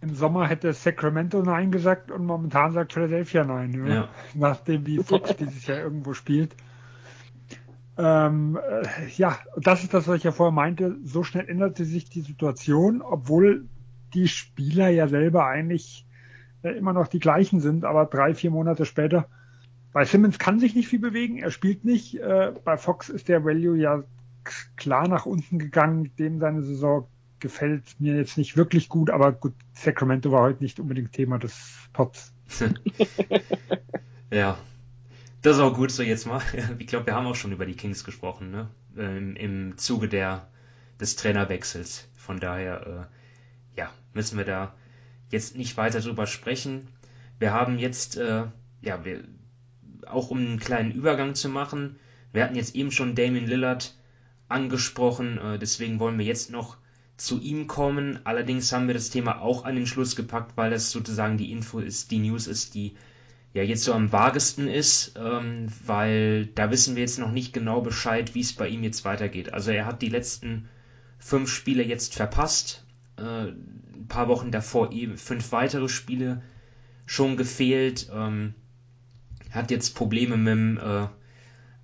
[0.01, 4.09] im Sommer hätte Sacramento Nein gesagt und momentan sagt Philadelphia Nein, ja.
[4.34, 6.55] nachdem wie Fox dieses Jahr irgendwo spielt.
[7.99, 10.97] Ähm, äh, ja, das ist das, was ich ja vorher meinte.
[11.03, 13.67] So schnell änderte sich die Situation, obwohl
[14.15, 16.07] die Spieler ja selber eigentlich
[16.63, 19.27] äh, immer noch die gleichen sind, aber drei, vier Monate später.
[19.93, 22.19] Bei Simmons kann sich nicht viel bewegen, er spielt nicht.
[22.19, 24.01] Äh, bei Fox ist der Value ja
[24.75, 26.15] klar nach unten gegangen.
[26.17, 27.07] Dem seine Saison
[27.39, 31.89] gefällt mir jetzt nicht wirklich gut, aber gut, Sacramento war heute nicht unbedingt Thema des
[31.91, 32.33] Pots.
[34.31, 34.57] ja,
[35.41, 36.41] das ist auch gut so jetzt mal.
[36.79, 38.69] Ich glaube, wir haben auch schon über die Kings gesprochen, ne?
[38.95, 40.47] Im, im Zuge der,
[40.99, 42.07] des Trainerwechsels.
[42.15, 43.09] Von daher,
[43.75, 44.75] äh, ja, müssen wir da
[45.29, 46.89] jetzt nicht weiter drüber sprechen.
[47.39, 48.43] Wir haben jetzt, äh,
[48.81, 49.23] ja, wir,
[50.05, 51.97] auch um einen kleinen Übergang zu machen,
[52.33, 53.93] wir hatten jetzt eben schon Damien Lillard
[54.51, 55.37] angesprochen.
[55.37, 56.77] Äh, deswegen wollen wir jetzt noch
[57.17, 58.19] zu ihm kommen.
[58.23, 61.79] Allerdings haben wir das Thema auch an den Schluss gepackt, weil das sozusagen die Info
[61.79, 62.95] ist, die News ist, die
[63.53, 67.81] ja jetzt so am vagesten ist, ähm, weil da wissen wir jetzt noch nicht genau
[67.81, 69.53] Bescheid, wie es bei ihm jetzt weitergeht.
[69.53, 70.69] Also er hat die letzten
[71.19, 72.85] fünf Spiele jetzt verpasst,
[73.17, 76.41] äh, ein paar Wochen davor eben fünf weitere Spiele
[77.05, 78.09] schon gefehlt.
[78.13, 78.55] Ähm,
[79.51, 81.07] hat jetzt Probleme mit dem äh,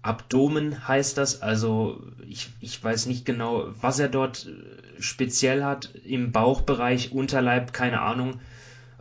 [0.07, 1.41] Abdomen, heißt das.
[1.41, 5.93] Also ich, ich weiß nicht genau, was er dort äh, speziell hat.
[6.05, 8.39] Im Bauchbereich, Unterleib, keine Ahnung.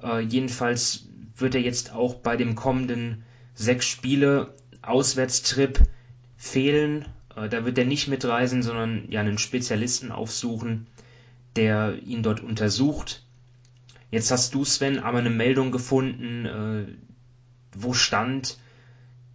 [0.03, 3.23] Äh, jedenfalls wird er jetzt auch bei dem kommenden
[3.55, 5.81] sechs Spiele Auswärtstrip
[6.37, 7.07] fehlen.
[7.37, 10.89] Äh, da wird er nicht mitreisen, sondern ja einen Spezialisten aufsuchen,
[11.55, 13.23] der ihn dort untersucht.
[14.11, 16.87] Jetzt hast du, Sven, aber eine Meldung gefunden, äh,
[17.77, 18.59] wo stand,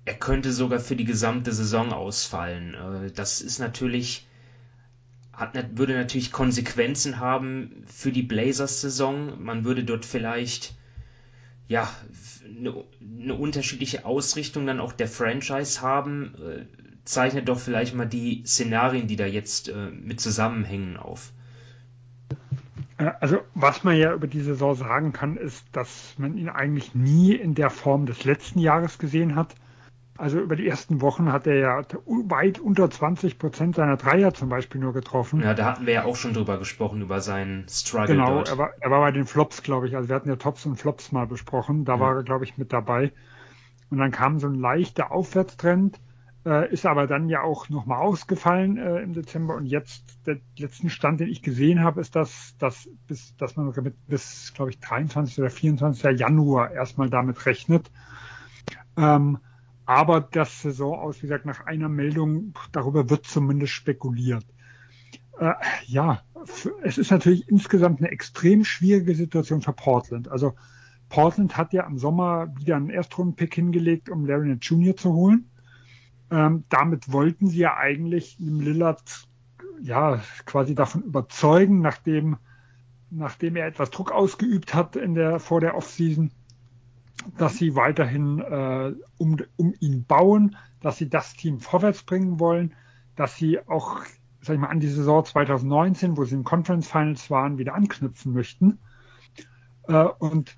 [0.05, 2.73] er könnte sogar für die gesamte Saison ausfallen.
[2.73, 4.27] Äh, das ist natürlich,
[5.33, 9.41] hat, würde natürlich Konsequenzen haben für die Blazers-Saison.
[9.43, 10.75] Man würde dort vielleicht
[11.67, 11.89] ja
[12.45, 16.35] eine, eine, unterschiedliche Ausrichtung dann auch der Franchise haben.
[16.35, 16.65] Äh,
[17.05, 21.31] zeichnet doch vielleicht mal die Szenarien, die da jetzt äh, mit zusammenhängen, auf.
[22.97, 27.33] Also was man ja über die Saison sagen kann, ist, dass man ihn eigentlich nie
[27.33, 29.55] in der Form des letzten Jahres gesehen hat.
[30.21, 34.49] Also über die ersten Wochen hat er ja weit unter 20 Prozent seiner Dreier zum
[34.49, 35.41] Beispiel nur getroffen.
[35.41, 38.49] Ja, da hatten wir ja auch schon drüber gesprochen, über seinen Struggle genau, dort.
[38.49, 39.95] Er war, er war bei den Flops, glaube ich.
[39.95, 41.85] Also wir hatten ja Tops und Flops mal besprochen.
[41.85, 41.99] Da ja.
[41.99, 43.13] war er, glaube ich, mit dabei.
[43.89, 45.99] Und dann kam so ein leichter Aufwärtstrend,
[46.45, 49.55] äh, ist aber dann ja auch nochmal ausgefallen äh, im Dezember.
[49.55, 53.73] Und jetzt, der letzten Stand, den ich gesehen habe, ist, dass, dass, bis, dass man
[53.75, 56.19] mit, bis, glaube ich, 23 oder 24.
[56.19, 57.89] Januar erstmal damit rechnet.
[58.95, 59.39] Ähm,
[59.85, 64.45] aber das Saison aus, wie gesagt, nach einer Meldung, darüber wird zumindest spekuliert.
[65.39, 65.53] Äh,
[65.85, 66.21] ja,
[66.83, 70.29] es ist natürlich insgesamt eine extrem schwierige Situation für Portland.
[70.29, 70.53] Also
[71.09, 74.95] Portland hat ja im Sommer wieder einen Erstrundenpick hingelegt, um Larry Jr.
[74.95, 75.49] zu holen.
[76.29, 79.27] Ähm, damit wollten sie ja eigentlich Lillard
[79.81, 82.37] ja quasi davon überzeugen, nachdem,
[83.09, 86.31] nachdem er etwas Druck ausgeübt hat in der, vor der Offseason,
[87.37, 92.73] dass sie weiterhin äh, um, um ihn bauen, dass sie das Team vorwärts bringen wollen,
[93.15, 93.99] dass sie auch,
[94.41, 98.33] sag ich mal, an die Saison 2019, wo sie in Conference Finals waren, wieder anknüpfen
[98.33, 98.79] möchten.
[99.87, 100.55] Äh, und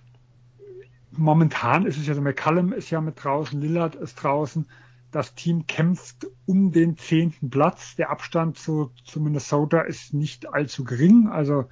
[1.12, 4.68] momentan ist es ja so, McCallum ist ja mit draußen, Lillard ist draußen.
[5.12, 7.95] Das Team kämpft um den zehnten Platz.
[7.95, 11.28] Der Abstand zu, zu Minnesota ist nicht allzu gering.
[11.28, 11.66] Also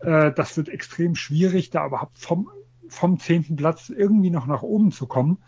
[0.00, 2.50] äh, das wird extrem schwierig, da überhaupt vom
[2.88, 5.38] vom zehnten Platz irgendwie noch nach oben zu kommen.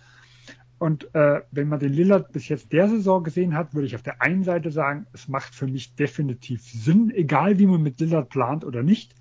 [0.78, 4.02] Und äh, wenn man den Lillard bis jetzt der Saison gesehen hat, würde ich auf
[4.02, 8.28] der einen Seite sagen, es macht für mich definitiv Sinn, egal wie man mit Lillard
[8.28, 9.14] plant oder nicht,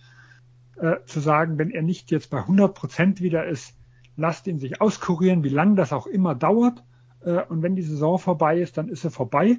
[0.75, 3.77] äh, zu sagen, wenn er nicht jetzt bei 100 Prozent wieder ist,
[4.17, 6.83] lasst ihn sich auskurieren, wie lange das auch immer dauert.
[7.21, 9.57] Äh, und wenn die Saison vorbei ist, dann ist er vorbei.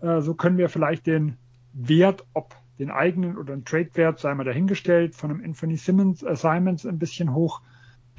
[0.00, 1.36] Äh, so können wir vielleicht den
[1.72, 6.34] Wert, ob den eigenen oder den Trade-Wert, sei mal dahingestellt, von einem Anthony Simmons, äh,
[6.34, 7.62] Simons ein bisschen hoch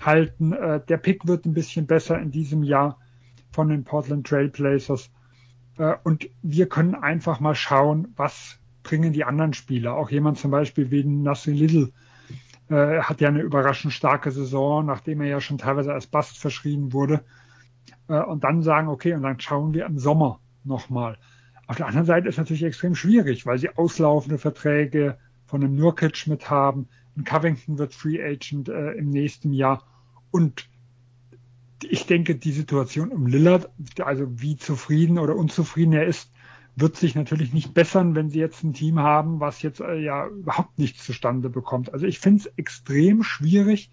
[0.06, 0.54] halten.
[0.54, 2.99] Äh, der Pick wird ein bisschen besser in diesem Jahr
[3.52, 5.12] von den Portland Trailblazers.
[5.78, 9.95] Äh, und wir können einfach mal schauen, was bringen die anderen Spieler.
[9.95, 11.91] Auch jemand zum Beispiel wie Nassim Little
[12.70, 16.93] äh, hat ja eine überraschend starke Saison, nachdem er ja schon teilweise als Bast verschrieben
[16.93, 17.24] wurde.
[18.08, 21.18] Äh, und dann sagen, okay, und dann schauen wir im Sommer nochmal.
[21.68, 26.28] Auf der anderen Seite ist natürlich extrem schwierig, weil sie auslaufende Verträge von einem Nurkic
[26.28, 26.88] mit haben.
[27.16, 29.84] Ein Covington wird Free Agent äh, im nächsten Jahr.
[30.32, 30.70] Und
[31.84, 33.70] ich denke, die Situation um Lillard,
[34.00, 36.32] also wie zufrieden oder unzufrieden er ist,
[36.76, 40.28] wird sich natürlich nicht bessern, wenn sie jetzt ein Team haben, was jetzt äh, ja
[40.28, 41.94] überhaupt nichts zustande bekommt.
[41.94, 43.92] Also ich finde es extrem schwierig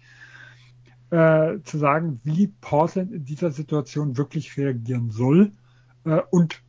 [1.09, 5.51] äh, zu sagen, wie Portland in dieser Situation wirklich reagieren soll
[6.05, 6.61] äh, und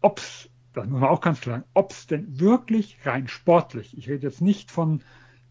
[0.00, 3.96] ob es, das muss man auch ganz klar sagen, ob es denn wirklich rein sportlich,
[3.96, 5.02] ich rede jetzt nicht von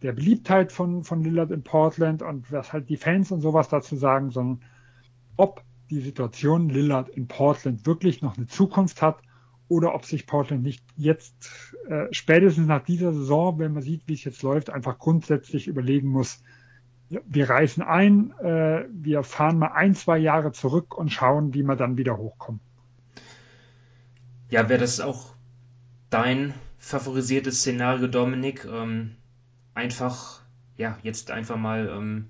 [0.02, 3.96] der Beliebtheit von, von Lillard in Portland und was halt die Fans und sowas dazu
[3.96, 4.64] sagen, sondern
[5.38, 9.22] ob die Situation Lillard in Portland wirklich noch eine Zukunft hat
[9.68, 14.14] oder ob sich Portland nicht jetzt äh, spätestens nach dieser Saison, wenn man sieht, wie
[14.14, 16.42] es jetzt läuft, einfach grundsätzlich überlegen muss,
[17.10, 21.76] wir reisen ein, äh, wir fahren mal ein, zwei Jahre zurück und schauen, wie wir
[21.76, 22.62] dann wieder hochkommen.
[24.50, 25.34] Ja, wäre das auch
[26.10, 28.66] dein favorisiertes Szenario, Dominik?
[28.66, 29.16] Ähm,
[29.74, 30.42] einfach,
[30.78, 32.30] ja, jetzt einfach mal ähm,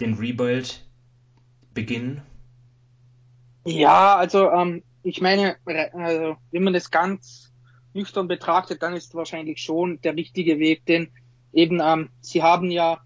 [0.00, 0.86] den Rebuild
[1.74, 2.22] beginnen?
[3.64, 7.52] Ja, also ähm, ich meine, also, wenn man das ganz
[7.94, 11.08] nüchtern betrachtet, dann ist wahrscheinlich schon der richtige Weg, denn
[11.52, 13.00] eben ähm, sie haben ja,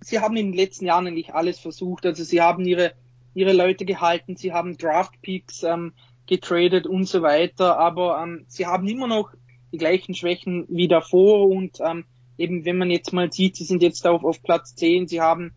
[0.00, 2.92] sie haben in den letzten Jahren eigentlich alles versucht, also sie haben ihre
[3.34, 5.92] ihre Leute gehalten, sie haben Draft Picks ähm,
[6.26, 9.32] getradet und so weiter, aber ähm, sie haben immer noch
[9.72, 12.04] die gleichen Schwächen wie davor und ähm,
[12.38, 15.52] eben, wenn man jetzt mal sieht, sie sind jetzt auf, auf Platz 10, sie haben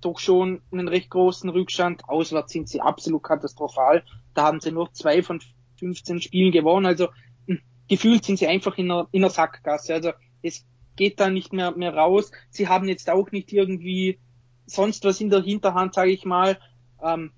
[0.00, 2.08] doch schon einen recht großen Rückstand.
[2.08, 4.04] Auswärts sind sie absolut katastrophal.
[4.34, 5.40] Da haben sie nur zwei von
[5.78, 6.86] 15 Spielen gewonnen.
[6.86, 7.08] Also
[7.46, 9.94] hm, gefühlt sind sie einfach in einer, in einer Sackgasse.
[9.94, 10.12] Also
[10.42, 10.66] es
[10.96, 12.30] geht da nicht mehr, mehr raus.
[12.50, 14.18] Sie haben jetzt auch nicht irgendwie
[14.66, 16.58] sonst was in der Hinterhand, sage ich mal,
[17.02, 17.32] ähm,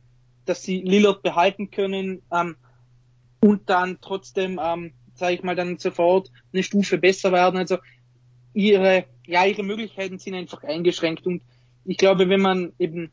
[0.45, 2.57] dass sie Lillard behalten können ähm,
[3.41, 7.59] und dann trotzdem, ähm, sage ich mal, dann sofort eine Stufe besser werden.
[7.59, 7.79] Also
[8.53, 11.27] ihre, ja, ihre Möglichkeiten sind einfach eingeschränkt.
[11.27, 11.43] Und
[11.85, 13.11] ich glaube, wenn man eben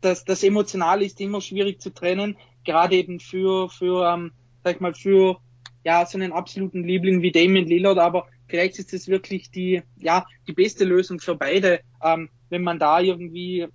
[0.00, 4.32] das, das emotional ist immer schwierig zu trennen, gerade eben für, für, ähm,
[4.62, 5.38] sag ich mal, für
[5.84, 10.26] ja, so einen absoluten Liebling wie Damien Lillard, aber vielleicht ist es wirklich die, ja,
[10.46, 13.66] die beste Lösung für beide, ähm, wenn man da irgendwie,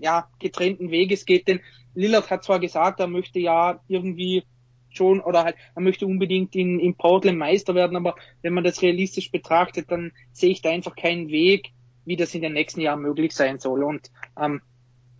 [0.00, 1.60] ja, getrennten Weges geht, denn
[1.94, 4.44] Lillard hat zwar gesagt, er möchte ja irgendwie
[4.98, 8.82] schon oder halt, er möchte unbedingt in, in Portland Meister werden, aber wenn man das
[8.82, 11.70] realistisch betrachtet, dann sehe ich da einfach keinen Weg,
[12.04, 13.82] wie das in den nächsten Jahren möglich sein soll.
[13.82, 14.60] Und ähm,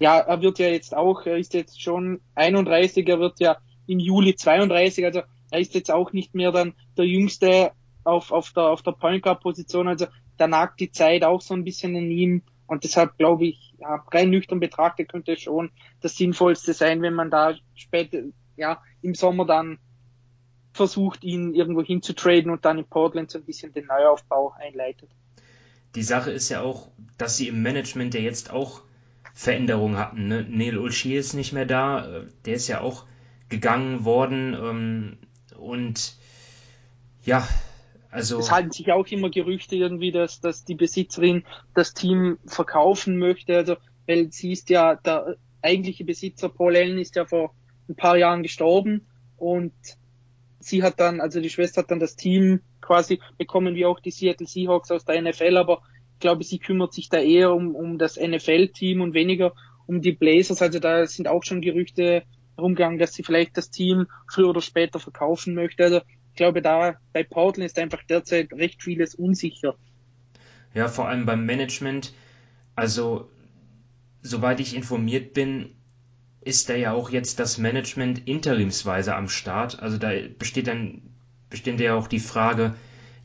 [0.01, 3.57] ja, er wird ja jetzt auch, er ist jetzt schon 31, er wird ja
[3.87, 7.73] im Juli 32, also er ist jetzt auch nicht mehr dann der Jüngste
[8.05, 10.07] auf, auf der, auf der Point Guard Position, also
[10.37, 14.05] da nagt die Zeit auch so ein bisschen in ihm und deshalb glaube ich, ja,
[14.13, 18.19] rein nüchtern betrachtet könnte es schon das Sinnvollste sein, wenn man da später,
[18.59, 19.79] ja, im Sommer dann
[20.73, 25.11] versucht, ihn irgendwo hinzutraden und dann in Portland so ein bisschen den Neuaufbau einleitet
[25.95, 28.83] die Sache ist ja auch, dass sie im Management ja jetzt auch
[29.35, 30.29] Veränderungen hatten.
[30.29, 30.47] Ne?
[30.49, 33.05] Neil Olschier ist nicht mehr da, äh, der ist ja auch
[33.49, 35.19] gegangen worden ähm,
[35.57, 36.17] und
[37.25, 37.47] ja,
[38.11, 38.39] also.
[38.39, 41.45] Es halten sich auch immer Gerüchte irgendwie, dass, dass die Besitzerin
[41.75, 43.77] das Team verkaufen möchte, also,
[44.07, 47.55] weil sie ist ja, der eigentliche Besitzer Paul Allen ist ja vor
[47.89, 49.07] ein paar Jahren gestorben
[49.37, 49.73] und
[50.61, 54.11] sie hat dann, also die Schwester hat dann das Team quasi bekommen, wie auch die
[54.11, 55.83] Seattle Seahawks aus der NFL, aber
[56.15, 59.53] ich glaube, sie kümmert sich da eher um, um das NFL-Team und weniger
[59.87, 60.61] um die Blazers.
[60.63, 62.25] Also da sind auch schon Gerüchte
[62.59, 65.85] rumgegangen, dass sie vielleicht das Team früher oder später verkaufen möchte.
[65.85, 69.77] Also ich glaube, da bei Portland ist einfach derzeit recht vieles unsicher.
[70.75, 72.13] Ja, vor allem beim Management.
[72.75, 73.31] Also,
[74.23, 75.75] soweit ich informiert bin,
[76.49, 79.83] ist da ja auch jetzt das Management interimsweise am Start.
[79.83, 81.03] Also da besteht dann
[81.51, 82.75] besteht ja auch die Frage,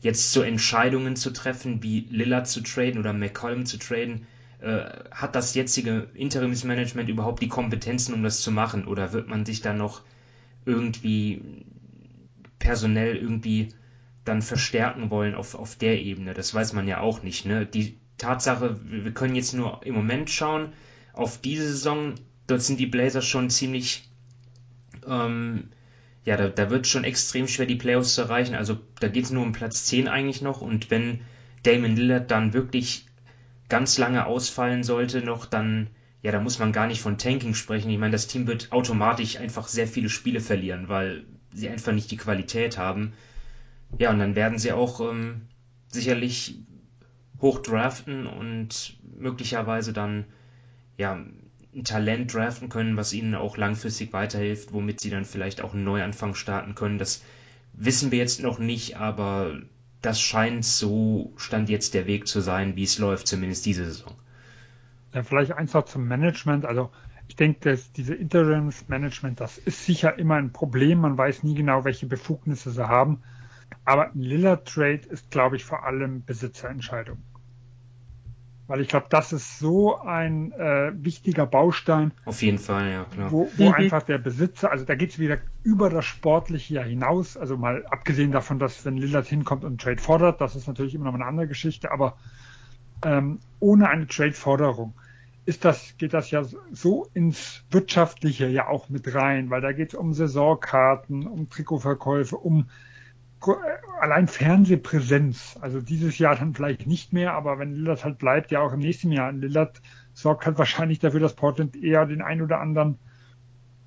[0.00, 4.26] jetzt so Entscheidungen zu treffen, wie Lillard zu traden oder McCollum zu traden.
[4.60, 8.86] Äh, hat das jetzige Interimsmanagement überhaupt die Kompetenzen, um das zu machen?
[8.86, 10.02] Oder wird man sich da noch
[10.66, 11.64] irgendwie
[12.58, 13.70] personell irgendwie
[14.26, 16.34] dann verstärken wollen auf, auf der Ebene?
[16.34, 17.46] Das weiß man ja auch nicht.
[17.46, 17.64] Ne?
[17.64, 20.74] Die Tatsache, wir können jetzt nur im Moment schauen
[21.14, 22.14] auf diese Saison
[22.46, 24.08] dort sind die Blazers schon ziemlich,
[25.06, 25.68] ähm,
[26.24, 28.54] ja, da, da wird schon extrem schwer, die Playoffs zu erreichen.
[28.54, 30.60] Also da geht es nur um Platz 10 eigentlich noch.
[30.60, 31.20] Und wenn
[31.62, 33.06] Damon Lillard dann wirklich
[33.68, 35.88] ganz lange ausfallen sollte noch, dann,
[36.22, 37.90] ja, da muss man gar nicht von Tanking sprechen.
[37.90, 42.10] Ich meine, das Team wird automatisch einfach sehr viele Spiele verlieren, weil sie einfach nicht
[42.10, 43.12] die Qualität haben.
[43.98, 45.42] Ja, und dann werden sie auch ähm,
[45.88, 46.58] sicherlich
[47.40, 50.24] hoch draften und möglicherweise dann
[50.96, 51.24] ja
[51.74, 55.84] ein Talent draften können, was ihnen auch langfristig weiterhilft, womit sie dann vielleicht auch einen
[55.84, 56.98] Neuanfang starten können.
[56.98, 57.22] Das
[57.72, 59.60] wissen wir jetzt noch nicht, aber
[60.00, 64.12] das scheint so stand jetzt der Weg zu sein, wie es läuft, zumindest diese Saison.
[65.12, 66.64] Ja, vielleicht eins noch zum Management.
[66.64, 66.90] Also
[67.28, 71.00] ich denke, dass diese Interimsmanagement, das ist sicher immer ein Problem.
[71.00, 73.22] Man weiß nie genau, welche Befugnisse sie haben.
[73.84, 77.18] Aber ein Lillard Trade ist, glaube ich, vor allem Besitzerentscheidung.
[78.66, 82.12] Weil ich glaube, das ist so ein äh, wichtiger Baustein.
[82.24, 83.30] Auf jeden Fall, ja, klar.
[83.30, 83.74] Wo, wo mhm.
[83.74, 87.36] einfach der Besitzer, also da geht es wieder über das Sportliche ja hinaus.
[87.36, 90.94] Also mal abgesehen davon, dass wenn Lillard hinkommt und einen Trade fordert, das ist natürlich
[90.94, 92.16] immer noch eine andere Geschichte, aber
[93.04, 94.94] ähm, ohne eine Trade-Forderung
[95.46, 96.42] ist das, geht das ja
[96.72, 102.36] so ins Wirtschaftliche ja auch mit rein, weil da geht es um Saisonkarten, um Trikotverkäufe,
[102.36, 102.68] um
[104.00, 108.60] allein Fernsehpräsenz, also dieses Jahr dann vielleicht nicht mehr, aber wenn Lillard halt bleibt, ja
[108.60, 109.32] auch im nächsten Jahr.
[109.32, 109.80] Lillard
[110.12, 112.98] sorgt halt wahrscheinlich dafür, dass Portland eher den ein oder anderen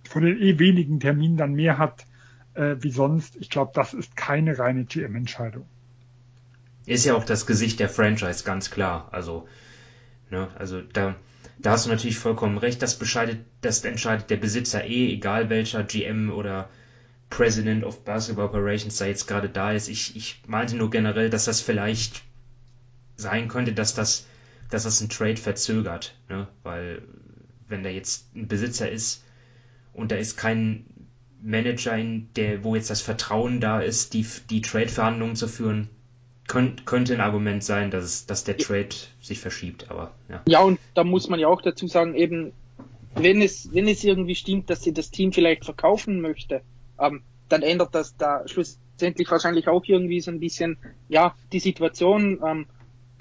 [0.08, 2.06] von den eh wenigen Terminen dann mehr hat
[2.54, 3.36] äh, wie sonst.
[3.36, 5.66] Ich glaube, das ist keine reine GM-Entscheidung.
[6.86, 9.10] Ist ja auch das Gesicht der Franchise, ganz klar.
[9.12, 9.48] Also,
[10.30, 11.16] ne, also da,
[11.60, 12.82] da hast du natürlich vollkommen recht.
[12.82, 16.70] Das, bescheidet, das entscheidet der Besitzer eh, egal welcher GM oder
[17.30, 19.90] President of Basketball Operations da jetzt gerade da ist.
[19.90, 22.24] Ich, ich meinte nur generell, dass das vielleicht
[23.16, 24.28] sein könnte, dass das,
[24.70, 26.48] dass das ein Trade verzögert, ne?
[26.64, 27.02] Weil
[27.68, 29.24] wenn da jetzt ein Besitzer ist
[29.94, 30.86] und da ist kein
[31.42, 35.90] Manager, in der, wo jetzt das Vertrauen da ist, die, die Trade-Verhandlungen zu führen,
[36.48, 40.42] könnt, könnte ein Argument sein, dass, dass der Trade sich verschiebt, aber ja.
[40.48, 42.54] Ja, und da muss man ja auch dazu sagen, eben,
[43.16, 46.62] wenn es, wenn es irgendwie stimmt, dass sie das Team vielleicht verkaufen möchte,
[47.00, 52.40] ähm, dann ändert das da schlussendlich wahrscheinlich auch irgendwie so ein bisschen, ja, die Situation
[52.46, 52.66] ähm,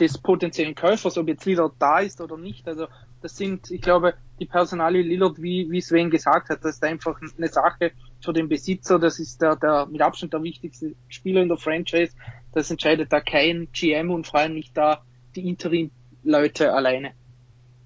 [0.00, 2.68] des potenziellen Käufers, ob jetzt Lillard da ist oder nicht.
[2.68, 2.86] Also
[3.22, 7.20] das sind, ich glaube, die Personalie Lillard, wie, wie Sven gesagt hat, das ist einfach
[7.36, 8.98] eine Sache für den Besitzer.
[8.98, 12.14] Das ist der, der mit Abstand der wichtigste Spieler in der Franchise.
[12.52, 15.02] Das entscheidet da kein GM und vor allem nicht da
[15.34, 17.12] die Interim-Leute alleine.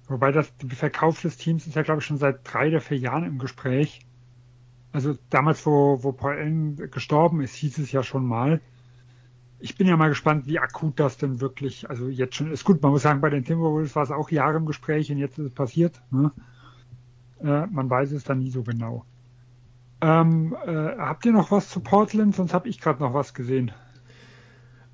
[0.07, 3.23] Wobei das Verkauf des Teams ist ja, glaube ich, schon seit drei oder vier Jahren
[3.23, 4.01] im Gespräch.
[4.91, 8.61] Also damals, wo, wo Paul Allen gestorben ist, hieß es ja schon mal.
[9.59, 12.65] Ich bin ja mal gespannt, wie akut das denn wirklich, also jetzt schon ist.
[12.65, 15.37] Gut, man muss sagen, bei den Timberwolves war es auch Jahre im Gespräch und jetzt
[15.37, 16.01] ist es passiert.
[16.09, 16.31] Ne?
[17.41, 19.05] Äh, man weiß es dann nie so genau.
[20.01, 22.35] Ähm, äh, habt ihr noch was zu Portland?
[22.35, 23.71] Sonst habe ich gerade noch was gesehen.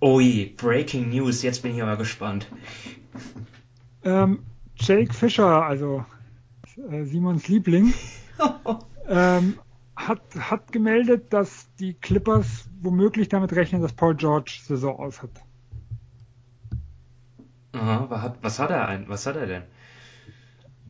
[0.02, 2.48] Ui, Breaking News, jetzt bin ich aber gespannt.
[4.04, 4.44] Ähm,
[4.76, 6.06] Jake Fischer, also
[6.92, 7.94] äh, Simons Liebling,
[9.10, 9.56] ähm,
[10.08, 15.32] hat, hat gemeldet, dass die Clippers womöglich damit rechnen, dass Paul George Saison aus hat.
[17.74, 19.64] Aha, was hat, er ein, was hat er denn?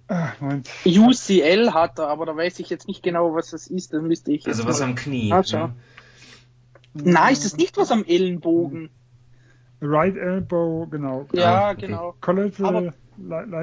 [0.10, 0.70] Äh, Moment.
[0.86, 3.94] UCL hat er, aber da weiß ich jetzt nicht genau, was das ist.
[3.94, 5.32] Das müsste ich Also was mal- am Knie.
[5.34, 5.74] Ah, ne?
[6.94, 8.90] Nein, ist das nicht was am Ellenbogen?
[9.82, 11.28] Right elbow, genau.
[11.34, 11.86] Ja, Ah, okay.
[11.88, 12.16] genau.
[12.22, 12.94] Collateral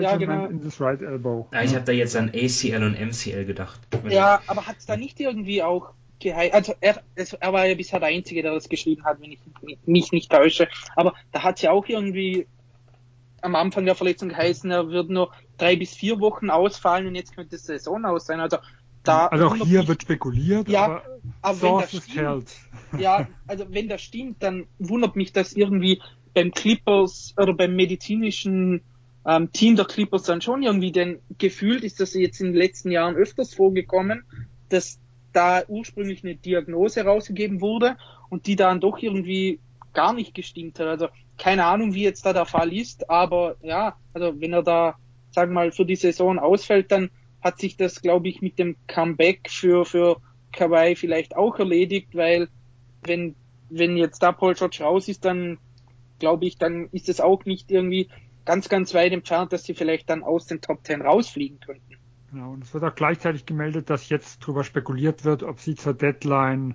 [0.01, 0.47] Ja, genau.
[0.47, 1.49] in this right elbow.
[1.53, 3.81] Ja, ich habe da jetzt an ACL und MCL gedacht.
[4.09, 6.55] Ja, aber hat es da nicht irgendwie auch geheilt?
[6.55, 9.39] Also er, es, er war ja bisher der Einzige, der das geschrieben hat, wenn ich
[9.87, 10.69] mich nicht täusche.
[10.97, 12.47] Aber da hat es ja auch irgendwie
[13.43, 17.35] am Anfang der Verletzung geheißen, er wird nur drei bis vier Wochen ausfallen und jetzt
[17.37, 18.41] könnte es Saison aus sein.
[18.41, 18.57] Also
[19.05, 21.03] da Also auch hier wird spekuliert, Ja, aber
[21.43, 22.53] aber wenn das Sources stimmt,
[22.99, 26.01] ja, also wenn das stimmt, dann wundert mich das irgendwie
[26.35, 28.83] beim Clippers oder beim medizinischen
[29.27, 32.91] ähm, Team der Clippers dann schon irgendwie, denn gefühlt ist das jetzt in den letzten
[32.91, 34.25] Jahren öfters vorgekommen,
[34.69, 34.99] dass
[35.33, 37.97] da ursprünglich eine Diagnose rausgegeben wurde
[38.29, 39.61] und die dann doch irgendwie
[39.93, 40.87] gar nicht gestimmt hat.
[40.87, 41.09] Also
[41.39, 44.97] keine Ahnung, wie jetzt da der Fall ist, aber ja, also wenn er da,
[45.31, 47.11] sagen wir mal, für die Saison ausfällt, dann
[47.45, 50.17] hat sich das, glaube ich, mit dem Comeback für, für
[50.53, 52.49] Kawhi vielleicht auch erledigt, weil
[53.03, 53.37] wenn,
[53.69, 55.59] wenn jetzt da Paul George raus ist, dann
[56.19, 58.09] glaube ich, dann ist es auch nicht irgendwie
[58.47, 61.97] ganz, ganz weit entfernt, dass sie vielleicht dann aus den Top Ten rausfliegen könnten.
[62.31, 65.95] Genau, und es wird auch gleichzeitig gemeldet, dass jetzt darüber spekuliert wird, ob sie zur
[65.95, 66.75] Deadline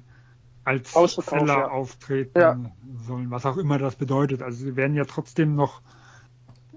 [0.64, 1.68] als Seller ja.
[1.70, 2.58] auftreten Ja.
[3.02, 4.42] sollen, was auch immer das bedeutet.
[4.42, 5.82] Also sie werden ja trotzdem noch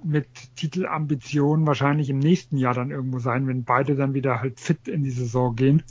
[0.04, 0.26] mit
[0.56, 5.02] Titelambitionen wahrscheinlich im nächsten Jahr dann irgendwo sein, wenn beide dann wieder halt fit in
[5.02, 5.82] die Saison gehen.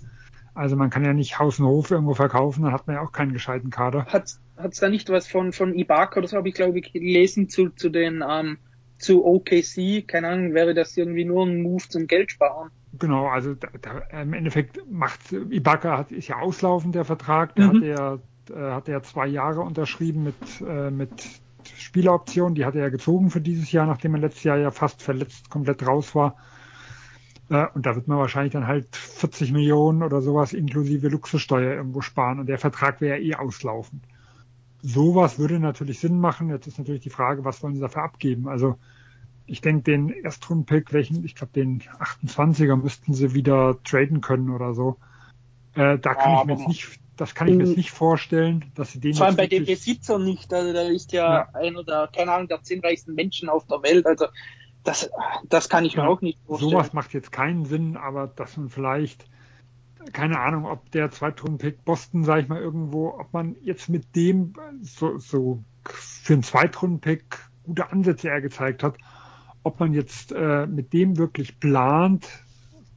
[0.54, 3.12] Also man kann ja nicht Haus und Hof irgendwo verkaufen, dann hat man ja auch
[3.12, 4.06] keinen gescheiten Kader.
[4.08, 7.48] Hat es da nicht was von, von Ibaka oder so, habe ich glaube ich gelesen,
[7.50, 8.58] zu, zu den, ähm,
[8.98, 12.70] zu OKC, keine Ahnung, wäre das irgendwie nur ein Move zum Geld sparen.
[13.00, 17.68] Genau, also da, da, im Endeffekt macht Ibaka hat, ist ja auslaufend der Vertrag, der
[17.68, 17.78] Mhm.
[17.78, 18.20] hat ja
[18.50, 20.36] äh, hat ja zwei Jahre unterschrieben mit
[20.68, 21.12] äh, mit
[21.76, 25.02] Spieleroption, die hat er ja gezogen für dieses Jahr, nachdem er letztes Jahr ja fast
[25.02, 26.38] verletzt komplett raus war.
[27.50, 32.02] Äh, und da wird man wahrscheinlich dann halt 40 Millionen oder sowas inklusive Luxussteuer irgendwo
[32.02, 34.08] sparen und der Vertrag wäre ja eh auslaufend.
[34.82, 36.50] Sowas würde natürlich Sinn machen.
[36.50, 38.48] Jetzt ist natürlich die Frage, was wollen sie dafür abgeben?
[38.50, 38.80] Also
[39.46, 44.74] ich denke, den Erstrunden-Pick, welchen, ich glaube, den 28er müssten sie wieder traden können oder
[44.76, 45.00] so.
[45.76, 48.72] Äh, da kann Ja, ich mir jetzt nicht, das kann ich mir jetzt nicht vorstellen,
[48.76, 51.50] dass sie den Vor allem bei dem wirklich- Besitzer nicht, also da ist ja, Ja.
[51.54, 54.26] einer der, keine Ahnung, der zehn reichsten Menschen auf der Welt, also
[54.84, 55.10] das,
[55.48, 56.72] das kann ich mir Ja, auch nicht vorstellen.
[56.72, 59.26] Sowas macht jetzt keinen Sinn, aber dass man vielleicht,
[60.14, 64.54] keine Ahnung, ob der Zweitrunden-Pick Boston, sage ich mal, irgendwo, ob man jetzt mit dem
[64.82, 67.24] so, so für einen Zweitrunden-Pick
[67.64, 68.96] gute Ansätze er gezeigt hat,
[69.62, 72.28] ob man jetzt äh, mit dem wirklich plant,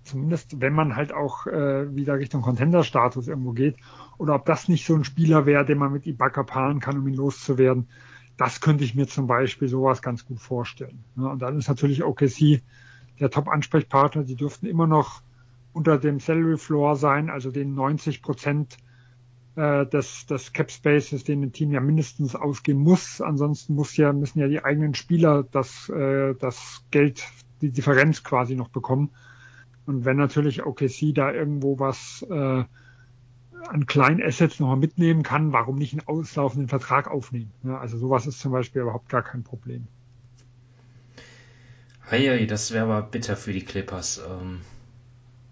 [0.05, 3.77] zumindest wenn man halt auch äh, wieder Richtung Contender-Status irgendwo geht,
[4.19, 7.07] oder ob das nicht so ein Spieler wäre, den man mit Ibaka paaren kann, um
[7.07, 7.89] ihn loszuwerden.
[8.37, 11.05] Das könnte ich mir zum Beispiel sowas ganz gut vorstellen.
[11.17, 12.63] Und dann ist natürlich OKC
[13.21, 14.25] der Top-Ansprechpartner.
[14.25, 15.23] Die dürften immer noch
[15.73, 18.77] unter dem Salary Floor sein, also den 90 Prozent
[19.57, 23.21] äh, des, des Cap Spaces, den ein Team ja mindestens ausgeben muss.
[23.21, 27.25] Ansonsten muss ja, müssen ja die eigenen Spieler das, äh, das Geld,
[27.61, 29.11] die Differenz quasi noch bekommen.
[29.87, 32.65] Und wenn natürlich OKC da irgendwo was äh,
[33.69, 37.53] an kleinen Assets nochmal mitnehmen kann, warum nicht einen auslaufenden Vertrag aufnehmen?
[37.63, 39.87] Ja, also sowas ist zum Beispiel überhaupt gar kein Problem.
[42.07, 44.23] Hey, das wäre aber bitter für die Clippers.
[44.29, 44.61] Ähm,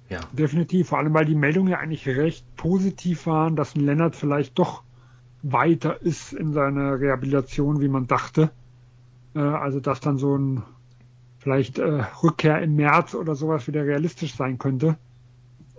[0.08, 0.20] ja.
[0.32, 4.58] Definitiv, vor allem weil die Meldungen ja eigentlich recht positiv waren, dass ein Lennart vielleicht
[4.58, 4.82] doch
[5.42, 8.50] weiter ist in seiner Rehabilitation, wie man dachte.
[9.34, 10.62] Äh, also dass dann so ein
[11.38, 14.96] vielleicht äh, Rückkehr im März oder sowas wieder realistisch sein könnte.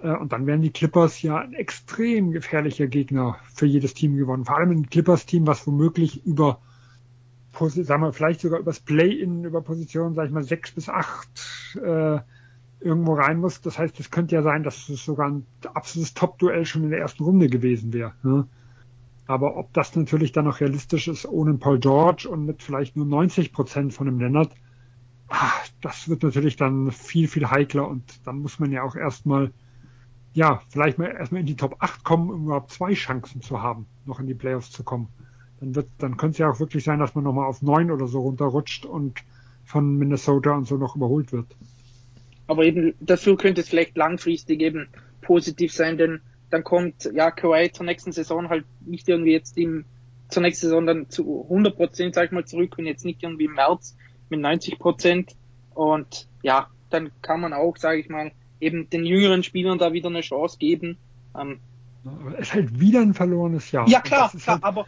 [0.04, 4.46] Äh, und dann wären die Clippers ja ein extrem gefährlicher Gegner für jedes Team gewonnen.
[4.46, 6.60] Vor allem ein Clippers-Team, was womöglich über,
[7.58, 11.30] sagen wir, vielleicht sogar übers Play-In, über Positionen, sag ich mal, sechs bis acht
[11.84, 12.20] äh,
[12.82, 13.62] irgendwo rein muss.
[13.62, 17.00] Das heißt, es könnte ja sein, dass es sogar ein absolutes Top-Duell schon in der
[17.00, 18.14] ersten Runde gewesen wäre.
[18.24, 18.48] Ne?
[19.26, 23.06] Aber ob das natürlich dann noch realistisch ist ohne Paul George und mit vielleicht nur
[23.06, 24.54] 90 Prozent von dem Leonard,
[25.30, 29.52] ach, das wird natürlich dann viel, viel heikler und dann muss man ja auch erstmal,
[30.34, 33.86] ja, vielleicht mal erstmal in die Top 8 kommen, um überhaupt zwei Chancen zu haben,
[34.06, 35.08] noch in die Playoffs zu kommen.
[35.60, 38.08] Dann wird, dann könnte es ja auch wirklich sein, dass man nochmal auf 9 oder
[38.08, 39.24] so runterrutscht und
[39.66, 41.48] von Minnesota und so noch überholt wird.
[42.48, 44.88] Aber eben dafür könnte es vielleicht langfristig eben
[45.22, 49.86] positiv sein, denn dann kommt ja Kawhi zur nächsten Saison halt nicht irgendwie jetzt im
[50.30, 53.46] zur nächsten Saison dann zu 100 Prozent, sag ich mal, zurück und jetzt nicht irgendwie
[53.46, 53.96] im März
[54.30, 55.36] mit 90 Prozent.
[55.74, 58.32] Und ja, dann kann man auch, sage ich mal,
[58.64, 60.98] eben den jüngeren Spielern da wieder eine Chance geben.
[61.38, 61.60] Ähm,
[62.38, 63.88] es ist halt wieder ein verlorenes Jahr.
[63.88, 64.86] Ja klar, klar halt aber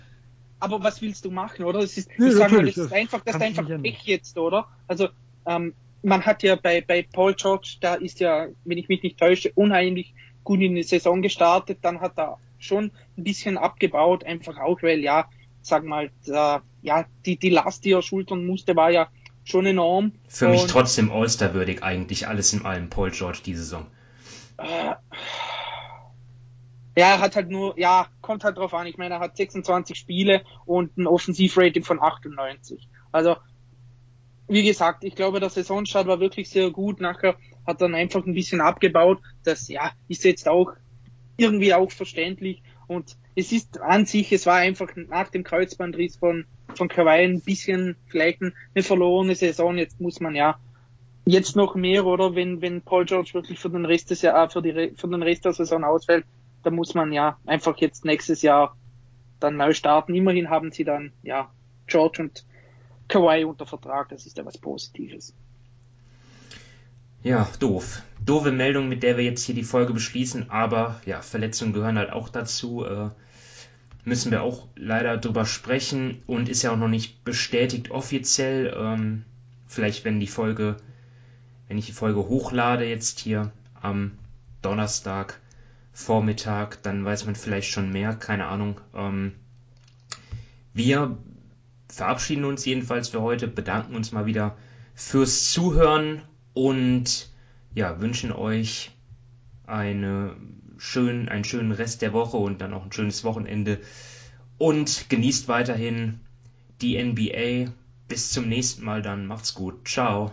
[0.60, 1.82] aber was willst du machen, oder?
[1.82, 4.68] Das ist, nee, ich sag mal, das ist einfach, das ist einfach Pech jetzt, oder?
[4.88, 5.10] Also
[5.46, 9.20] ähm, man hat ja bei, bei Paul George, da ist ja, wenn ich mich nicht
[9.20, 14.58] täusche, unheimlich gut in die Saison gestartet, dann hat er schon ein bisschen abgebaut, einfach
[14.58, 15.28] auch, weil ja,
[15.62, 19.08] sag mal, da, ja, die, die Last, die er schultern musste, war ja
[19.46, 20.12] schon enorm.
[20.28, 23.86] Für mich trotzdem All-Star-würdig eigentlich alles in allem, Paul George, die Saison.
[24.58, 24.96] Äh,
[26.98, 28.88] ja, er hat halt nur, ja, kommt halt drauf an.
[28.88, 32.90] Ich meine, er hat 26 Spiele und ein Offensivrating von 98.
[33.12, 33.38] Also
[34.48, 37.02] wie gesagt, ich glaube, der Saisonstart war wirklich sehr gut.
[37.02, 37.36] Nachher
[37.66, 39.20] hat dann einfach ein bisschen abgebaut.
[39.44, 40.74] Das, ja, ist jetzt auch
[41.38, 42.62] irgendwie auch verständlich.
[42.88, 46.46] Und es ist an sich, es war einfach nach dem Kreuzbandriss von,
[46.78, 49.78] von Kawhi ein bisschen vielleicht eine verlorene Saison.
[49.78, 50.58] Jetzt muss man ja
[51.26, 52.36] jetzt noch mehr, oder?
[52.36, 55.46] Wenn, wenn Paul George wirklich für den Rest des Jahr, für die, für den Rest
[55.46, 56.26] der Saison ausfällt,
[56.64, 58.76] dann muss man ja einfach jetzt nächstes Jahr
[59.40, 60.16] dann neu starten.
[60.16, 61.52] Immerhin haben sie dann, ja,
[61.88, 62.46] George und
[63.08, 65.36] Kawhi unter Vertrag, das ist ja was Positives.
[67.22, 68.04] Ja, doof.
[68.24, 72.12] Doofe Meldung, mit der wir jetzt hier die Folge beschließen, aber ja, Verletzungen gehören halt
[72.12, 72.86] auch dazu.
[72.86, 73.10] Äh,
[74.06, 78.74] müssen wir auch leider drüber sprechen und ist ja auch noch nicht bestätigt offiziell.
[78.78, 79.26] Ähm,
[79.68, 80.78] vielleicht, wenn die Folge,
[81.68, 83.52] wenn ich die Folge hochlade jetzt hier
[83.82, 84.12] am
[84.62, 85.40] Donnerstag
[85.92, 88.80] Vormittag, dann weiß man vielleicht schon mehr, keine Ahnung.
[88.94, 89.34] Ähm,
[90.74, 91.18] wir
[91.88, 94.56] verabschieden uns jedenfalls für heute, bedanken uns mal wieder
[94.94, 96.22] fürs Zuhören
[96.54, 97.30] und
[97.74, 98.92] ja, wünschen euch
[99.66, 100.36] eine
[100.78, 103.80] schön, einen schönen Rest der Woche und dann auch ein schönes Wochenende
[104.58, 106.20] und genießt weiterhin
[106.82, 107.72] die NBA.
[108.08, 109.26] Bis zum nächsten Mal dann.
[109.26, 109.88] Macht's gut.
[109.88, 110.32] Ciao.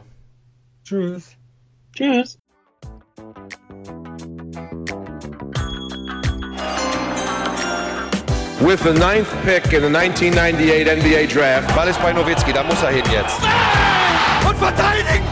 [0.85, 1.37] Tschüss.
[1.95, 2.39] Tschüss.
[8.63, 11.75] with the ninth pick in the 1998 NBA Draft.
[11.75, 13.41] Ball ist bei Nowitzki, da muss er hin jetzt.
[14.47, 15.32] Und verteidigen!